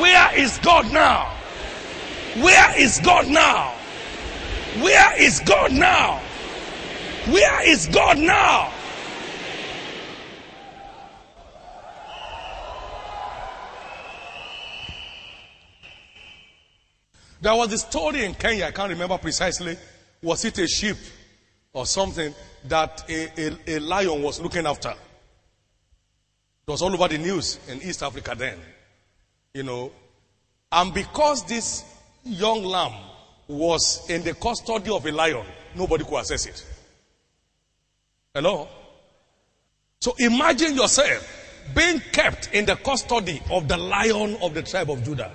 Where 0.00 0.36
is 0.36 0.58
God 0.58 0.92
now? 0.92 1.32
Where 2.42 2.76
is 2.80 2.98
God 3.04 3.28
now? 3.28 3.74
Where 4.82 5.22
is 5.22 5.38
God 5.38 5.70
now? 5.70 6.20
Where 7.26 7.68
is 7.68 7.86
God 7.86 8.18
now? 8.18 8.72
There 17.40 17.54
was 17.54 17.72
a 17.72 17.78
story 17.78 18.24
in 18.24 18.34
Kenya, 18.34 18.66
I 18.66 18.70
can't 18.72 18.90
remember 18.90 19.16
precisely. 19.18 19.76
Was 20.22 20.44
it 20.44 20.58
a 20.58 20.66
sheep 20.66 20.96
or 21.72 21.86
something 21.86 22.34
that 22.64 23.04
a, 23.08 23.48
a, 23.48 23.76
a 23.76 23.78
lion 23.78 24.22
was 24.22 24.40
looking 24.40 24.66
after? 24.66 24.90
It 24.90 26.70
was 26.70 26.82
all 26.82 26.92
over 26.92 27.08
the 27.08 27.18
news 27.18 27.58
in 27.68 27.80
East 27.80 28.02
Africa 28.02 28.34
then. 28.36 28.58
You 29.54 29.62
know. 29.62 29.92
And 30.70 30.92
because 30.92 31.44
this 31.44 31.84
young 32.24 32.64
lamb 32.64 32.92
was 33.46 34.08
in 34.10 34.22
the 34.22 34.34
custody 34.34 34.90
of 34.90 35.06
a 35.06 35.12
lion, 35.12 35.46
nobody 35.74 36.04
could 36.04 36.18
access 36.18 36.44
it. 36.46 36.66
Hello? 38.34 38.68
So 40.00 40.14
imagine 40.18 40.74
yourself 40.74 41.46
being 41.74 42.00
kept 42.12 42.52
in 42.52 42.66
the 42.66 42.76
custody 42.76 43.40
of 43.50 43.68
the 43.68 43.76
lion 43.76 44.36
of 44.42 44.54
the 44.54 44.62
tribe 44.62 44.90
of 44.90 45.02
Judah. 45.04 45.32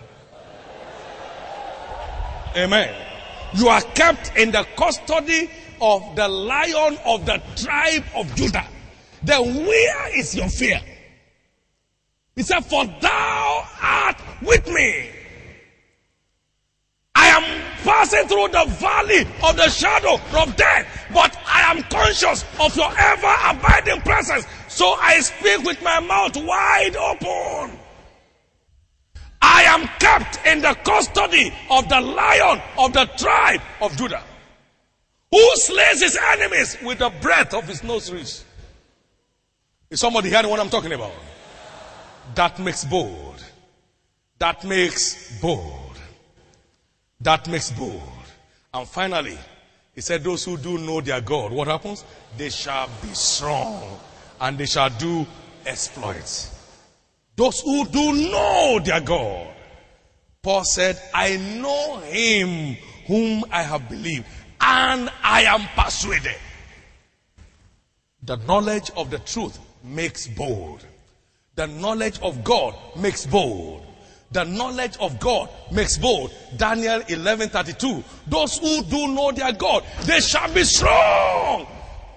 Amen. 2.55 2.93
You 3.55 3.67
are 3.67 3.81
kept 3.81 4.35
in 4.37 4.51
the 4.51 4.65
custody 4.75 5.49
of 5.81 6.15
the 6.15 6.27
lion 6.27 6.97
of 7.05 7.25
the 7.25 7.41
tribe 7.55 8.03
of 8.15 8.33
Judah. 8.35 8.65
Then 9.23 9.65
where 9.65 10.17
is 10.17 10.35
your 10.35 10.49
fear? 10.49 10.81
He 12.35 12.43
said, 12.43 12.61
For 12.61 12.85
thou 12.85 13.67
art 13.81 14.17
with 14.41 14.67
me. 14.67 15.09
I 17.15 17.27
am 17.27 17.61
passing 17.83 18.27
through 18.27 18.47
the 18.49 18.65
valley 18.79 19.21
of 19.43 19.55
the 19.55 19.69
shadow 19.69 20.15
of 20.15 20.55
death, 20.55 21.07
but 21.13 21.37
I 21.45 21.71
am 21.71 21.83
conscious 21.83 22.43
of 22.59 22.75
your 22.75 22.91
ever 22.97 23.35
abiding 23.45 24.01
presence. 24.01 24.45
So 24.67 24.93
I 24.93 25.19
speak 25.19 25.63
with 25.63 25.81
my 25.83 25.99
mouth 25.99 26.35
wide 26.37 26.95
open. 26.95 27.79
I 29.45 29.63
am 29.63 29.87
kept 29.99 30.39
in 30.47 30.61
the 30.61 30.73
custody 30.85 31.53
of 31.69 31.89
the 31.89 31.99
lion 31.99 32.61
of 32.77 32.93
the 32.93 33.05
tribe 33.17 33.61
of 33.81 33.95
Judah, 33.97 34.23
who 35.29 35.55
slays 35.55 36.01
his 36.01 36.17
enemies 36.17 36.77
with 36.81 36.99
the 36.99 37.09
breath 37.21 37.53
of 37.53 37.67
his 37.67 37.83
nostrils. 37.83 38.45
Is 39.89 39.99
somebody 39.99 40.29
hearing 40.29 40.49
what 40.49 40.61
I'm 40.61 40.69
talking 40.69 40.93
about? 40.93 41.11
That 42.35 42.57
makes 42.57 42.85
bold. 42.85 43.43
That 44.39 44.63
makes 44.63 45.39
bold. 45.41 45.99
That 47.19 47.49
makes 47.49 47.69
bold. 47.71 48.01
And 48.73 48.87
finally, 48.87 49.37
he 49.93 49.99
said, 49.99 50.23
Those 50.23 50.45
who 50.45 50.57
do 50.57 50.77
know 50.77 51.01
their 51.01 51.19
God, 51.19 51.51
what 51.51 51.67
happens? 51.67 52.05
They 52.37 52.49
shall 52.49 52.89
be 53.01 53.09
strong 53.09 53.99
and 54.39 54.57
they 54.57 54.65
shall 54.67 54.89
do 54.89 55.27
exploits. 55.65 56.52
Those 57.35 57.61
who 57.61 57.85
do 57.87 58.13
know 58.31 58.79
their 58.83 59.01
God. 59.01 59.47
Paul 60.41 60.63
said, 60.65 61.01
I 61.13 61.37
know 61.37 61.99
him 61.99 62.77
whom 63.07 63.45
I 63.51 63.63
have 63.63 63.89
believed, 63.89 64.25
and 64.59 65.09
I 65.23 65.43
am 65.43 65.67
persuaded. 65.75 66.35
The 68.23 68.37
knowledge 68.37 68.91
of 68.95 69.09
the 69.09 69.19
truth 69.19 69.59
makes 69.83 70.27
bold. 70.27 70.85
The 71.55 71.67
knowledge 71.67 72.19
of 72.21 72.43
God 72.43 72.75
makes 72.97 73.25
bold. 73.25 73.85
The 74.31 74.43
knowledge 74.45 74.97
of 74.97 75.19
God 75.19 75.49
makes 75.71 75.97
bold. 75.97 76.33
Daniel 76.57 77.01
11:32. 77.01 78.03
Those 78.27 78.57
who 78.57 78.83
do 78.83 79.07
know 79.09 79.31
their 79.31 79.51
God, 79.51 79.83
they 80.05 80.19
shall 80.19 80.51
be 80.51 80.63
strong 80.63 81.67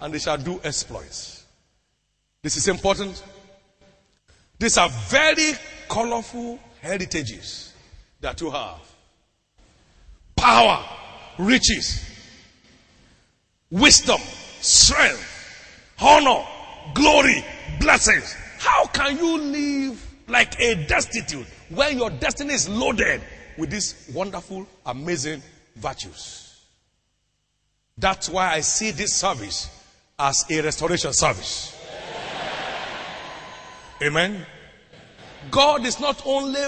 and 0.00 0.14
they 0.14 0.18
shall 0.18 0.38
do 0.38 0.60
exploits. 0.64 1.44
This 2.42 2.56
is 2.56 2.68
important. 2.68 3.22
These 4.58 4.78
are 4.78 4.88
very 4.88 5.52
colorful 5.88 6.58
heritages 6.80 7.72
that 8.20 8.40
you 8.40 8.50
have. 8.50 8.80
Power, 10.34 10.84
riches, 11.38 12.02
wisdom, 13.70 14.20
strength, 14.60 15.94
honor, 16.00 16.44
glory, 16.94 17.44
blessings. 17.80 18.34
How 18.58 18.86
can 18.86 19.18
you 19.18 19.38
live 19.38 20.06
like 20.28 20.58
a 20.60 20.86
destitute 20.86 21.46
when 21.68 21.98
your 21.98 22.10
destiny 22.10 22.54
is 22.54 22.68
loaded 22.68 23.20
with 23.58 23.70
these 23.70 24.10
wonderful, 24.14 24.66
amazing 24.86 25.42
virtues? 25.76 26.64
That's 27.98 28.28
why 28.28 28.52
I 28.52 28.60
see 28.60 28.90
this 28.90 29.14
service 29.14 29.70
as 30.18 30.44
a 30.50 30.60
restoration 30.62 31.12
service. 31.12 31.75
Amen. 34.02 34.44
God 35.50 35.86
is 35.86 36.00
not 36.00 36.22
only 36.26 36.60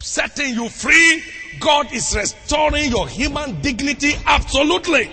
setting 0.00 0.54
you 0.54 0.68
free, 0.68 1.22
God 1.58 1.92
is 1.92 2.14
restoring 2.14 2.90
your 2.90 3.08
human 3.08 3.60
dignity 3.60 4.12
absolutely. 4.26 5.10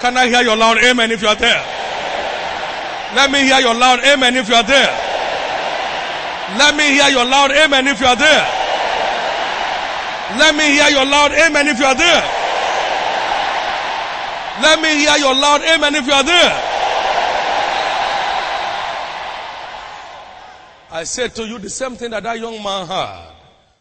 Can 0.00 0.16
I 0.16 0.28
hear 0.28 0.42
your 0.42 0.56
loud 0.56 0.78
amen 0.78 1.10
if 1.10 1.22
you 1.22 1.28
are 1.28 1.36
there? 1.36 1.62
Let 3.14 3.30
me 3.30 3.42
hear 3.42 3.60
your 3.60 3.74
loud 3.74 4.00
amen 4.00 4.36
if 4.36 4.48
you 4.48 4.54
are 4.54 4.62
there. 4.62 4.90
Let 6.58 6.74
me 6.74 6.84
hear 6.90 7.08
your 7.10 7.24
loud 7.24 7.50
amen 7.50 7.86
if 7.86 8.00
you 8.00 8.06
are 8.06 8.16
there. 8.16 8.46
Let 10.38 10.54
me 10.54 10.64
hear 10.64 10.88
your 10.90 11.04
loud 11.04 11.32
amen 11.32 11.68
if 11.68 11.78
you 11.78 11.84
are 11.84 11.94
there. 11.94 12.22
Let 14.62 14.80
me 14.80 14.88
hear 14.94 15.16
your 15.18 15.34
loud 15.34 15.62
amen 15.62 15.94
if 15.94 16.06
you 16.06 16.12
are 16.12 16.24
there. 16.24 16.69
I 20.92 21.04
said 21.04 21.34
to 21.36 21.46
you 21.46 21.58
the 21.58 21.70
same 21.70 21.94
thing 21.94 22.10
that 22.10 22.24
that 22.24 22.40
young 22.40 22.60
man 22.62 22.86
had. 22.86 23.32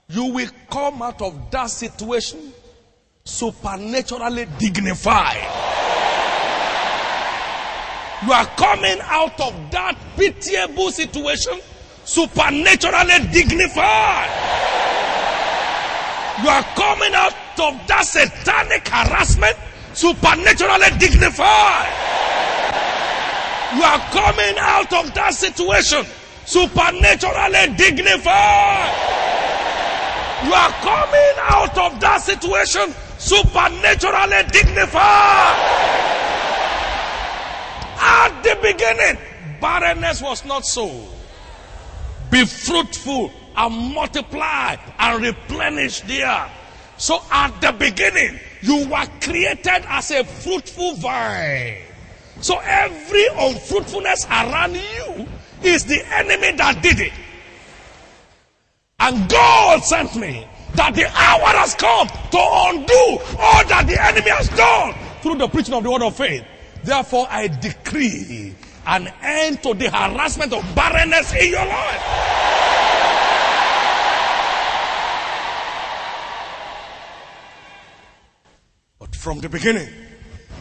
You 0.10 0.26
will 0.26 0.50
come 0.70 1.02
out 1.02 1.22
of 1.22 1.50
that 1.52 1.68
situation 1.72 2.54
supernaturally 3.24 4.48
dignified. 4.60 5.42
You 8.26 8.32
are 8.32 8.46
coming 8.58 8.98
out 9.02 9.40
of 9.40 9.72
that 9.72 9.98
pitiable 10.18 10.92
situation 10.92 11.60
supernaturally 12.04 13.28
dignified. 13.32 14.30
You 16.44 16.50
are 16.50 16.64
coming 16.76 17.14
out 17.16 17.34
of 17.60 17.88
that 17.88 18.06
satanic 18.06 18.88
harassment 18.88 19.58
supernaturally 19.94 20.98
dignified. 21.00 21.90
You 23.76 23.84
are 23.84 24.00
coming 24.12 24.56
out 24.60 24.94
of 24.94 25.14
that 25.16 25.34
situation 25.34 26.06
supernaturally 26.50 27.76
dignified. 27.78 28.90
You 30.44 30.52
are 30.52 30.72
coming 30.82 31.36
out 31.38 31.78
of 31.78 32.00
that 32.00 32.22
situation 32.24 32.92
supernaturally 33.20 34.50
dignified. 34.52 35.60
At 38.02 38.42
the 38.42 38.58
beginning, 38.64 39.22
barrenness 39.62 40.24
was 40.24 40.44
not 40.44 40.66
so. 40.66 40.90
Be 42.32 42.46
fruitful 42.46 43.32
and 43.56 43.94
multiply 43.94 44.76
and 44.98 45.22
replenish 45.22 46.02
the 46.02 46.24
earth. 46.24 46.52
So 46.98 47.22
at 47.32 47.62
the 47.62 47.74
beginning, 47.74 48.40
you 48.62 48.88
were 48.88 49.06
created 49.22 49.86
as 49.88 50.10
a 50.10 50.24
fruitful 50.24 50.96
vine. 50.96 51.78
So 52.42 52.58
every 52.64 53.28
unfruitfulness 53.38 54.26
around 54.26 54.76
you 54.76 55.28
is 55.64 55.86
the 55.86 56.02
enemy 56.16 56.56
that 56.58 56.82
did 56.82 57.00
it. 57.00 57.14
And 59.00 59.30
God 59.30 59.84
sent 59.84 60.16
me 60.16 60.48
that 60.76 60.94
the 60.94 61.06
hour 61.06 61.58
has 61.58 61.74
come 61.76 62.08
to 62.08 62.38
undo 62.38 63.18
all 63.40 63.66
that 63.68 63.86
the 63.88 64.02
enemy 64.02 64.30
has 64.30 64.50
done 64.50 64.94
through 65.22 65.36
the 65.36 65.48
preaching 65.48 65.74
of 65.74 65.84
the 65.84 65.92
word 65.92 66.02
of 66.02 66.16
faith. 66.16 66.46
Therefore, 66.84 67.28
I 67.30 67.48
decree 67.48 68.56
an 68.86 69.08
end 69.22 69.64
to 69.64 69.74
the 69.74 69.90
harassment 69.90 70.54
of 70.54 70.64
barrenness 70.76 71.34
in 71.34 71.52
your 71.52 71.66
life. 71.66 72.02
But 79.00 79.16
from 79.16 79.40
the 79.40 79.50
beginning, 79.50 79.90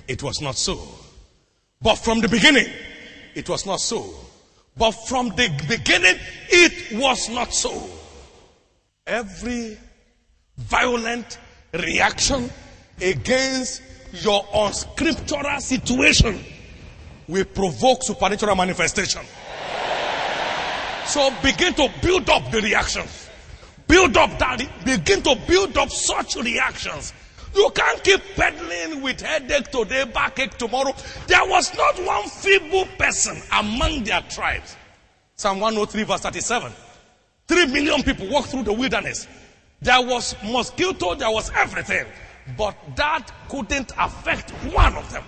it 0.06 0.22
was 0.22 0.40
not 0.40 0.56
so. 0.56 0.78
But 1.80 1.96
from 1.96 2.20
the 2.20 2.28
beginning, 2.28 2.66
it 3.34 3.48
was 3.48 3.66
not 3.66 3.80
so. 3.80 4.14
But 4.78 4.92
from 4.92 5.30
the 5.30 5.48
beginning, 5.68 6.14
it 6.48 6.98
was 6.98 7.28
not 7.28 7.52
so. 7.52 7.90
Every 9.06 9.76
violent 10.56 11.38
reaction 11.72 12.50
against 13.00 13.82
your 14.12 14.46
unscriptural 14.54 15.60
situation 15.60 16.38
will 17.26 17.44
provoke 17.44 18.02
supernatural 18.02 18.54
manifestation. 18.56 19.22
So 21.06 21.32
begin 21.42 21.74
to 21.74 21.90
build 22.02 22.28
up 22.30 22.50
the 22.50 22.60
reactions. 22.60 23.28
Build 23.86 24.16
up 24.16 24.38
that, 24.38 24.60
begin 24.84 25.22
to 25.22 25.36
build 25.46 25.76
up 25.78 25.90
such 25.90 26.36
reactions. 26.36 27.14
You 27.54 27.70
can't 27.74 28.02
keep 28.04 28.20
peddling 28.36 29.02
with 29.02 29.20
headache 29.20 29.70
today, 29.70 30.04
backache 30.04 30.56
tomorrow. 30.58 30.94
There 31.26 31.46
was 31.46 31.76
not 31.76 31.98
one 32.04 32.28
feeble 32.28 32.86
person 32.98 33.40
among 33.52 34.04
their 34.04 34.20
tribes. 34.22 34.76
Psalm 35.36 35.60
103 35.60 36.02
verse 36.04 36.20
37. 36.20 36.72
Three 37.46 37.66
million 37.66 38.02
people 38.02 38.28
walked 38.28 38.48
through 38.48 38.64
the 38.64 38.72
wilderness. 38.72 39.26
There 39.80 40.02
was 40.02 40.34
mosquito, 40.44 41.14
there 41.14 41.30
was 41.30 41.50
everything. 41.54 42.06
But 42.56 42.76
that 42.96 43.30
couldn't 43.48 43.92
affect 43.98 44.50
one 44.72 44.94
of 44.96 45.10
them. 45.12 45.24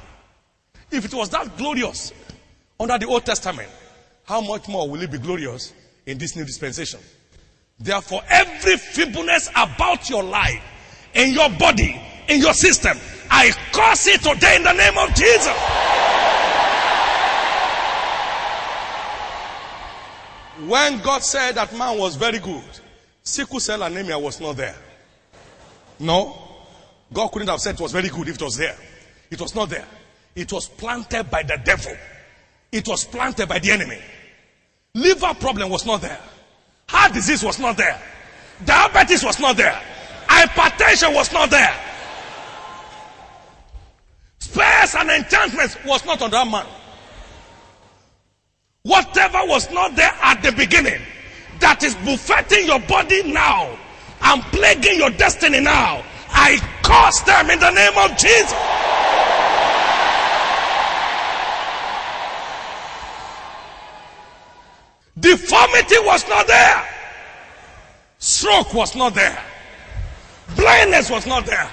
If 0.91 1.05
it 1.05 1.14
was 1.14 1.31
that 1.31 1.57
glorious 1.57 2.12
under 2.79 2.99
the 2.99 3.07
Old 3.07 3.25
Testament, 3.25 3.68
how 4.25 4.41
much 4.41 4.68
more 4.68 4.89
will 4.89 5.01
it 5.03 5.11
be 5.11 5.18
glorious 5.18 5.73
in 6.07 6.18
this 6.18 6.35
new 6.37 6.45
dispensation? 6.45 7.01
Therefore, 7.79 8.23
every 8.29 8.77
feebleness 8.77 9.49
about 9.57 10.11
your 10.11 10.23
life, 10.23 10.62
in 11.15 11.33
your 11.33 11.51
body, 11.51 12.01
in 12.29 12.41
your 12.41 12.55
system, 12.55 12.99
I 13.31 13.51
curse 13.73 14.07
it 14.09 14.23
today 14.23 14.57
in 14.57 14.63
the 14.63 14.73
name 14.73 14.99
of 14.99 15.15
Jesus. 15.15 15.57
When 20.69 21.01
God 21.01 21.23
said 21.23 21.53
that 21.55 21.77
man 21.77 21.99
was 21.99 22.17
very 22.17 22.39
good, 22.39 22.63
sickle 23.23 23.61
cell 23.61 23.83
anemia 23.83 24.19
was 24.19 24.41
not 24.41 24.57
there. 24.57 24.77
No. 25.99 26.37
God 27.13 27.29
couldn't 27.29 27.49
have 27.49 27.61
said 27.61 27.75
it 27.75 27.81
was 27.81 27.93
very 27.93 28.09
good 28.09 28.29
if 28.29 28.37
it 28.37 28.43
was 28.43 28.57
there. 28.57 28.77
It 29.31 29.41
was 29.41 29.55
not 29.55 29.71
there. 29.71 29.87
It 30.35 30.53
was 30.53 30.69
planted 30.69 31.31
by 31.31 31.43
the 31.43 31.61
devil. 31.65 31.97
It 32.71 32.87
was 32.87 33.05
planted 33.05 33.49
by 33.49 33.59
the 33.59 33.71
enemy. 33.73 33.99
Liver 34.95 35.35
problem 35.35 35.71
was 35.71 35.87
not 35.87 36.03
there. 36.03 36.21
Heart 36.89 37.15
disease 37.15 37.43
was 37.43 37.59
not 37.59 37.77
there. 37.77 38.01
Diabetes 38.65 39.25
was 39.25 39.39
not 39.41 39.57
there. 39.57 39.81
Hypertension 40.41 41.14
was 41.14 41.30
not 41.34 41.51
there. 41.51 41.74
Spells 44.38 44.95
and 44.95 45.11
enchantments 45.11 45.76
was 45.84 46.03
not 46.07 46.22
on 46.22 46.30
that 46.30 46.47
man. 46.49 46.66
Whatever 48.82 49.41
was 49.45 49.70
not 49.70 49.95
there 49.97 50.14
at 50.22 50.43
the 50.43 50.53
beginning, 50.53 51.03
that 51.59 51.82
is 51.82 51.95
buffeting 51.97 52.66
your 52.66 52.80
body 52.80 53.30
now 53.30 53.76
and 54.22 54.43
plaguing 54.45 54.97
your 54.97 55.11
destiny 55.11 55.61
now, 55.61 56.03
I 56.30 56.57
curse 56.82 57.20
them 57.20 57.51
in 57.51 57.61
the 57.61 57.70
name 57.72 57.99
of 57.99 58.16
Jesus. 58.16 58.55
Deformity 65.18 65.97
was 65.99 66.26
not 66.30 66.47
there. 66.47 66.88
Stroke 68.18 68.72
was 68.72 68.97
not 68.97 69.12
there. 69.12 69.49
Blindness 70.57 71.11
was 71.11 71.26
not 71.26 71.46
there. 71.46 71.70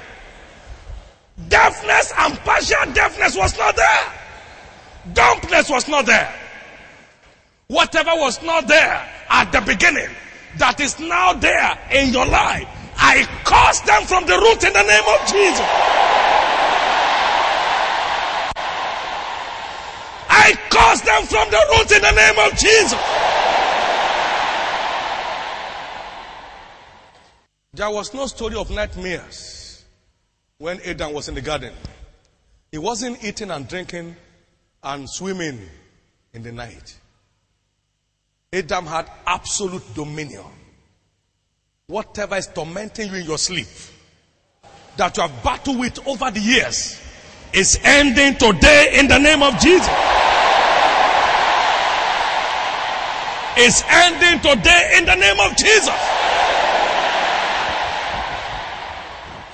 Deafness 1.49 2.13
and 2.17 2.38
partial 2.39 2.93
deafness 2.93 3.36
was 3.38 3.57
not 3.57 3.75
there. 3.75 4.13
Dumbness 5.13 5.69
was 5.69 5.88
not 5.88 6.05
there. 6.05 6.34
Whatever 7.67 8.11
was 8.15 8.41
not 8.43 8.67
there 8.67 9.09
at 9.30 9.51
the 9.51 9.61
beginning 9.61 10.09
that 10.57 10.80
is 10.80 10.99
now 10.99 11.34
there 11.34 11.78
in 11.91 12.13
your 12.13 12.25
life, 12.25 12.67
I 12.97 13.23
cast 13.45 13.86
them 13.86 14.03
from 14.03 14.25
the 14.25 14.34
root 14.34 14.63
in 14.63 14.73
the 14.73 14.84
name 14.84 15.07
of 15.07 15.19
Jesus. 15.30 15.67
I 20.30 20.53
cast 20.69 21.05
them 21.05 21.23
from 21.25 21.49
the 21.51 21.61
root 21.75 21.91
in 21.91 22.01
the 22.01 22.11
name 22.11 22.39
of 22.39 22.57
Jesus. 22.57 23.47
There 27.78 27.91
was 27.91 28.11
no 28.11 28.25
story 28.25 28.55
of 28.55 28.71
nightmares 28.71 29.86
when 30.57 30.82
Adam 30.82 31.13
was 31.13 31.30
in 31.30 31.36
the 31.36 31.41
garden. 31.41 31.71
He 32.71 32.80
wasn't 32.80 33.23
eating 33.23 33.51
and 33.51 33.67
drinking 33.67 34.15
and 34.82 35.07
swimming 35.07 35.61
in 36.34 36.41
the 36.41 36.51
night. 36.51 36.97
Adam 38.51 38.88
had 38.88 39.07
absolute 39.28 39.84
dominion. 39.93 40.43
Whatever 41.86 42.38
is 42.38 42.47
tormenting 42.47 43.11
you 43.11 43.17
in 43.17 43.25
your 43.25 43.38
sleep, 43.38 43.67
that 44.97 45.15
you 45.15 45.21
have 45.21 45.43
battled 45.43 45.78
with 45.78 46.07
over 46.07 46.32
the 46.32 46.39
years, 46.39 46.99
is 47.53 47.80
ending 47.84 48.39
today 48.39 48.93
in 48.95 49.07
the 49.07 49.19
name 49.19 49.43
of 49.43 49.53
Jesus. 49.59 49.88
Is 53.59 53.84
ending 53.88 54.41
today 54.41 54.95
in 54.97 55.05
the 55.05 55.15
name 55.15 55.39
of 55.41 55.55
Jesus. 55.55 56.26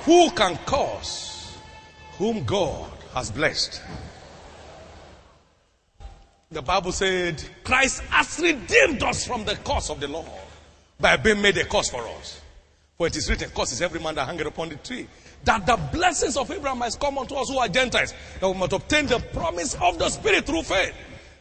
Who 0.05 0.31
can 0.31 0.57
cause 0.65 1.57
whom 2.17 2.43
God 2.43 2.91
has 3.13 3.31
blessed? 3.31 3.81
The 6.51 6.61
Bible 6.61 6.91
said 6.91 7.41
Christ 7.63 8.01
has 8.09 8.39
redeemed 8.39 9.01
us 9.01 9.25
from 9.25 9.45
the 9.45 9.55
curse 9.55 9.89
of 9.89 9.99
the 9.99 10.07
law 10.07 10.25
by 10.99 11.17
being 11.17 11.41
made 11.41 11.57
a 11.57 11.65
curse 11.65 11.89
for 11.89 12.05
us. 12.07 12.41
For 12.97 13.07
it 13.07 13.15
is 13.15 13.29
written, 13.29 13.49
curse 13.49 13.71
is 13.71 13.81
every 13.81 13.99
man 13.99 14.15
that 14.15 14.27
hangeth 14.27 14.47
upon 14.47 14.69
the 14.69 14.75
tree. 14.75 15.07
That 15.45 15.65
the 15.65 15.77
blessings 15.91 16.37
of 16.37 16.51
Abraham 16.51 16.79
might 16.79 16.97
come 16.99 17.17
unto 17.17 17.35
us 17.35 17.49
who 17.49 17.57
are 17.57 17.67
Gentiles, 17.67 18.13
that 18.39 18.47
we 18.47 18.55
might 18.55 18.71
obtain 18.71 19.07
the 19.07 19.19
promise 19.19 19.73
of 19.75 19.97
the 19.97 20.09
Spirit 20.09 20.45
through 20.45 20.63
faith. 20.63 20.93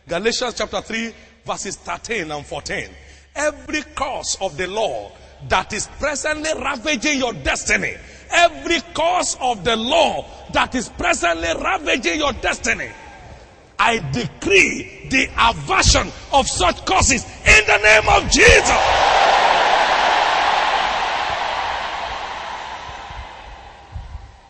Galatians 0.09 0.55
chapter 0.55 0.81
3, 0.81 1.13
verses 1.45 1.77
13 1.77 2.31
and 2.31 2.47
14. 2.47 2.89
Every 3.35 3.83
curse 3.95 4.39
of 4.41 4.57
the 4.57 4.67
law 4.67 5.13
that 5.49 5.73
is 5.73 5.89
presently 5.99 6.51
ravaging 6.61 7.19
your 7.19 7.33
destiny 7.33 7.97
every 8.33 8.81
cause 8.95 9.37
of 9.41 9.63
the 9.65 9.77
law 9.77 10.25
that 10.53 10.75
is 10.75 10.89
presently 10.89 11.49
ravaging 11.63 12.19
your 12.19 12.33
destiny. 12.33 12.91
I 13.79 13.99
decree 14.13 15.09
the 15.11 15.29
aversion 15.39 16.11
of 16.33 16.49
such 16.49 16.85
causes 16.87 17.25
in 17.25 17.67
the 17.67 17.79
name 17.79 18.09
of 18.09 18.31
Jesus. 18.31 18.79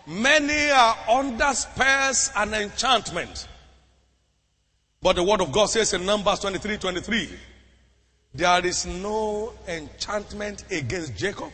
Many 0.07 0.71
are 0.71 0.97
under 1.09 1.55
spells 1.55 2.31
and 2.37 2.55
enchantment. 2.55 3.49
But 5.01 5.17
the 5.17 5.23
word 5.25 5.41
of 5.41 5.51
God 5.51 5.67
says 5.67 5.95
in 5.95 6.05
Numbers 6.05 6.41
23 6.41 6.77
23, 6.77 7.31
there 8.35 8.65
is 8.65 8.87
no 8.87 9.53
enchantment 9.69 10.65
against 10.71 11.17
Jacob, 11.17 11.51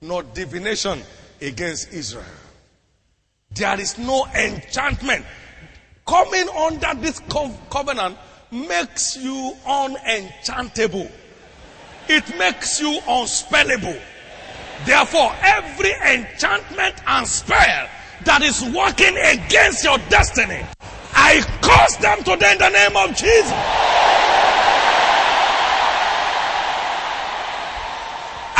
nor 0.00 0.22
divination 0.22 1.02
against 1.40 1.92
Israel. 1.92 2.24
There 3.54 3.80
is 3.80 3.98
no 3.98 4.26
enchantment. 4.34 5.24
Coming 6.06 6.48
under 6.48 6.94
this 7.00 7.20
covenant 7.70 8.16
makes 8.50 9.16
you 9.16 9.54
unenchantable. 9.66 11.10
It 12.08 12.38
makes 12.38 12.80
you 12.80 13.00
unspellable. 13.08 14.00
Therefore, 14.84 15.32
every 15.42 15.92
enchantment 15.92 16.94
and 17.06 17.26
spell 17.26 17.88
that 18.24 18.42
is 18.42 18.62
working 18.62 19.16
against 19.16 19.84
your 19.84 19.98
destiny, 20.08 20.60
I 21.14 21.40
curse 21.62 21.96
them 21.96 22.18
today 22.24 22.52
in 22.52 22.58
the 22.58 22.68
name 22.68 22.96
of 22.96 23.16
Jesus. 23.16 23.52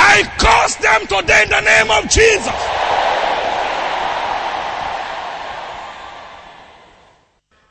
I 0.04 0.24
curse 0.36 0.74
them 0.76 1.06
today 1.06 1.44
in 1.44 1.50
the 1.50 1.60
name 1.60 1.90
of 1.90 2.10
Jesus. 2.10 2.52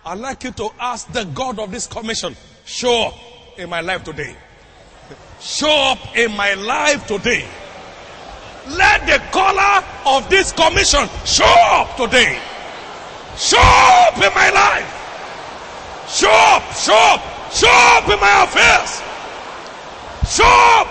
I'd 0.05 0.17
like 0.17 0.43
you 0.45 0.51
to 0.51 0.69
ask 0.79 1.11
the 1.11 1.25
God 1.25 1.59
of 1.59 1.71
this 1.71 1.87
commission, 1.87 2.35
show 2.65 3.07
up 3.07 3.15
in 3.57 3.69
my 3.69 3.81
life 3.81 4.03
today. 4.03 4.35
Show 5.41 5.69
up 5.69 6.17
in 6.17 6.31
my 6.37 6.53
life 6.53 7.05
today. 7.05 7.45
Let 8.69 9.05
the 9.05 9.19
color 9.31 9.83
of 10.05 10.29
this 10.29 10.51
commission 10.53 11.09
show 11.25 11.45
up 11.45 11.97
today. 11.97 12.39
Show 13.37 13.57
up 13.59 14.15
in 14.15 14.33
my 14.33 14.49
life. 14.51 14.87
Show 16.09 16.31
up, 16.31 16.63
show 16.73 16.95
up, 16.95 17.21
show 17.51 17.69
up 17.69 18.09
in 18.09 18.19
my 18.19 18.43
affairs. 18.43 19.01
Show 20.31 20.43
up, 20.79 20.87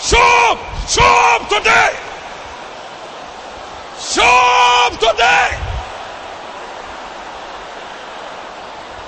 show 0.00 0.50
up, 0.50 0.73
Show 0.86 1.02
up 1.02 1.48
today. 1.48 1.96
Show 3.98 4.22
up 4.22 4.92
today. 4.98 5.48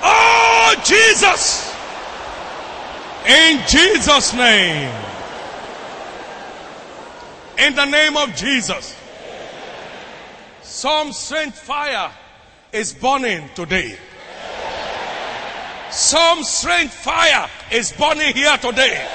Oh, 0.03 0.74
Jesus. 0.85 1.74
In 3.27 3.61
Jesus' 3.68 4.33
name. 4.33 4.91
In 7.59 7.74
the 7.74 7.85
name 7.85 8.16
of 8.16 8.35
Jesus. 8.35 8.97
Some 10.62 11.12
strange 11.12 11.53
fire 11.53 12.11
is 12.72 12.95
burning 12.95 13.51
today. 13.55 13.99
Some 15.91 16.43
strange 16.43 16.91
fire 16.91 17.51
is 17.70 17.93
burning 17.93 18.35
here 18.35 18.57
today. 18.59 19.07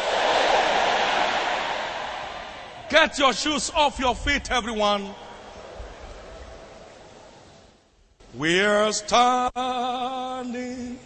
Get 2.92 3.18
your 3.18 3.32
shoes 3.32 3.72
off 3.74 3.98
your 4.00 4.14
feet, 4.14 4.52
everyone. 4.52 5.12
We're 8.34 8.92
standing 8.92 11.00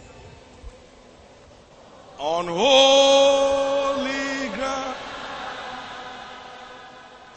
on 2.18 2.48
holy 2.48 4.48
ground. 4.56 4.96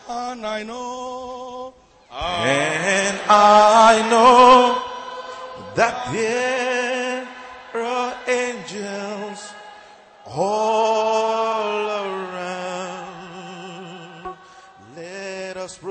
And 0.09 0.47
I 0.47 0.63
know. 0.63 1.75
And 2.11 3.19
I 3.29 4.07
know 4.09 4.81
that 5.75 6.11
there 6.11 7.27
are 7.85 8.17
angels 8.27 9.53
all 10.25 11.58
us 15.69 15.83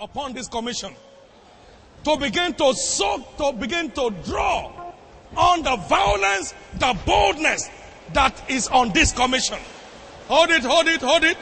upon 0.00 0.32
this 0.32 0.48
commission. 0.48 0.94
To 2.04 2.16
begin 2.16 2.54
to 2.54 2.74
soak, 2.74 3.36
to 3.38 3.52
begin 3.52 3.90
to 3.92 4.14
draw 4.24 4.72
on 5.36 5.62
the 5.62 5.76
violence, 5.76 6.54
the 6.78 6.96
boldness 7.04 7.68
that 8.12 8.50
is 8.50 8.68
on 8.68 8.92
this 8.92 9.12
commission. 9.12 9.58
Hold 10.28 10.50
it, 10.50 10.62
hold 10.62 10.86
it, 10.88 11.00
hold 11.00 11.24
it. 11.24 11.36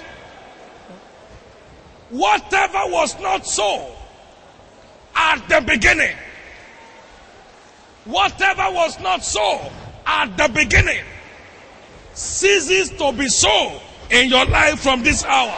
Whatever 2.10 2.80
was 2.86 3.18
not 3.20 3.46
so 3.46 3.92
at 5.14 5.48
the 5.48 5.60
beginning, 5.60 6.16
whatever 8.04 8.70
was 8.70 8.98
not 9.00 9.24
so 9.24 9.70
at 10.06 10.36
the 10.36 10.48
beginning, 10.48 11.04
ceases 12.14 12.90
to 12.90 13.12
be 13.12 13.28
so 13.28 13.80
in 14.10 14.28
your 14.28 14.46
life 14.46 14.80
from 14.80 15.02
this 15.02 15.24
hour. 15.24 15.54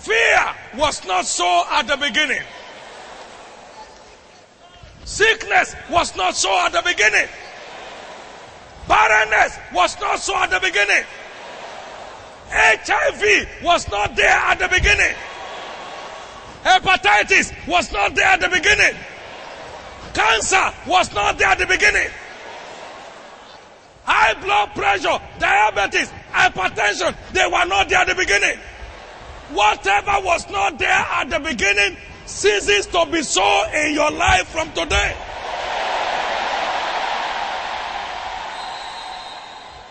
Fear 0.00 0.54
was 0.78 1.04
not 1.06 1.26
so 1.26 1.64
at 1.72 1.86
the 1.86 1.96
beginning. 1.96 2.42
Sickness 5.04 5.74
was 5.90 6.16
not 6.16 6.36
so 6.36 6.50
at 6.64 6.72
the 6.72 6.82
beginning. 6.84 7.28
Barrenness 8.86 9.58
was 9.74 10.00
not 10.00 10.20
so 10.20 10.36
at 10.36 10.50
the 10.50 10.60
beginning. 10.60 11.04
HIV 12.50 13.62
was 13.62 13.90
not 13.90 14.16
there 14.16 14.28
at 14.28 14.58
the 14.58 14.68
beginning. 14.68 15.14
Hepatitis 16.62 17.52
was 17.66 17.92
not 17.92 18.14
there 18.14 18.26
at 18.26 18.40
the 18.40 18.48
beginning. 18.48 18.94
Cancer 20.14 20.72
was 20.86 21.12
not 21.14 21.38
there 21.38 21.48
at 21.48 21.58
the 21.58 21.66
beginning. 21.66 22.08
High 24.04 24.34
blood 24.40 24.74
pressure, 24.74 25.18
diabetes, 25.38 26.10
hypertension, 26.32 27.14
they 27.32 27.44
were 27.46 27.66
not 27.66 27.88
there 27.88 27.98
at 27.98 28.08
the 28.08 28.14
beginning. 28.14 28.58
Whatever 29.50 30.12
was 30.24 30.48
not 30.50 30.78
there 30.78 30.88
at 30.90 31.30
the 31.30 31.40
beginning 31.40 31.96
ceases 32.26 32.86
to 32.86 33.06
be 33.10 33.22
so 33.22 33.64
in 33.74 33.94
your 33.94 34.10
life 34.10 34.48
from 34.48 34.70
today. 34.72 35.16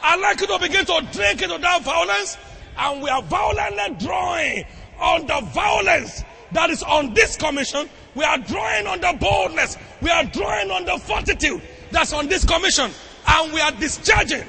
I'd 0.03 0.21
like 0.21 0.39
you 0.39 0.47
to 0.47 0.59
begin 0.59 0.85
to 0.85 1.07
drink 1.11 1.41
into 1.41 1.57
that 1.57 1.81
violence, 1.83 2.37
and 2.77 3.01
we 3.01 3.09
are 3.09 3.21
violently 3.23 4.05
drawing 4.05 4.63
on 4.99 5.27
the 5.27 5.41
violence 5.53 6.23
that 6.51 6.69
is 6.69 6.83
on 6.83 7.13
this 7.13 7.35
commission. 7.35 7.89
We 8.15 8.23
are 8.23 8.37
drawing 8.37 8.87
on 8.87 9.01
the 9.01 9.17
boldness. 9.19 9.77
We 10.01 10.09
are 10.09 10.23
drawing 10.23 10.71
on 10.71 10.85
the 10.85 10.97
fortitude 10.97 11.61
that's 11.91 12.13
on 12.13 12.27
this 12.27 12.45
commission. 12.45 12.91
And 13.27 13.53
we 13.53 13.59
are 13.59 13.71
discharging 13.71 14.43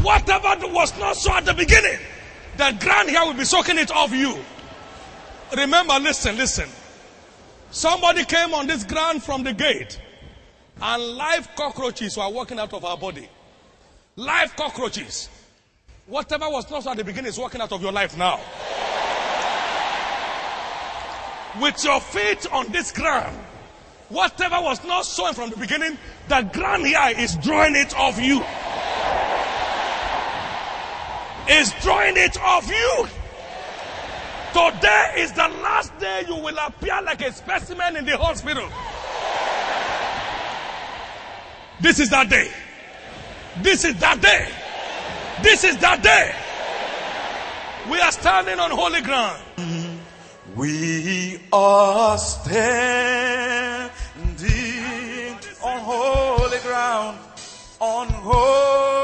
whatever 0.00 0.54
was 0.68 0.96
not 0.98 1.16
so 1.16 1.32
at 1.32 1.44
the 1.44 1.54
beginning. 1.54 1.98
The 2.58 2.76
ground 2.80 3.08
here 3.08 3.24
will 3.24 3.34
be 3.34 3.44
soaking 3.44 3.78
it 3.78 3.92
off 3.92 4.12
you. 4.12 4.36
Remember, 5.56 5.94
listen, 6.00 6.36
listen. 6.36 6.68
Somebody 7.70 8.24
came 8.24 8.52
on 8.52 8.66
this 8.66 8.82
ground 8.82 9.22
from 9.22 9.44
the 9.44 9.52
gate, 9.52 10.00
and 10.82 11.02
live 11.16 11.48
cockroaches 11.54 12.16
were 12.16 12.28
walking 12.28 12.58
out 12.58 12.74
of 12.74 12.84
our 12.84 12.96
body. 12.96 13.28
Live 14.16 14.56
cockroaches. 14.56 15.28
Whatever 16.06 16.50
was 16.50 16.68
not 16.68 16.84
at 16.88 16.96
the 16.96 17.04
beginning 17.04 17.28
is 17.28 17.38
walking 17.38 17.60
out 17.60 17.70
of 17.70 17.80
your 17.80 17.92
life 17.92 18.16
now. 18.16 18.40
With 21.62 21.84
your 21.84 22.00
feet 22.00 22.50
on 22.52 22.72
this 22.72 22.90
ground, 22.90 23.38
whatever 24.08 24.60
was 24.60 24.82
not 24.84 25.04
sown 25.04 25.32
from 25.32 25.50
the 25.50 25.56
beginning, 25.56 25.96
the 26.26 26.42
ground 26.52 26.88
here 26.88 27.14
is 27.18 27.36
drawing 27.36 27.76
it 27.76 27.96
off 27.96 28.20
you. 28.20 28.42
Is 31.48 31.72
drawing 31.82 32.16
it 32.16 32.38
off 32.40 32.68
you. 32.68 33.08
Today 34.52 35.14
is 35.18 35.32
the 35.32 35.48
last 35.62 35.98
day 35.98 36.24
you 36.28 36.36
will 36.36 36.56
appear 36.58 37.00
like 37.02 37.22
a 37.22 37.32
specimen 37.32 37.96
in 37.96 38.04
the 38.04 38.16
hospital. 38.18 38.68
This 41.80 42.00
is 42.00 42.10
that 42.10 42.28
day. 42.28 42.50
This 43.62 43.84
is 43.84 43.96
that 44.00 44.20
day. 44.20 44.48
This 45.42 45.64
is 45.64 45.76
that 45.78 46.02
day. 46.02 46.34
We 47.90 47.98
are 48.00 48.12
standing 48.12 48.58
on 48.58 48.70
holy 48.70 49.00
ground. 49.00 49.42
We 50.54 51.40
are 51.52 52.18
standing 52.18 52.58
on 55.62 55.78
holy 55.80 56.58
ground, 56.58 57.18
on 57.80 58.08
holy 58.08 58.97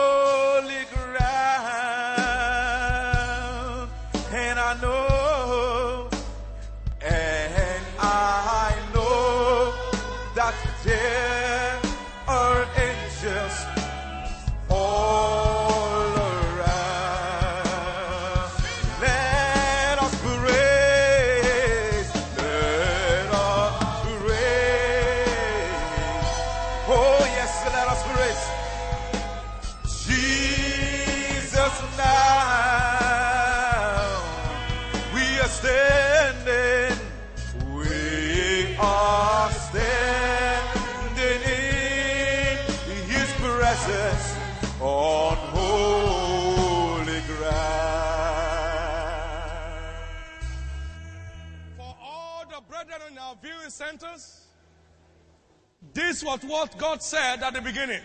was 56.25 56.41
what 56.43 56.77
God 56.79 57.03
said 57.03 57.43
at 57.43 57.55
the 57.55 57.61
beginning. 57.61 58.01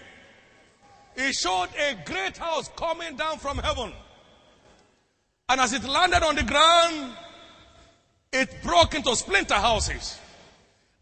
He 1.15 1.33
showed 1.33 1.69
a 1.77 1.95
great 2.05 2.37
house 2.37 2.69
coming 2.75 3.15
down 3.15 3.37
from 3.39 3.57
heaven. 3.57 3.91
And 5.47 5.59
as 5.59 5.73
it 5.73 5.83
landed 5.83 6.23
on 6.23 6.35
the 6.35 6.43
ground, 6.43 7.13
it 8.31 8.49
broke 8.63 8.93
into 8.93 9.15
splinter 9.15 9.55
houses. 9.55 10.19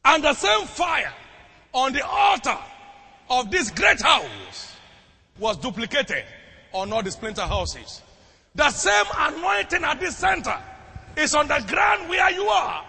And 0.06 0.24
the 0.24 0.34
same 0.34 0.66
fire 0.66 1.14
on 1.74 1.94
the 1.94 2.06
altar 2.06 2.58
of 3.30 3.52
this 3.52 3.70
great 3.72 4.02
house 4.02 4.76
was 5.38 5.58
duplicated 5.58 6.24
on 6.72 6.94
all 6.94 7.04
the 7.04 7.12
splinter 7.12 7.42
houses. 7.42 8.02
The 8.56 8.70
same 8.72 9.06
anointing 9.16 9.84
at 9.84 10.00
this 10.00 10.18
center 10.18 10.58
is 11.18 11.36
on 11.36 11.48
the 11.48 11.64
ground 11.68 12.10
where 12.10 12.32
you 12.32 12.48
are. 12.48 12.86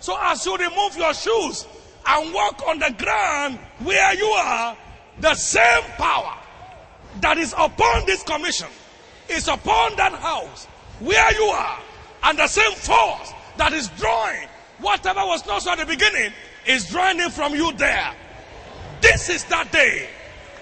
So 0.00 0.16
as 0.20 0.44
you 0.44 0.56
remove 0.56 0.96
your 0.96 1.14
shoes 1.14 1.66
and 2.06 2.34
walk 2.34 2.62
on 2.66 2.78
the 2.78 2.94
ground 2.98 3.58
where 3.80 4.14
you 4.14 4.26
are, 4.26 4.76
the 5.20 5.34
same 5.34 5.82
power 5.96 6.36
that 7.20 7.38
is 7.38 7.52
upon 7.58 8.06
this 8.06 8.22
commission 8.22 8.68
is 9.28 9.48
upon 9.48 9.96
that 9.96 10.12
house 10.12 10.66
where 11.00 11.34
you 11.34 11.44
are. 11.44 11.78
And 12.24 12.38
the 12.38 12.48
same 12.48 12.72
force 12.72 13.32
that 13.56 13.72
is 13.72 13.88
drawing 13.98 14.48
whatever 14.80 15.20
was 15.20 15.46
not 15.46 15.62
so 15.62 15.72
at 15.72 15.78
the 15.78 15.86
beginning 15.86 16.32
is 16.66 16.88
drawing 16.88 17.20
it 17.20 17.32
from 17.32 17.54
you 17.54 17.72
there. 17.72 18.14
This 19.00 19.28
is 19.28 19.44
that 19.44 19.70
day. 19.72 20.08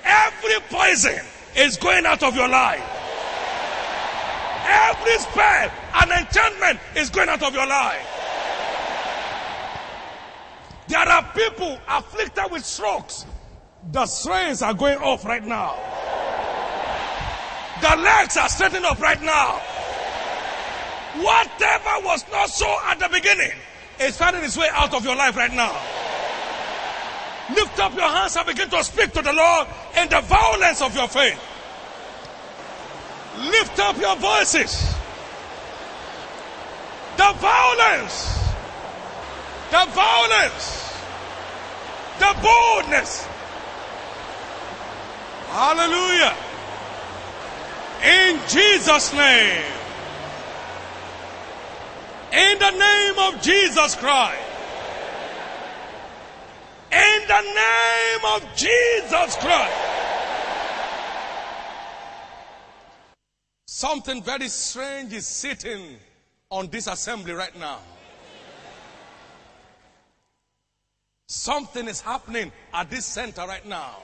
Every 0.04 0.60
poison 0.68 1.24
is 1.56 1.76
going 1.76 2.06
out 2.06 2.22
of 2.22 2.36
your 2.36 2.48
life. 2.48 2.84
Every 4.68 5.18
spell 5.18 5.70
and 5.94 6.10
enchantment 6.10 6.80
is 6.96 7.10
going 7.10 7.28
out 7.28 7.42
of 7.42 7.54
your 7.54 7.66
life. 7.66 8.25
There 10.88 10.98
are 10.98 11.22
people 11.34 11.78
afflicted 11.88 12.50
with 12.50 12.64
strokes. 12.64 13.26
The 13.92 14.06
strains 14.06 14.62
are 14.62 14.74
going 14.74 14.98
off 14.98 15.24
right 15.24 15.44
now. 15.44 15.76
The 17.80 17.96
legs 17.96 18.36
are 18.36 18.48
straightening 18.48 18.84
up 18.84 19.00
right 19.00 19.20
now. 19.20 19.60
Whatever 21.16 22.06
was 22.06 22.24
not 22.30 22.50
so 22.50 22.66
at 22.84 22.98
the 22.98 23.08
beginning 23.08 23.52
is 24.00 24.16
finding 24.16 24.44
its 24.44 24.56
way 24.56 24.68
out 24.72 24.92
of 24.94 25.04
your 25.04 25.16
life 25.16 25.36
right 25.36 25.52
now. 25.52 25.72
Lift 27.54 27.78
up 27.78 27.94
your 27.94 28.08
hands 28.08 28.36
and 28.36 28.46
begin 28.46 28.68
to 28.70 28.82
speak 28.82 29.12
to 29.12 29.22
the 29.22 29.32
Lord 29.32 29.68
in 29.96 30.08
the 30.08 30.20
violence 30.22 30.82
of 30.82 30.94
your 30.94 31.08
faith. 31.08 31.40
Lift 33.38 33.78
up 33.78 33.98
your 33.98 34.16
voices. 34.16 34.94
The 37.16 37.32
violence, 37.38 38.45
the 39.70 39.86
violence, 39.92 40.92
the 42.18 42.34
boldness. 42.42 43.26
Hallelujah. 45.48 46.34
In 48.04 48.40
Jesus' 48.48 49.12
name. 49.12 49.64
In 52.32 52.58
the 52.58 52.70
name 52.70 53.18
of 53.18 53.42
Jesus 53.42 53.94
Christ. 53.96 54.42
In 56.92 57.20
the 57.26 57.40
name 57.40 58.24
of 58.34 58.56
Jesus 58.56 59.36
Christ. 59.36 59.76
Something 63.66 64.22
very 64.22 64.48
strange 64.48 65.12
is 65.12 65.26
sitting 65.26 65.96
on 66.50 66.68
this 66.68 66.86
assembly 66.86 67.32
right 67.32 67.58
now. 67.58 67.78
Something 71.26 71.88
is 71.88 72.00
happening 72.00 72.52
at 72.72 72.88
this 72.88 73.04
center 73.04 73.42
right 73.42 73.66
now. 73.66 73.96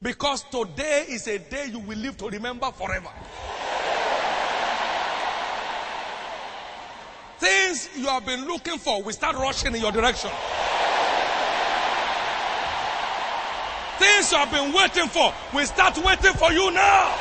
Because 0.00 0.44
today 0.44 1.06
is 1.08 1.26
a 1.26 1.38
day 1.38 1.66
you 1.70 1.80
will 1.80 1.98
live 1.98 2.16
to 2.18 2.28
remember 2.28 2.70
forever. 2.70 3.10
Things 7.38 7.88
you 7.96 8.06
have 8.06 8.24
been 8.24 8.46
looking 8.46 8.78
for 8.78 9.02
will 9.02 9.12
start 9.12 9.34
rushing 9.34 9.74
in 9.74 9.80
your 9.80 9.90
direction. 9.90 10.30
Things 13.98 14.30
you 14.30 14.38
have 14.38 14.50
been 14.50 14.72
waiting 14.72 15.08
for 15.08 15.34
will 15.52 15.66
start 15.66 15.98
waiting 16.04 16.34
for 16.34 16.52
you 16.52 16.70
now. 16.70 17.14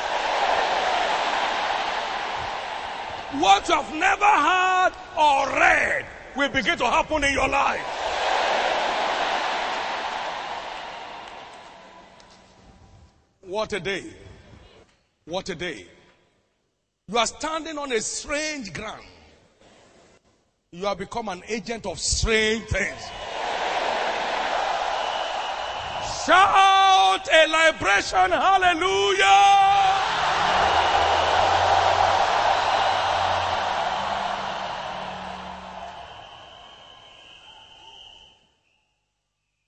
What 3.39 3.67
you 3.67 3.76
have 3.76 3.95
never 3.95 4.26
heard 4.26 4.91
or 5.17 5.59
read 5.59 6.05
will 6.36 6.49
begin 6.49 6.78
to 6.78 6.86
happen 6.86 7.24
in 7.24 7.34
your 7.34 7.47
life. 7.47 8.01
What 13.52 13.74
a 13.74 13.82
day. 13.82 14.06
What 15.26 15.49
a 15.49 15.56
day. 15.56 15.86
You 17.10 17.18
are 17.18 17.28
standing 17.28 17.78
on 17.78 17.91
a 17.91 17.99
strange 17.99 18.72
ground. 18.72 19.04
You 20.72 20.86
have 20.86 20.97
become 20.97 21.28
an 21.28 21.43
agent 21.49 21.86
of 21.86 21.99
strange 21.99 22.64
things. 22.70 23.02
Shout 26.26 27.28
a 27.28 27.45
liberation, 27.45 28.32
hallelujah! 28.32 29.26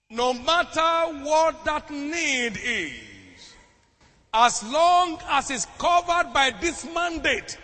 No 0.09 0.33
matter 0.35 1.19
what 1.25 1.65
that 1.65 1.91
need 1.91 2.57
is, 2.63 3.12
as 4.33 4.63
long 4.63 5.19
as 5.29 5.51
it's 5.51 5.67
covered 5.77 6.33
by 6.33 6.51
this 6.59 6.85
mandate. 6.93 7.57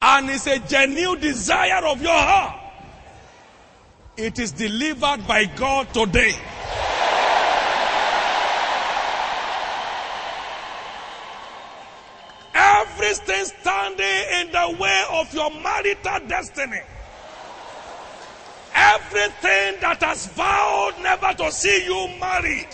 And 0.00 0.28
it's 0.28 0.48
a 0.48 0.58
genuine 0.58 1.20
desire 1.20 1.86
of 1.86 2.02
your 2.02 2.10
heart, 2.10 2.58
it 4.16 4.38
is 4.40 4.50
delivered 4.52 5.26
by 5.28 5.44
God 5.44 5.92
today. 5.94 6.34
Everything 12.54 13.44
standing 13.44 14.40
in 14.40 14.52
the 14.52 14.76
way 14.80 15.04
of 15.12 15.32
your 15.32 15.50
marital 15.62 16.26
destiny. 16.26 16.80
Everything 18.74 19.80
that 19.80 19.98
has 20.02 20.26
vowed 20.28 20.94
never 21.02 21.32
to 21.34 21.52
see 21.52 21.84
you 21.84 22.08
married, 22.18 22.68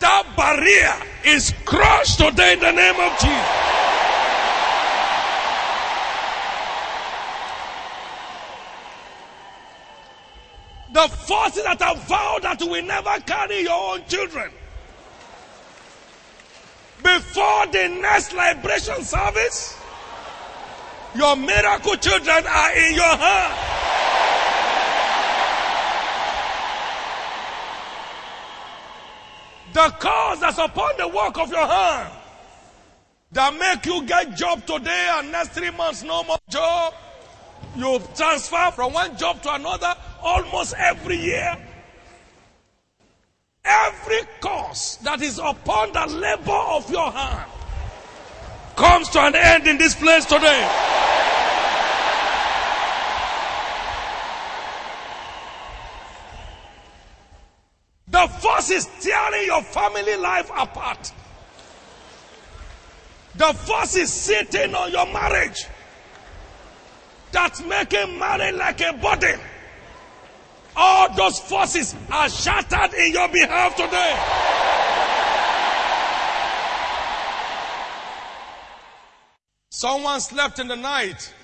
that 0.00 0.26
barrier 0.36 1.34
is 1.34 1.52
crushed 1.64 2.18
today 2.18 2.54
in 2.54 2.60
the 2.60 2.72
name 2.72 3.00
of 3.00 3.12
Jesus. 3.18 3.76
The 10.92 11.08
forces 11.26 11.64
that 11.64 11.80
have 11.82 11.98
vowed 12.08 12.42
that 12.42 12.60
will 12.62 12.82
never 12.82 13.20
carry 13.20 13.60
your 13.62 13.94
own 13.94 14.04
children. 14.06 14.50
Before 17.02 17.66
the 17.66 17.88
next 18.00 18.32
liberation 18.32 19.02
service, 19.02 19.78
your 21.14 21.36
miracle 21.36 21.96
children 21.96 22.44
are 22.46 22.72
in 22.76 22.94
your 22.94 23.16
hand. 23.16 23.65
The 29.76 29.94
cause 29.98 30.40
that's 30.40 30.56
upon 30.56 30.96
the 30.96 31.06
work 31.06 31.36
of 31.36 31.50
your 31.50 31.66
hand 31.66 32.10
that 33.32 33.54
make 33.58 33.84
you 33.84 34.06
get 34.06 34.34
job 34.34 34.64
today 34.64 35.08
and 35.18 35.30
next 35.30 35.50
three 35.50 35.70
months 35.70 36.02
no 36.02 36.22
more 36.22 36.38
job. 36.48 36.94
You 37.76 38.00
transfer 38.14 38.70
from 38.74 38.94
one 38.94 39.14
job 39.18 39.42
to 39.42 39.52
another 39.54 39.94
almost 40.22 40.72
every 40.78 41.18
year. 41.18 41.58
Every 43.66 44.20
cause 44.40 44.96
that 45.02 45.20
is 45.20 45.38
upon 45.38 45.92
the 45.92 46.06
labor 46.06 46.52
of 46.52 46.90
your 46.90 47.10
hand 47.10 47.50
comes 48.76 49.10
to 49.10 49.20
an 49.20 49.34
end 49.34 49.66
in 49.66 49.76
this 49.76 49.94
place 49.94 50.24
today. 50.24 51.05
The 58.16 58.28
force 58.28 58.70
is 58.70 58.88
tearing 59.02 59.44
your 59.44 59.60
family 59.60 60.16
life 60.16 60.50
apart. 60.56 61.12
The 63.34 63.52
force 63.52 63.94
is 63.96 64.10
sitting 64.10 64.74
on 64.74 64.90
your 64.90 65.04
marriage. 65.12 65.66
That's 67.30 67.62
making 67.62 68.18
marriage 68.18 68.54
like 68.54 68.80
a 68.80 68.94
burden. 68.94 69.38
All 70.74 71.14
those 71.14 71.38
forces 71.40 71.94
are 72.10 72.30
shattered 72.30 72.94
in 72.94 73.12
your 73.12 73.28
behalf 73.28 73.76
today. 73.76 74.16
Someone 79.68 80.22
slept 80.22 80.58
in 80.58 80.68
the 80.68 80.76
night 80.76 81.34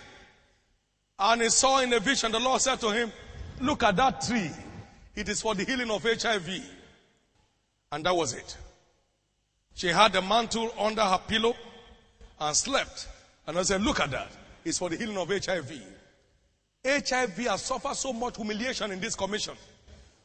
and 1.18 1.42
he 1.42 1.50
saw 1.50 1.80
in 1.80 1.92
a 1.92 2.00
vision 2.00 2.32
the 2.32 2.40
Lord 2.40 2.62
said 2.62 2.80
to 2.80 2.88
him, 2.92 3.12
Look 3.60 3.82
at 3.82 3.94
that 3.96 4.22
tree. 4.22 4.50
It 5.14 5.28
is 5.28 5.42
for 5.42 5.54
the 5.54 5.64
healing 5.64 5.90
of 5.90 6.02
HIV. 6.02 6.48
And 7.90 8.04
that 8.04 8.14
was 8.14 8.32
it. 8.32 8.56
She 9.74 9.88
had 9.88 10.12
the 10.12 10.22
mantle 10.22 10.72
under 10.78 11.02
her 11.02 11.20
pillow 11.26 11.54
and 12.40 12.56
slept. 12.56 13.08
And 13.46 13.58
I 13.58 13.62
said, 13.62 13.82
look 13.82 14.00
at 14.00 14.10
that. 14.10 14.30
It's 14.64 14.78
for 14.78 14.88
the 14.88 14.96
healing 14.96 15.18
of 15.18 15.28
HIV. 15.28 15.72
HIV 16.84 17.36
has 17.36 17.62
suffered 17.62 17.96
so 17.96 18.12
much 18.12 18.36
humiliation 18.36 18.90
in 18.90 19.00
this 19.00 19.14
commission. 19.14 19.54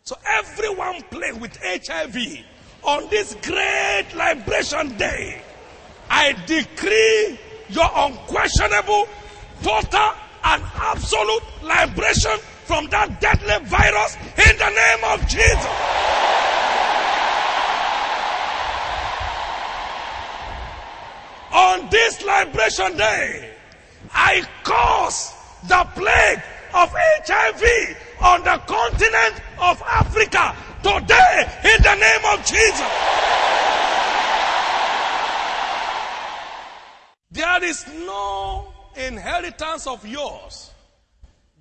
So 0.03 0.15
everyone 0.25 1.01
playing 1.11 1.39
with 1.39 1.57
HIV 1.61 2.15
on 2.83 3.09
this 3.09 3.35
great 3.41 4.07
liberation 4.15 4.97
day, 4.97 5.41
I 6.09 6.31
decree 6.45 7.37
your 7.69 7.89
unquestionable, 7.93 9.07
total, 9.61 10.13
and 10.43 10.63
absolute 10.75 11.43
liberation 11.61 12.39
from 12.67 12.85
that 12.89 13.21
deadly 13.21 13.65
virus 13.65 14.17
in 14.35 14.57
the 14.59 14.69
name 14.69 15.03
of 15.07 15.25
Jesus. 15.27 15.73
On 21.53 21.89
this 21.89 22.21
liberation 22.21 22.97
day, 22.97 23.53
I 24.13 24.43
cause 24.63 25.33
the 25.63 25.87
plague 25.95 26.43
of 26.73 26.91
HIV 26.93 27.63
on 28.21 28.43
the 28.43 28.57
continent 28.67 29.41
of 29.59 29.81
Africa 29.87 30.53
today 30.83 31.49
in 31.63 31.81
the 31.81 31.95
name 31.95 32.23
of 32.33 32.45
Jesus. 32.45 32.91
There 37.31 37.63
is 37.63 37.85
no 38.05 38.67
inheritance 38.97 39.87
of 39.87 40.05
yours 40.05 40.66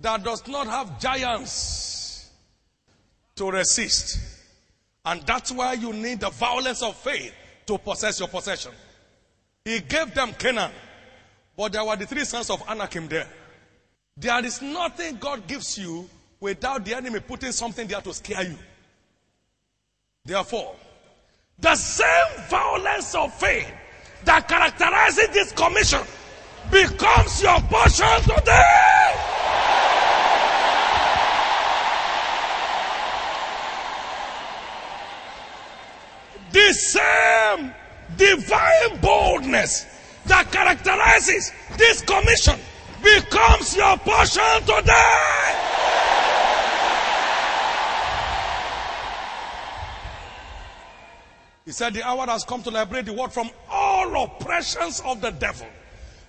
that 0.01 0.23
does 0.23 0.47
not 0.47 0.67
have 0.67 0.99
giants 0.99 2.29
to 3.35 3.49
resist. 3.51 4.19
And 5.05 5.21
that's 5.23 5.51
why 5.51 5.73
you 5.73 5.93
need 5.93 6.19
the 6.19 6.29
violence 6.29 6.83
of 6.83 6.95
faith 6.97 7.33
to 7.65 7.77
possess 7.77 8.19
your 8.19 8.27
possession. 8.27 8.71
He 9.63 9.79
gave 9.79 10.13
them 10.13 10.33
Canaan, 10.33 10.71
but 11.55 11.71
there 11.71 11.83
were 11.83 11.95
the 11.95 12.05
three 12.05 12.25
sons 12.25 12.49
of 12.49 12.61
Anakim 12.69 13.07
there. 13.07 13.27
There 14.15 14.43
is 14.45 14.61
nothing 14.61 15.17
God 15.17 15.47
gives 15.47 15.77
you 15.77 16.09
without 16.39 16.85
the 16.85 16.95
enemy 16.95 17.19
putting 17.19 17.51
something 17.51 17.87
there 17.87 18.01
to 18.01 18.13
scare 18.13 18.43
you. 18.43 18.57
Therefore, 20.25 20.75
the 21.59 21.75
same 21.75 22.43
violence 22.49 23.15
of 23.15 23.33
faith 23.33 23.71
that 24.25 24.47
characterizes 24.47 25.29
this 25.29 25.51
commission 25.51 26.01
becomes 26.69 27.41
your 27.41 27.59
portion 27.61 28.21
today. 28.23 29.36
The 36.57 36.73
same 36.73 37.73
divine 38.17 38.99
boldness 38.99 39.85
that 40.25 40.51
characterizes 40.51 41.51
this 41.77 42.01
commission 42.01 42.59
becomes 43.03 43.75
your 43.75 43.95
portion 43.97 44.61
today. 44.65 45.53
He 51.65 51.71
said, 51.73 51.93
The 51.93 52.03
hour 52.03 52.25
has 52.25 52.43
come 52.43 52.63
to 52.63 52.71
liberate 52.71 53.05
the 53.05 53.13
world 53.13 53.33
from 53.33 53.51
all 53.69 54.23
oppressions 54.23 55.01
of 55.05 55.21
the 55.21 55.31
devil. 55.31 55.67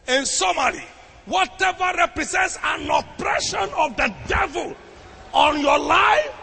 In 0.08 0.26
summary, 0.26 0.84
whatever 1.24 1.90
represents 1.96 2.58
an 2.62 2.90
oppression 2.90 3.70
of 3.76 3.96
the 3.96 4.12
devil 4.26 4.76
on 5.32 5.60
your 5.60 5.78
life, 5.78 6.34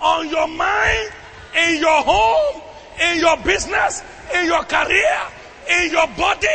on 0.00 0.28
your 0.30 0.48
mind, 0.48 1.12
in 1.56 1.80
your 1.80 2.02
home, 2.02 2.62
in 3.00 3.18
your 3.18 3.36
business, 3.38 4.02
in 4.34 4.46
your 4.46 4.64
career, 4.64 5.20
in 5.70 5.90
your 5.90 6.06
body, 6.16 6.46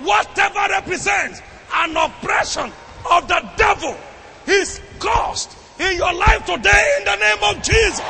whatever 0.00 0.60
represents 0.70 1.40
an 1.74 1.96
oppression 1.96 2.72
of 3.10 3.28
the 3.28 3.50
devil 3.56 3.96
is 4.46 4.80
caused 4.98 5.50
in 5.78 5.96
your 5.96 6.12
life 6.14 6.44
today 6.44 6.96
in 6.98 7.04
the 7.04 7.16
name 7.16 7.42
of 7.42 7.62
Jesus. 7.62 8.04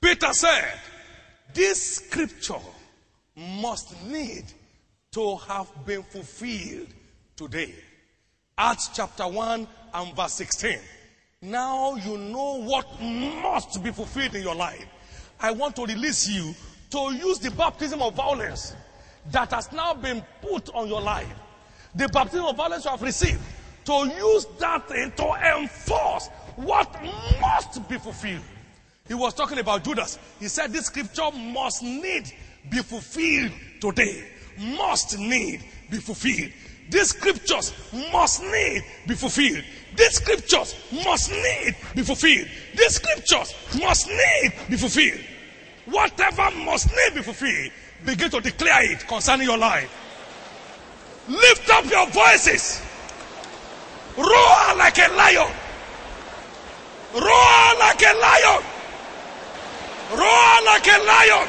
Peter 0.00 0.32
said, 0.32 0.78
This 1.52 1.96
scripture 1.96 2.60
must 3.34 4.04
need 4.06 4.44
to 5.12 5.36
have 5.36 5.68
been 5.84 6.02
fulfilled 6.02 6.88
today. 7.34 7.74
Acts 8.58 8.90
chapter 8.94 9.26
1 9.26 9.66
and 9.96 10.14
verse 10.14 10.34
16. 10.34 10.78
Now 11.42 11.94
you 11.96 12.18
know 12.18 12.62
what 12.62 13.00
must 13.00 13.82
be 13.82 13.90
fulfilled 13.90 14.34
in 14.34 14.42
your 14.42 14.54
life. 14.54 14.84
I 15.40 15.50
want 15.50 15.76
to 15.76 15.86
release 15.86 16.28
you 16.28 16.54
to 16.90 17.14
use 17.14 17.38
the 17.38 17.50
baptism 17.50 18.02
of 18.02 18.14
violence 18.14 18.74
that 19.30 19.50
has 19.50 19.72
now 19.72 19.94
been 19.94 20.22
put 20.42 20.68
on 20.74 20.88
your 20.88 21.00
life. 21.00 21.32
The 21.94 22.08
baptism 22.08 22.44
of 22.44 22.56
violence 22.56 22.84
you 22.84 22.90
have 22.90 23.02
received. 23.02 23.40
To 23.86 23.92
use 23.92 24.46
that 24.58 24.88
thing 24.88 25.12
to 25.16 25.56
enforce 25.56 26.28
what 26.56 26.92
must 27.40 27.88
be 27.88 27.98
fulfilled. 27.98 28.42
He 29.06 29.14
was 29.14 29.32
talking 29.34 29.58
about 29.58 29.84
Judas. 29.84 30.18
He 30.40 30.48
said 30.48 30.72
this 30.72 30.86
scripture 30.86 31.30
must 31.32 31.82
need 31.82 32.32
be 32.68 32.78
fulfilled 32.78 33.52
today. 33.80 34.28
Must 34.58 35.18
need 35.18 35.64
be 35.90 35.98
fulfilled. 35.98 36.52
These 36.88 37.08
scriptures 37.08 37.72
must 38.12 38.42
need 38.42 38.84
be 39.06 39.14
fulfilled. 39.14 39.64
These 39.96 40.14
scriptures 40.14 40.74
must 41.04 41.30
need 41.30 41.74
be 41.94 42.02
fulfilled. 42.02 42.48
These 42.76 42.94
scriptures 42.96 43.54
must 43.80 44.08
need 44.08 44.52
be 44.68 44.76
fulfilled. 44.76 45.20
Whatever 45.86 46.50
must 46.64 46.88
need 46.88 47.14
be 47.14 47.22
fulfilled, 47.22 47.72
begin 48.04 48.30
to 48.30 48.40
declare 48.40 48.92
it 48.92 49.06
concerning 49.06 49.48
your 49.48 49.58
life. 49.58 49.90
Lift 51.28 51.68
up 51.70 51.84
your 51.90 52.06
voices. 52.08 52.82
Roar 54.16 54.76
like 54.76 54.98
a 54.98 55.08
lion. 55.16 55.52
Roar 57.14 57.78
like 57.78 58.02
a 58.02 58.14
lion. 58.20 58.62
Roar 60.12 60.64
like 60.64 60.86
a 60.86 61.04
lion. 61.04 61.48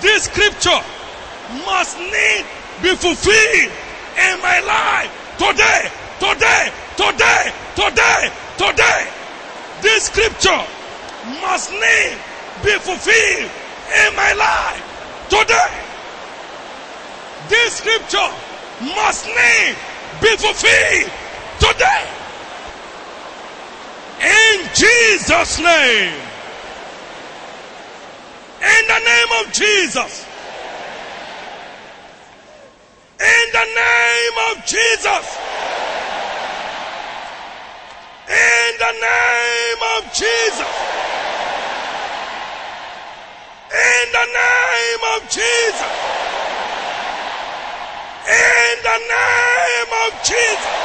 This 0.00 0.24
scripture 0.24 0.80
must 1.66 1.98
need 1.98 2.44
be 2.82 2.94
fulfilled 2.94 3.72
in 4.18 4.40
my 4.42 4.58
life 4.60 5.10
today, 5.38 5.90
today, 6.18 6.72
today, 6.96 7.52
today, 7.74 8.22
today. 8.58 9.00
This 9.80 10.04
scripture 10.10 10.62
must 11.40 11.70
need 11.70 12.18
be 12.64 12.74
fulfilled 12.82 13.50
in 14.02 14.16
my 14.16 14.32
life 14.34 14.82
today. 15.30 15.72
This 17.48 17.74
scripture 17.78 18.30
must 18.80 19.26
need 19.26 19.76
be 20.20 20.36
fulfilled 20.36 21.10
today. 21.60 22.04
In 24.20 24.68
Jesus' 24.74 25.58
name. 25.60 26.20
In 28.60 28.86
the 28.88 28.98
name 28.98 29.46
of 29.46 29.52
Jesus. 29.52 30.27
In 33.20 33.52
the 33.52 33.64
name 33.64 34.38
of 34.50 34.64
Jesus. 34.66 35.26
In 38.28 38.78
the 38.78 38.92
name 38.92 39.82
of 39.96 40.12
Jesus. 40.14 40.74
In 43.72 44.12
the 44.12 44.26
name 44.38 45.04
of 45.16 45.30
Jesus. 45.30 45.94
In 48.28 48.82
the 48.82 48.98
name 49.08 49.92
of 50.06 50.12
Jesus. 50.22 50.76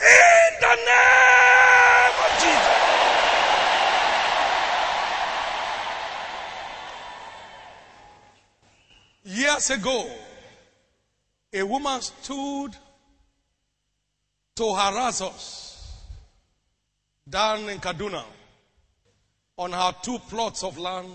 In 0.00 0.52
the 0.60 0.76
name 0.86 2.18
of 2.26 2.38
Jesus. 2.40 2.74
Years 9.32 9.70
ago, 9.70 10.10
a 11.54 11.62
woman 11.62 12.02
stood 12.02 12.76
to 14.56 14.74
harass 14.74 15.22
us 15.22 16.02
down 17.26 17.60
in 17.70 17.78
Kaduna 17.78 18.24
on 19.56 19.72
her 19.72 19.94
two 20.02 20.18
plots 20.18 20.62
of 20.62 20.76
land. 20.76 21.08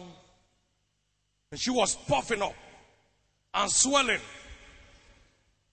And 1.52 1.60
she 1.60 1.69
was 1.69 1.95
puffing 1.95 2.41
up 2.41 2.56
and 3.53 3.69
swelling. 3.69 4.22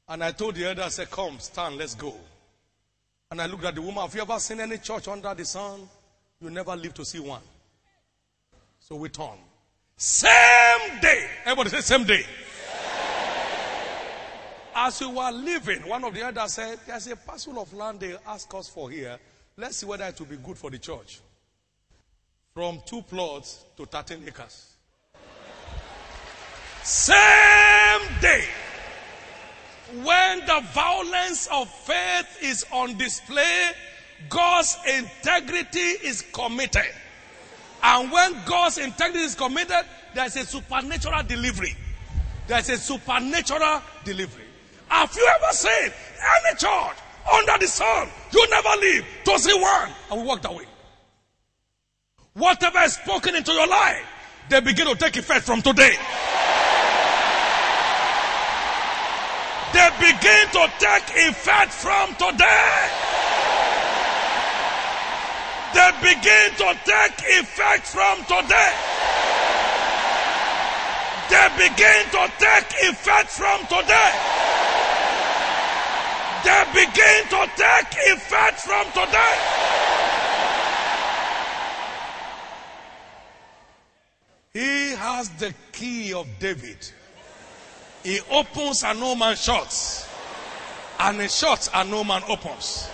And 0.07 0.23
I 0.23 0.33
told 0.33 0.57
the 0.57 0.67
elder, 0.67 0.83
I 0.83 0.89
said, 0.89 1.11
Come, 1.11 1.39
stand, 1.39 1.79
let's 1.79 1.95
go. 1.95 2.15
And 3.31 3.41
I 3.41 3.47
looked 3.47 3.65
at 3.65 3.75
the 3.75 3.81
woman. 3.81 4.03
Have 4.03 4.15
you 4.15 4.21
ever 4.21 4.39
seen 4.39 4.61
any 4.61 4.77
church 4.77 5.09
under 5.09 5.33
the 5.33 5.47
sun? 5.47 5.89
You 6.43 6.51
never 6.51 6.77
live 6.77 6.93
to 6.93 7.07
see 7.07 7.21
one. 7.21 7.43
So 8.81 8.97
we 8.97 9.09
turned. 9.09 9.41
Same 10.07 11.01
day. 11.01 11.27
Everybody 11.47 11.71
say 11.71 11.81
same 11.81 12.05
day. 12.05 12.27
As 14.75 15.01
we 15.01 15.07
were 15.07 15.31
leaving, 15.33 15.89
one 15.89 16.05
of 16.05 16.13
the 16.13 16.21
elders 16.21 16.53
said, 16.53 16.79
There's 16.87 17.07
a 17.07 17.17
parcel 17.17 17.59
of 17.59 17.73
land 17.73 18.01
they 18.01 18.15
ask 18.27 18.53
us 18.53 18.69
for 18.69 18.91
here. 18.91 19.17
Let's 19.57 19.79
see 19.79 19.87
whether 19.87 20.05
it 20.05 20.19
will 20.19 20.27
be 20.27 20.37
good 20.37 20.59
for 20.59 20.69
the 20.69 20.77
church. 20.79 21.21
From 22.53 22.83
two 22.85 23.01
plots 23.01 23.65
to 23.79 23.87
13 23.87 24.25
acres. 24.27 24.75
Same 26.83 28.03
day. 28.21 28.45
When 30.03 30.41
the 30.41 30.63
violence 30.75 31.49
of 31.51 31.67
faith 31.71 32.43
is 32.43 32.67
on 32.71 32.99
display, 32.99 33.71
God's 34.29 34.77
integrity 34.87 35.79
is 35.79 36.21
committed. 36.21 36.93
And 37.87 38.11
when 38.11 38.35
God's 38.47 38.79
integrity 38.79 39.25
is 39.25 39.35
committed, 39.35 39.85
there's 40.15 40.35
a 40.37 40.47
supernatural 40.47 41.23
delivery. 41.25 41.77
There's 42.47 42.71
a 42.71 42.79
supernatural 42.79 43.83
delivery. 44.05 44.45
Have 44.89 45.15
you 45.15 45.29
ever 45.37 45.53
seen 45.53 45.93
any 45.93 46.57
church 46.57 46.97
under 47.31 47.59
the 47.59 47.67
sun? 47.67 48.09
You 48.33 48.49
never 48.49 48.81
leave 48.81 49.05
to 49.25 49.39
see 49.39 49.61
one 49.61 49.91
and 50.11 50.27
walked 50.27 50.47
away. 50.47 50.65
Whatever 52.33 52.81
is 52.81 52.95
spoken 52.95 53.35
into 53.37 53.53
your 53.53 53.69
life, 53.69 54.07
they 54.49 54.61
begin 54.61 54.87
to 54.87 54.95
take 54.95 55.17
effect 55.17 55.45
from 55.45 55.61
today. 55.61 55.95
They 59.75 59.91
begin 59.99 60.49
to 60.53 60.73
take 60.79 61.29
effect 61.29 61.73
from 61.73 62.15
today. 62.15 63.24
They 65.75 65.91
begin 66.01 66.51
to 66.59 66.79
take 66.87 67.19
effect 67.43 67.87
from 67.87 68.19
today. 68.31 68.73
They 71.31 71.49
begin 71.57 72.05
to 72.13 72.33
take 72.39 72.71
effect 72.91 73.31
from 73.31 73.61
today. 73.67 74.13
They 76.45 76.65
begin 76.73 77.23
to 77.31 77.51
take 77.57 77.91
effect 78.13 78.61
from 78.61 78.87
today. 78.93 79.37
He 84.53 84.91
has 84.95 85.29
the 85.31 85.53
key 85.73 86.13
of 86.13 86.29
David. 86.39 86.79
He 88.05 88.21
opens 88.31 88.85
and 88.85 89.01
no 89.01 89.17
man 89.17 89.35
shuts. 89.35 90.07
And 91.01 91.21
he 91.21 91.27
shuts 91.27 91.69
and 91.75 91.91
no 91.91 92.05
man 92.05 92.23
opens. 92.29 92.89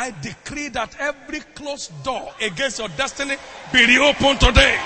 I 0.00 0.14
decree 0.22 0.70
that 0.70 0.96
every 0.98 1.40
closed 1.54 1.92
door 2.02 2.32
against 2.40 2.78
your 2.78 2.88
destiny 2.96 3.36
be 3.70 3.84
reopened 3.84 4.40
today. 4.40 4.80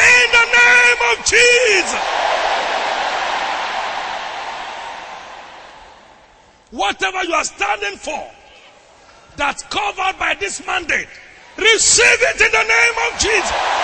In 0.00 0.26
the 0.32 0.46
name 0.56 1.00
of 1.12 1.16
Jesus. 1.28 2.00
Whatever 6.70 7.22
you 7.24 7.34
are 7.34 7.44
standing 7.44 7.98
for 7.98 8.30
that's 9.36 9.64
covered 9.64 10.18
by 10.18 10.36
this 10.40 10.66
mandate, 10.66 11.08
receive 11.58 12.18
it 12.32 12.40
in 12.40 12.50
the 12.50 12.64
name 12.64 13.12
of 13.12 13.20
Jesus. 13.20 13.77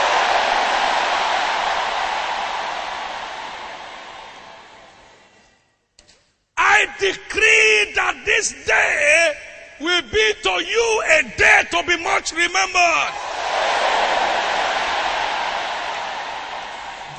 Decree 6.99 7.93
that 7.95 8.23
this 8.25 8.53
day 8.67 9.35
will 9.81 10.03
be 10.03 10.33
to 10.43 10.55
you 10.65 11.03
a 11.19 11.23
day 11.37 11.63
to 11.71 11.83
be 11.87 12.03
much 12.03 12.33
remembered. 12.33 13.15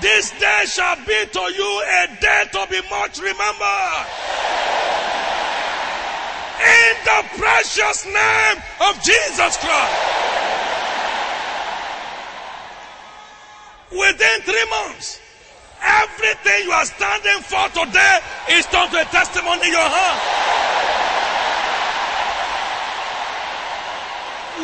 This 0.01 0.31
day 0.39 0.63
shall 0.67 0.97
be 0.97 1.25
to 1.31 1.39
you 1.39 1.83
a 2.03 2.07
day 2.21 2.43
to 2.51 2.67
be 2.69 2.81
much 2.89 3.19
remembered. 3.19 4.05
In 6.61 6.95
the 7.03 7.23
precious 7.37 8.05
name 8.05 8.57
of 8.81 9.01
Jesus 9.03 9.57
Christ. 9.57 9.95
Within 13.91 14.41
three 14.41 14.69
months, 14.69 15.19
everything 15.85 16.65
you 16.65 16.71
are 16.71 16.85
standing 16.85 17.39
for 17.45 17.69
today 17.69 18.19
is 18.51 18.65
turned 18.67 18.91
to 18.91 19.01
a 19.01 19.05
testimony 19.05 19.67
in 19.67 19.71
your 19.71 19.89
hand. 19.89 20.19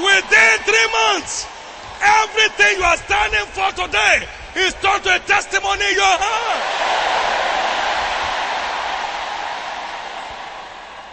Within 0.02 0.54
three 0.66 0.88
months, 0.92 1.48
everything 2.02 2.78
you 2.78 2.84
are 2.84 2.98
standing 2.98 3.46
for 3.54 3.70
today 3.76 4.28
is 4.56 4.74
turned 4.82 5.04
to 5.04 5.16
a 5.16 5.20
testimony 5.20 5.86
in 5.90 5.96
your 5.96 6.18
hand. 6.18 6.62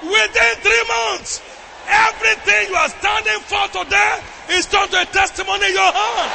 Within 0.02 0.54
three 0.62 0.84
months, 0.88 1.42
everything 1.88 2.68
you 2.70 2.76
are 2.76 2.88
standing 2.88 3.40
for 3.40 3.66
today 3.82 4.20
is 4.50 4.66
turned 4.66 4.90
to 4.90 5.02
a 5.02 5.06
testimony 5.06 5.66
in 5.66 5.72
your 5.74 5.92
hand. 5.92 6.30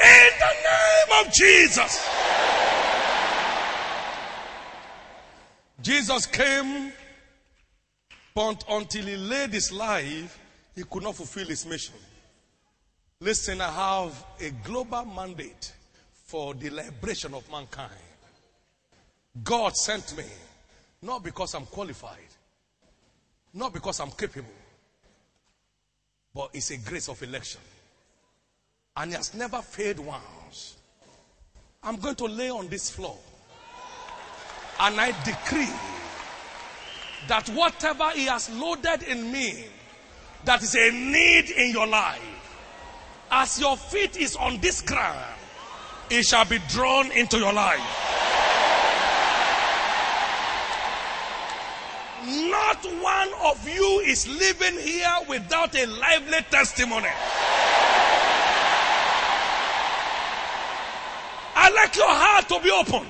In 0.00 0.30
the 0.38 0.80
name 1.08 1.26
of 1.26 1.32
Jesus. 1.32 2.08
Jesus 5.82 6.26
came, 6.26 6.92
but 8.34 8.64
until 8.68 9.06
he 9.06 9.16
laid 9.16 9.50
his 9.50 9.72
life, 9.72 10.38
he 10.74 10.84
could 10.84 11.02
not 11.02 11.16
fulfill 11.16 11.46
his 11.46 11.66
mission. 11.66 11.94
Listen, 13.20 13.60
I 13.60 13.70
have 13.70 14.24
a 14.40 14.50
global 14.62 15.04
mandate 15.04 15.72
for 16.24 16.54
the 16.54 16.70
liberation 16.70 17.34
of 17.34 17.50
mankind. 17.50 17.90
God 19.42 19.76
sent 19.76 20.16
me, 20.16 20.24
not 21.02 21.22
because 21.22 21.54
I'm 21.54 21.66
qualified, 21.66 22.18
not 23.54 23.72
because 23.72 24.00
I'm 24.00 24.10
capable, 24.10 24.48
but 26.34 26.50
it's 26.52 26.70
a 26.70 26.78
grace 26.78 27.08
of 27.08 27.22
election. 27.22 27.60
And 28.96 29.10
he 29.10 29.16
has 29.16 29.34
never 29.34 29.62
failed 29.62 30.00
once. 30.00 30.76
I'm 31.82 31.96
going 31.96 32.16
to 32.16 32.26
lay 32.26 32.50
on 32.50 32.68
this 32.68 32.90
floor. 32.90 33.16
And 34.80 35.00
I 35.00 35.12
decree 35.24 35.72
that 37.26 37.48
whatever 37.48 38.10
he 38.10 38.26
has 38.26 38.50
loaded 38.50 39.02
in 39.04 39.32
me, 39.32 39.64
that 40.44 40.62
is 40.62 40.74
a 40.74 40.90
need 40.90 41.48
in 41.48 41.70
your 41.70 41.86
life, 41.86 42.20
as 43.30 43.58
your 43.58 43.78
feet 43.78 44.18
is 44.18 44.36
on 44.36 44.60
this 44.60 44.82
ground, 44.82 45.24
it 46.10 46.24
shall 46.26 46.44
be 46.44 46.58
drawn 46.68 47.10
into 47.12 47.38
your 47.38 47.52
life. 47.52 47.80
Not 52.26 52.84
one 53.00 53.30
of 53.44 53.66
you 53.66 54.00
is 54.00 54.28
living 54.28 54.78
here 54.78 55.16
without 55.28 55.74
a 55.74 55.86
lively 55.86 56.40
testimony. 56.50 57.08
I 61.70 61.72
like 61.72 61.94
your 61.94 62.08
heart 62.08 62.48
to 62.48 62.60
be 62.60 62.70
open. 62.70 63.06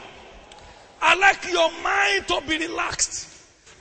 I 1.01 1.15
like 1.15 1.51
your 1.51 1.71
mind 1.83 2.29
to 2.29 2.43
be 2.47 2.67
relaxed. 2.67 3.29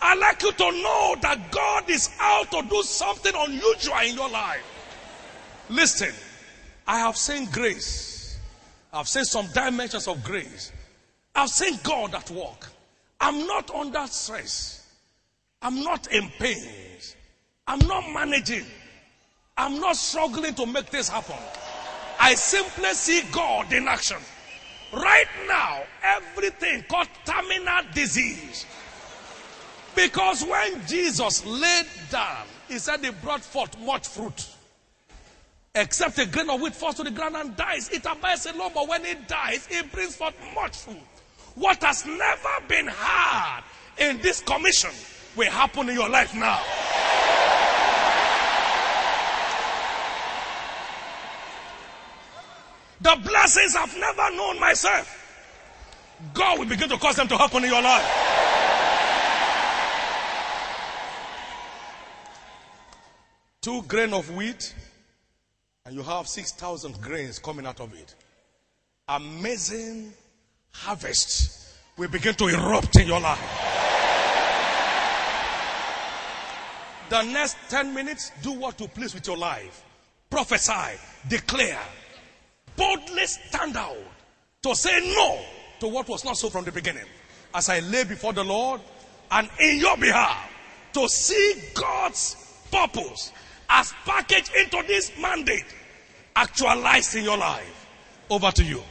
I 0.01 0.15
like 0.15 0.41
you 0.41 0.53
to 0.53 0.71
know 0.71 1.17
that 1.21 1.51
God 1.51 1.89
is 1.89 2.09
out 2.21 2.49
to 2.51 2.61
do 2.69 2.81
something 2.83 3.33
unusual 3.35 3.97
in 4.05 4.15
your 4.15 4.29
life. 4.29 4.63
Listen, 5.69 6.13
I 6.87 6.99
have 6.99 7.17
seen 7.17 7.49
grace. 7.51 8.39
I've 8.93 9.09
seen 9.09 9.25
some 9.25 9.47
dimensions 9.53 10.07
of 10.07 10.23
grace. 10.23 10.71
I've 11.35 11.49
seen 11.49 11.77
God 11.83 12.15
at 12.15 12.31
work. 12.31 12.69
I'm 13.19 13.45
not 13.47 13.69
under 13.71 14.07
stress. 14.07 14.87
I'm 15.61 15.83
not 15.83 16.07
in 16.13 16.29
pain. 16.39 16.65
I'm 17.67 17.85
not 17.85 18.09
managing. 18.13 18.65
I'm 19.57 19.81
not 19.81 19.97
struggling 19.97 20.53
to 20.55 20.65
make 20.65 20.89
this 20.89 21.09
happen. 21.09 21.35
I 22.17 22.33
simply 22.35 22.93
see 22.93 23.23
God 23.33 23.73
in 23.73 23.89
action. 23.89 24.17
Right 24.91 25.27
now, 25.47 25.83
everything 26.03 26.83
called 26.89 27.07
terminal 27.25 27.81
disease. 27.93 28.65
Because 29.95 30.43
when 30.43 30.85
Jesus 30.87 31.45
laid 31.45 31.85
down, 32.09 32.45
he 32.67 32.79
said 32.79 33.03
he 33.03 33.11
brought 33.11 33.41
forth 33.41 33.77
much 33.79 34.07
fruit. 34.07 34.47
Except 35.75 36.17
a 36.17 36.25
grain 36.25 36.49
of 36.49 36.61
wheat 36.61 36.73
falls 36.73 36.95
to 36.95 37.03
the 37.03 37.11
ground 37.11 37.35
and 37.35 37.55
dies. 37.55 37.89
It 37.89 38.05
abides 38.05 38.45
alone, 38.47 38.71
but 38.73 38.87
when 38.87 39.05
it 39.05 39.27
dies, 39.27 39.67
it 39.69 39.91
brings 39.91 40.15
forth 40.15 40.33
much 40.55 40.75
fruit. 40.77 40.97
What 41.55 41.83
has 41.83 42.05
never 42.05 42.49
been 42.67 42.87
had 42.87 43.61
in 43.99 44.19
this 44.21 44.41
commission 44.41 44.91
will 45.35 45.51
happen 45.51 45.89
in 45.89 45.95
your 45.95 46.09
life 46.09 46.33
now. 46.33 46.61
The 53.01 53.17
blessings 53.23 53.75
I've 53.75 53.97
never 53.97 54.35
known 54.35 54.59
myself. 54.59 55.15
God 56.33 56.59
will 56.59 56.65
begin 56.65 56.89
to 56.89 56.97
cause 56.97 57.15
them 57.15 57.27
to 57.29 57.37
happen 57.37 57.63
in 57.63 57.69
your 57.69 57.81
life. 57.81 58.05
Two 63.61 63.81
grain 63.83 64.13
of 64.13 64.29
wheat, 64.35 64.73
and 65.85 65.95
you 65.95 66.03
have 66.03 66.27
6,000 66.27 67.01
grains 67.01 67.39
coming 67.39 67.65
out 67.65 67.79
of 67.79 67.93
it. 67.93 68.15
Amazing 69.07 70.13
harvest 70.71 71.75
will 71.97 72.09
begin 72.09 72.33
to 72.35 72.47
erupt 72.47 72.97
in 72.97 73.07
your 73.07 73.19
life. 73.19 73.39
The 77.09 77.23
next 77.23 77.57
10 77.69 77.93
minutes, 77.93 78.31
do 78.41 78.51
what 78.51 78.79
you 78.79 78.87
please 78.87 79.13
with 79.13 79.25
your 79.25 79.37
life. 79.37 79.83
Prophesy, 80.29 80.99
declare, 81.27 81.79
boldly 82.79 83.25
stand 83.25 83.75
out 83.75 83.97
to 84.63 84.73
say 84.73 85.13
no 85.15 85.39
to 85.81 85.87
what 85.89 86.07
was 86.07 86.23
not 86.23 86.37
so 86.37 86.49
from 86.49 86.63
the 86.63 86.71
beginning. 86.71 87.05
As 87.53 87.67
I 87.67 87.81
lay 87.81 88.05
before 88.05 88.33
the 88.33 88.43
Lord 88.43 88.79
and 89.29 89.49
in 89.59 89.79
your 89.79 89.97
behalf 89.97 90.49
to 90.93 91.07
see 91.09 91.61
God's 91.73 92.35
purpose 92.71 93.31
as 93.69 93.93
packaged 94.05 94.51
into 94.55 94.81
this 94.87 95.11
mandate 95.21 95.65
actualized 96.35 97.15
in 97.15 97.23
your 97.25 97.37
life. 97.37 97.87
Over 98.29 98.51
to 98.51 98.63
you. 98.63 98.81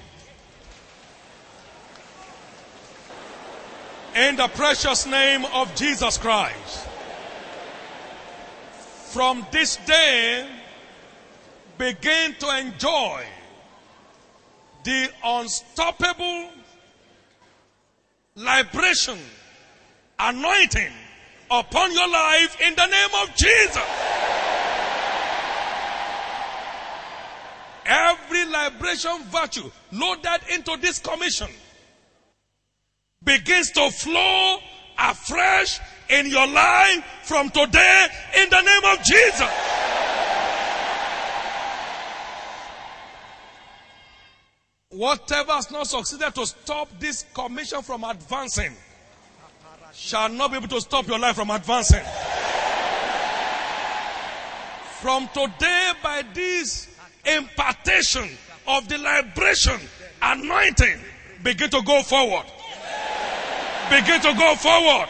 In 4.14 4.36
the 4.36 4.48
precious 4.48 5.06
name 5.06 5.44
of 5.46 5.74
Jesus 5.74 6.18
Christ. 6.18 6.86
From 9.12 9.46
this 9.52 9.76
day, 9.86 10.46
begin 11.78 12.34
to 12.40 12.58
enjoy 12.58 13.24
the 14.88 15.10
unstoppable 15.22 16.48
liberation, 18.34 19.18
anointing 20.18 20.92
upon 21.50 21.92
your 21.92 22.08
life 22.08 22.58
in 22.62 22.74
the 22.74 22.86
name 22.86 23.10
of 23.22 23.36
Jesus. 23.36 23.82
Every 27.84 28.46
liberation 28.46 29.24
virtue 29.24 29.70
loaded 29.92 30.40
into 30.54 30.78
this 30.78 30.98
commission 30.98 31.48
begins 33.22 33.70
to 33.72 33.90
flow 33.90 34.56
afresh 34.98 35.80
in 36.08 36.30
your 36.30 36.46
life 36.46 37.04
from 37.24 37.50
today 37.50 38.06
in 38.38 38.48
the 38.48 38.62
name 38.62 38.84
of 38.98 39.04
Jesus. 39.04 39.77
Whatever 44.98 45.52
has 45.52 45.70
not 45.70 45.86
succeeded 45.86 46.34
to 46.34 46.44
stop 46.44 46.88
this 46.98 47.24
commission 47.32 47.82
from 47.82 48.02
advancing 48.02 48.74
shall 49.94 50.28
not 50.28 50.50
be 50.50 50.56
able 50.56 50.66
to 50.66 50.80
stop 50.80 51.06
your 51.06 51.20
life 51.20 51.36
from 51.36 51.50
advancing. 51.50 52.02
From 55.00 55.28
today, 55.32 55.92
by 56.02 56.24
this 56.34 56.88
impartation 57.24 58.28
of 58.66 58.88
the 58.88 58.98
liberation 58.98 59.78
anointing, 60.20 60.98
begin 61.44 61.70
to 61.70 61.80
go 61.82 62.02
forward. 62.02 62.46
Begin 63.90 64.20
to 64.20 64.34
go 64.36 64.56
forward. 64.56 65.08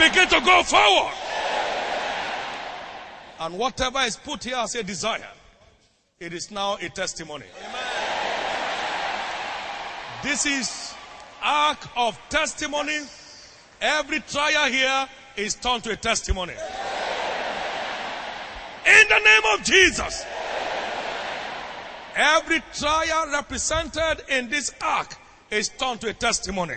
Begin 0.00 0.26
to 0.30 0.40
go 0.40 0.64
forward. 0.64 1.14
And 3.38 3.56
whatever 3.56 4.00
is 4.00 4.16
put 4.16 4.42
here 4.42 4.56
as 4.56 4.74
a 4.74 4.82
desire, 4.82 5.30
it 6.18 6.32
is 6.32 6.50
now 6.50 6.76
a 6.80 6.88
testimony. 6.88 7.46
This 10.24 10.46
is 10.46 10.94
ark 11.42 11.86
of 11.96 12.18
testimony. 12.30 12.98
Every 13.78 14.20
trial 14.20 14.70
here 14.72 15.06
is 15.36 15.54
turned 15.54 15.84
to 15.84 15.90
a 15.90 15.96
testimony. 15.96 16.54
In 18.86 19.08
the 19.10 19.18
name 19.18 19.42
of 19.52 19.62
Jesus. 19.66 20.24
Every 22.16 22.62
trial 22.72 23.32
represented 23.32 24.22
in 24.30 24.48
this 24.48 24.72
ark 24.80 25.14
is 25.50 25.68
turned 25.68 26.00
to 26.00 26.08
a 26.08 26.14
testimony. 26.14 26.76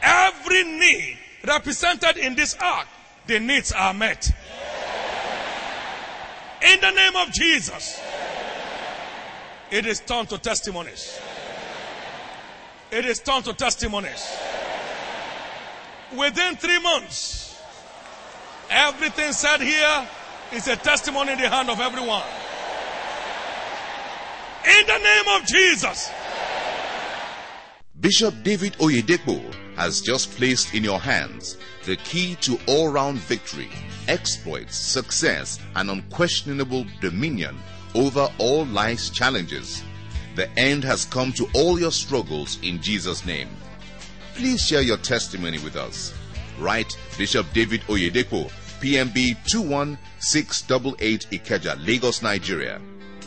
Every 0.00 0.62
need 0.62 1.18
represented 1.44 2.16
in 2.18 2.36
this 2.36 2.54
ark, 2.60 2.86
the 3.26 3.40
needs 3.40 3.72
are 3.72 3.92
met. 3.92 4.30
In 6.62 6.80
the 6.80 6.92
name 6.92 7.16
of 7.16 7.32
Jesus, 7.32 8.00
it 9.70 9.86
is 9.86 10.00
turned 10.00 10.28
to 10.30 10.38
testimonies. 10.38 11.20
It 12.90 13.04
is 13.04 13.20
turned 13.20 13.44
to 13.44 13.52
testimonies. 13.52 14.36
Within 16.16 16.56
three 16.56 16.80
months, 16.80 17.60
everything 18.70 19.32
said 19.32 19.60
here 19.60 20.08
is 20.52 20.68
a 20.68 20.76
testimony 20.76 21.32
in 21.32 21.38
the 21.38 21.48
hand 21.48 21.68
of 21.68 21.80
everyone. 21.80 22.22
In 24.64 24.86
the 24.86 24.98
name 24.98 25.40
of 25.40 25.46
Jesus. 25.46 26.10
Bishop 28.00 28.34
David 28.42 28.72
Oyedepo 28.74 29.54
has 29.76 30.00
just 30.00 30.30
placed 30.32 30.74
in 30.74 30.82
your 30.82 31.00
hands 31.00 31.58
the 31.84 31.96
key 31.96 32.36
to 32.36 32.58
all 32.66 32.88
round 32.88 33.18
victory, 33.18 33.68
exploits, 34.08 34.76
success, 34.76 35.58
and 35.76 35.90
unquestionable 35.90 36.86
dominion 37.00 37.56
over 37.94 38.28
all 38.38 38.66
life's 38.66 39.10
challenges. 39.10 39.82
The 40.36 40.50
end 40.58 40.84
has 40.84 41.04
come 41.04 41.32
to 41.32 41.48
all 41.54 41.80
your 41.80 41.90
struggles 41.90 42.58
in 42.62 42.80
Jesus' 42.80 43.26
name. 43.26 43.48
Please 44.34 44.60
share 44.60 44.82
your 44.82 44.98
testimony 44.98 45.58
with 45.58 45.74
us. 45.76 46.14
Write 46.58 46.96
Bishop 47.16 47.46
David 47.52 47.80
Oyedepo, 47.88 48.50
PMB 48.80 49.36
21688 49.50 51.26
Ikeja, 51.32 51.86
Lagos, 51.86 52.22
Nigeria, 52.22 52.80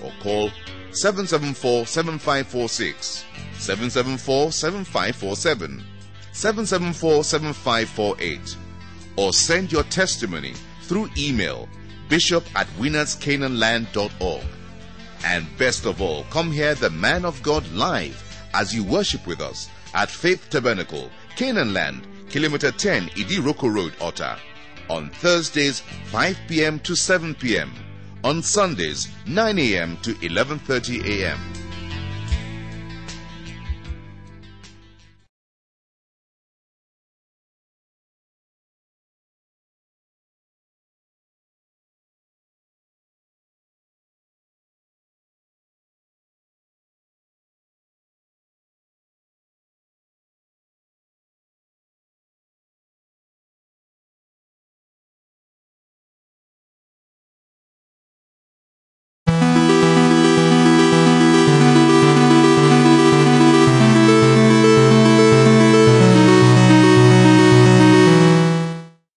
or 0.03 0.11
call 0.21 0.49
774 0.91 1.85
7546, 1.85 3.25
774 3.57 4.51
7547, 4.51 5.83
774 6.31 7.23
7548, 7.23 8.57
or 9.17 9.33
send 9.33 9.71
your 9.71 9.83
testimony 9.83 10.53
through 10.83 11.09
email 11.17 11.67
bishop 12.11 12.43
at 12.55 12.67
winnerscanaanland.org. 12.77 14.43
And 15.23 15.57
best 15.57 15.85
of 15.85 16.01
all, 16.01 16.25
come 16.25 16.51
hear 16.51 16.75
the 16.75 16.89
man 16.89 17.23
of 17.23 17.41
God 17.41 17.65
live 17.71 18.21
as 18.53 18.75
you 18.75 18.83
worship 18.83 19.25
with 19.25 19.39
us 19.39 19.69
at 19.93 20.11
Faith 20.11 20.49
Tabernacle, 20.49 21.09
Canaan 21.37 21.73
Land, 21.73 22.05
Kilometer 22.29 22.71
10, 22.71 23.07
Idiroko 23.11 23.73
Road, 23.73 23.93
Otta. 24.01 24.37
On 24.89 25.09
Thursdays, 25.09 25.79
5 26.07 26.37
p.m. 26.49 26.79
to 26.79 26.95
7 26.95 27.33
p.m. 27.35 27.71
On 28.25 28.43
Sundays, 28.43 29.07
9 29.25 29.57
a.m. 29.57 29.97
to 30.03 30.13
11.30 30.15 31.05
a.m. 31.05 31.39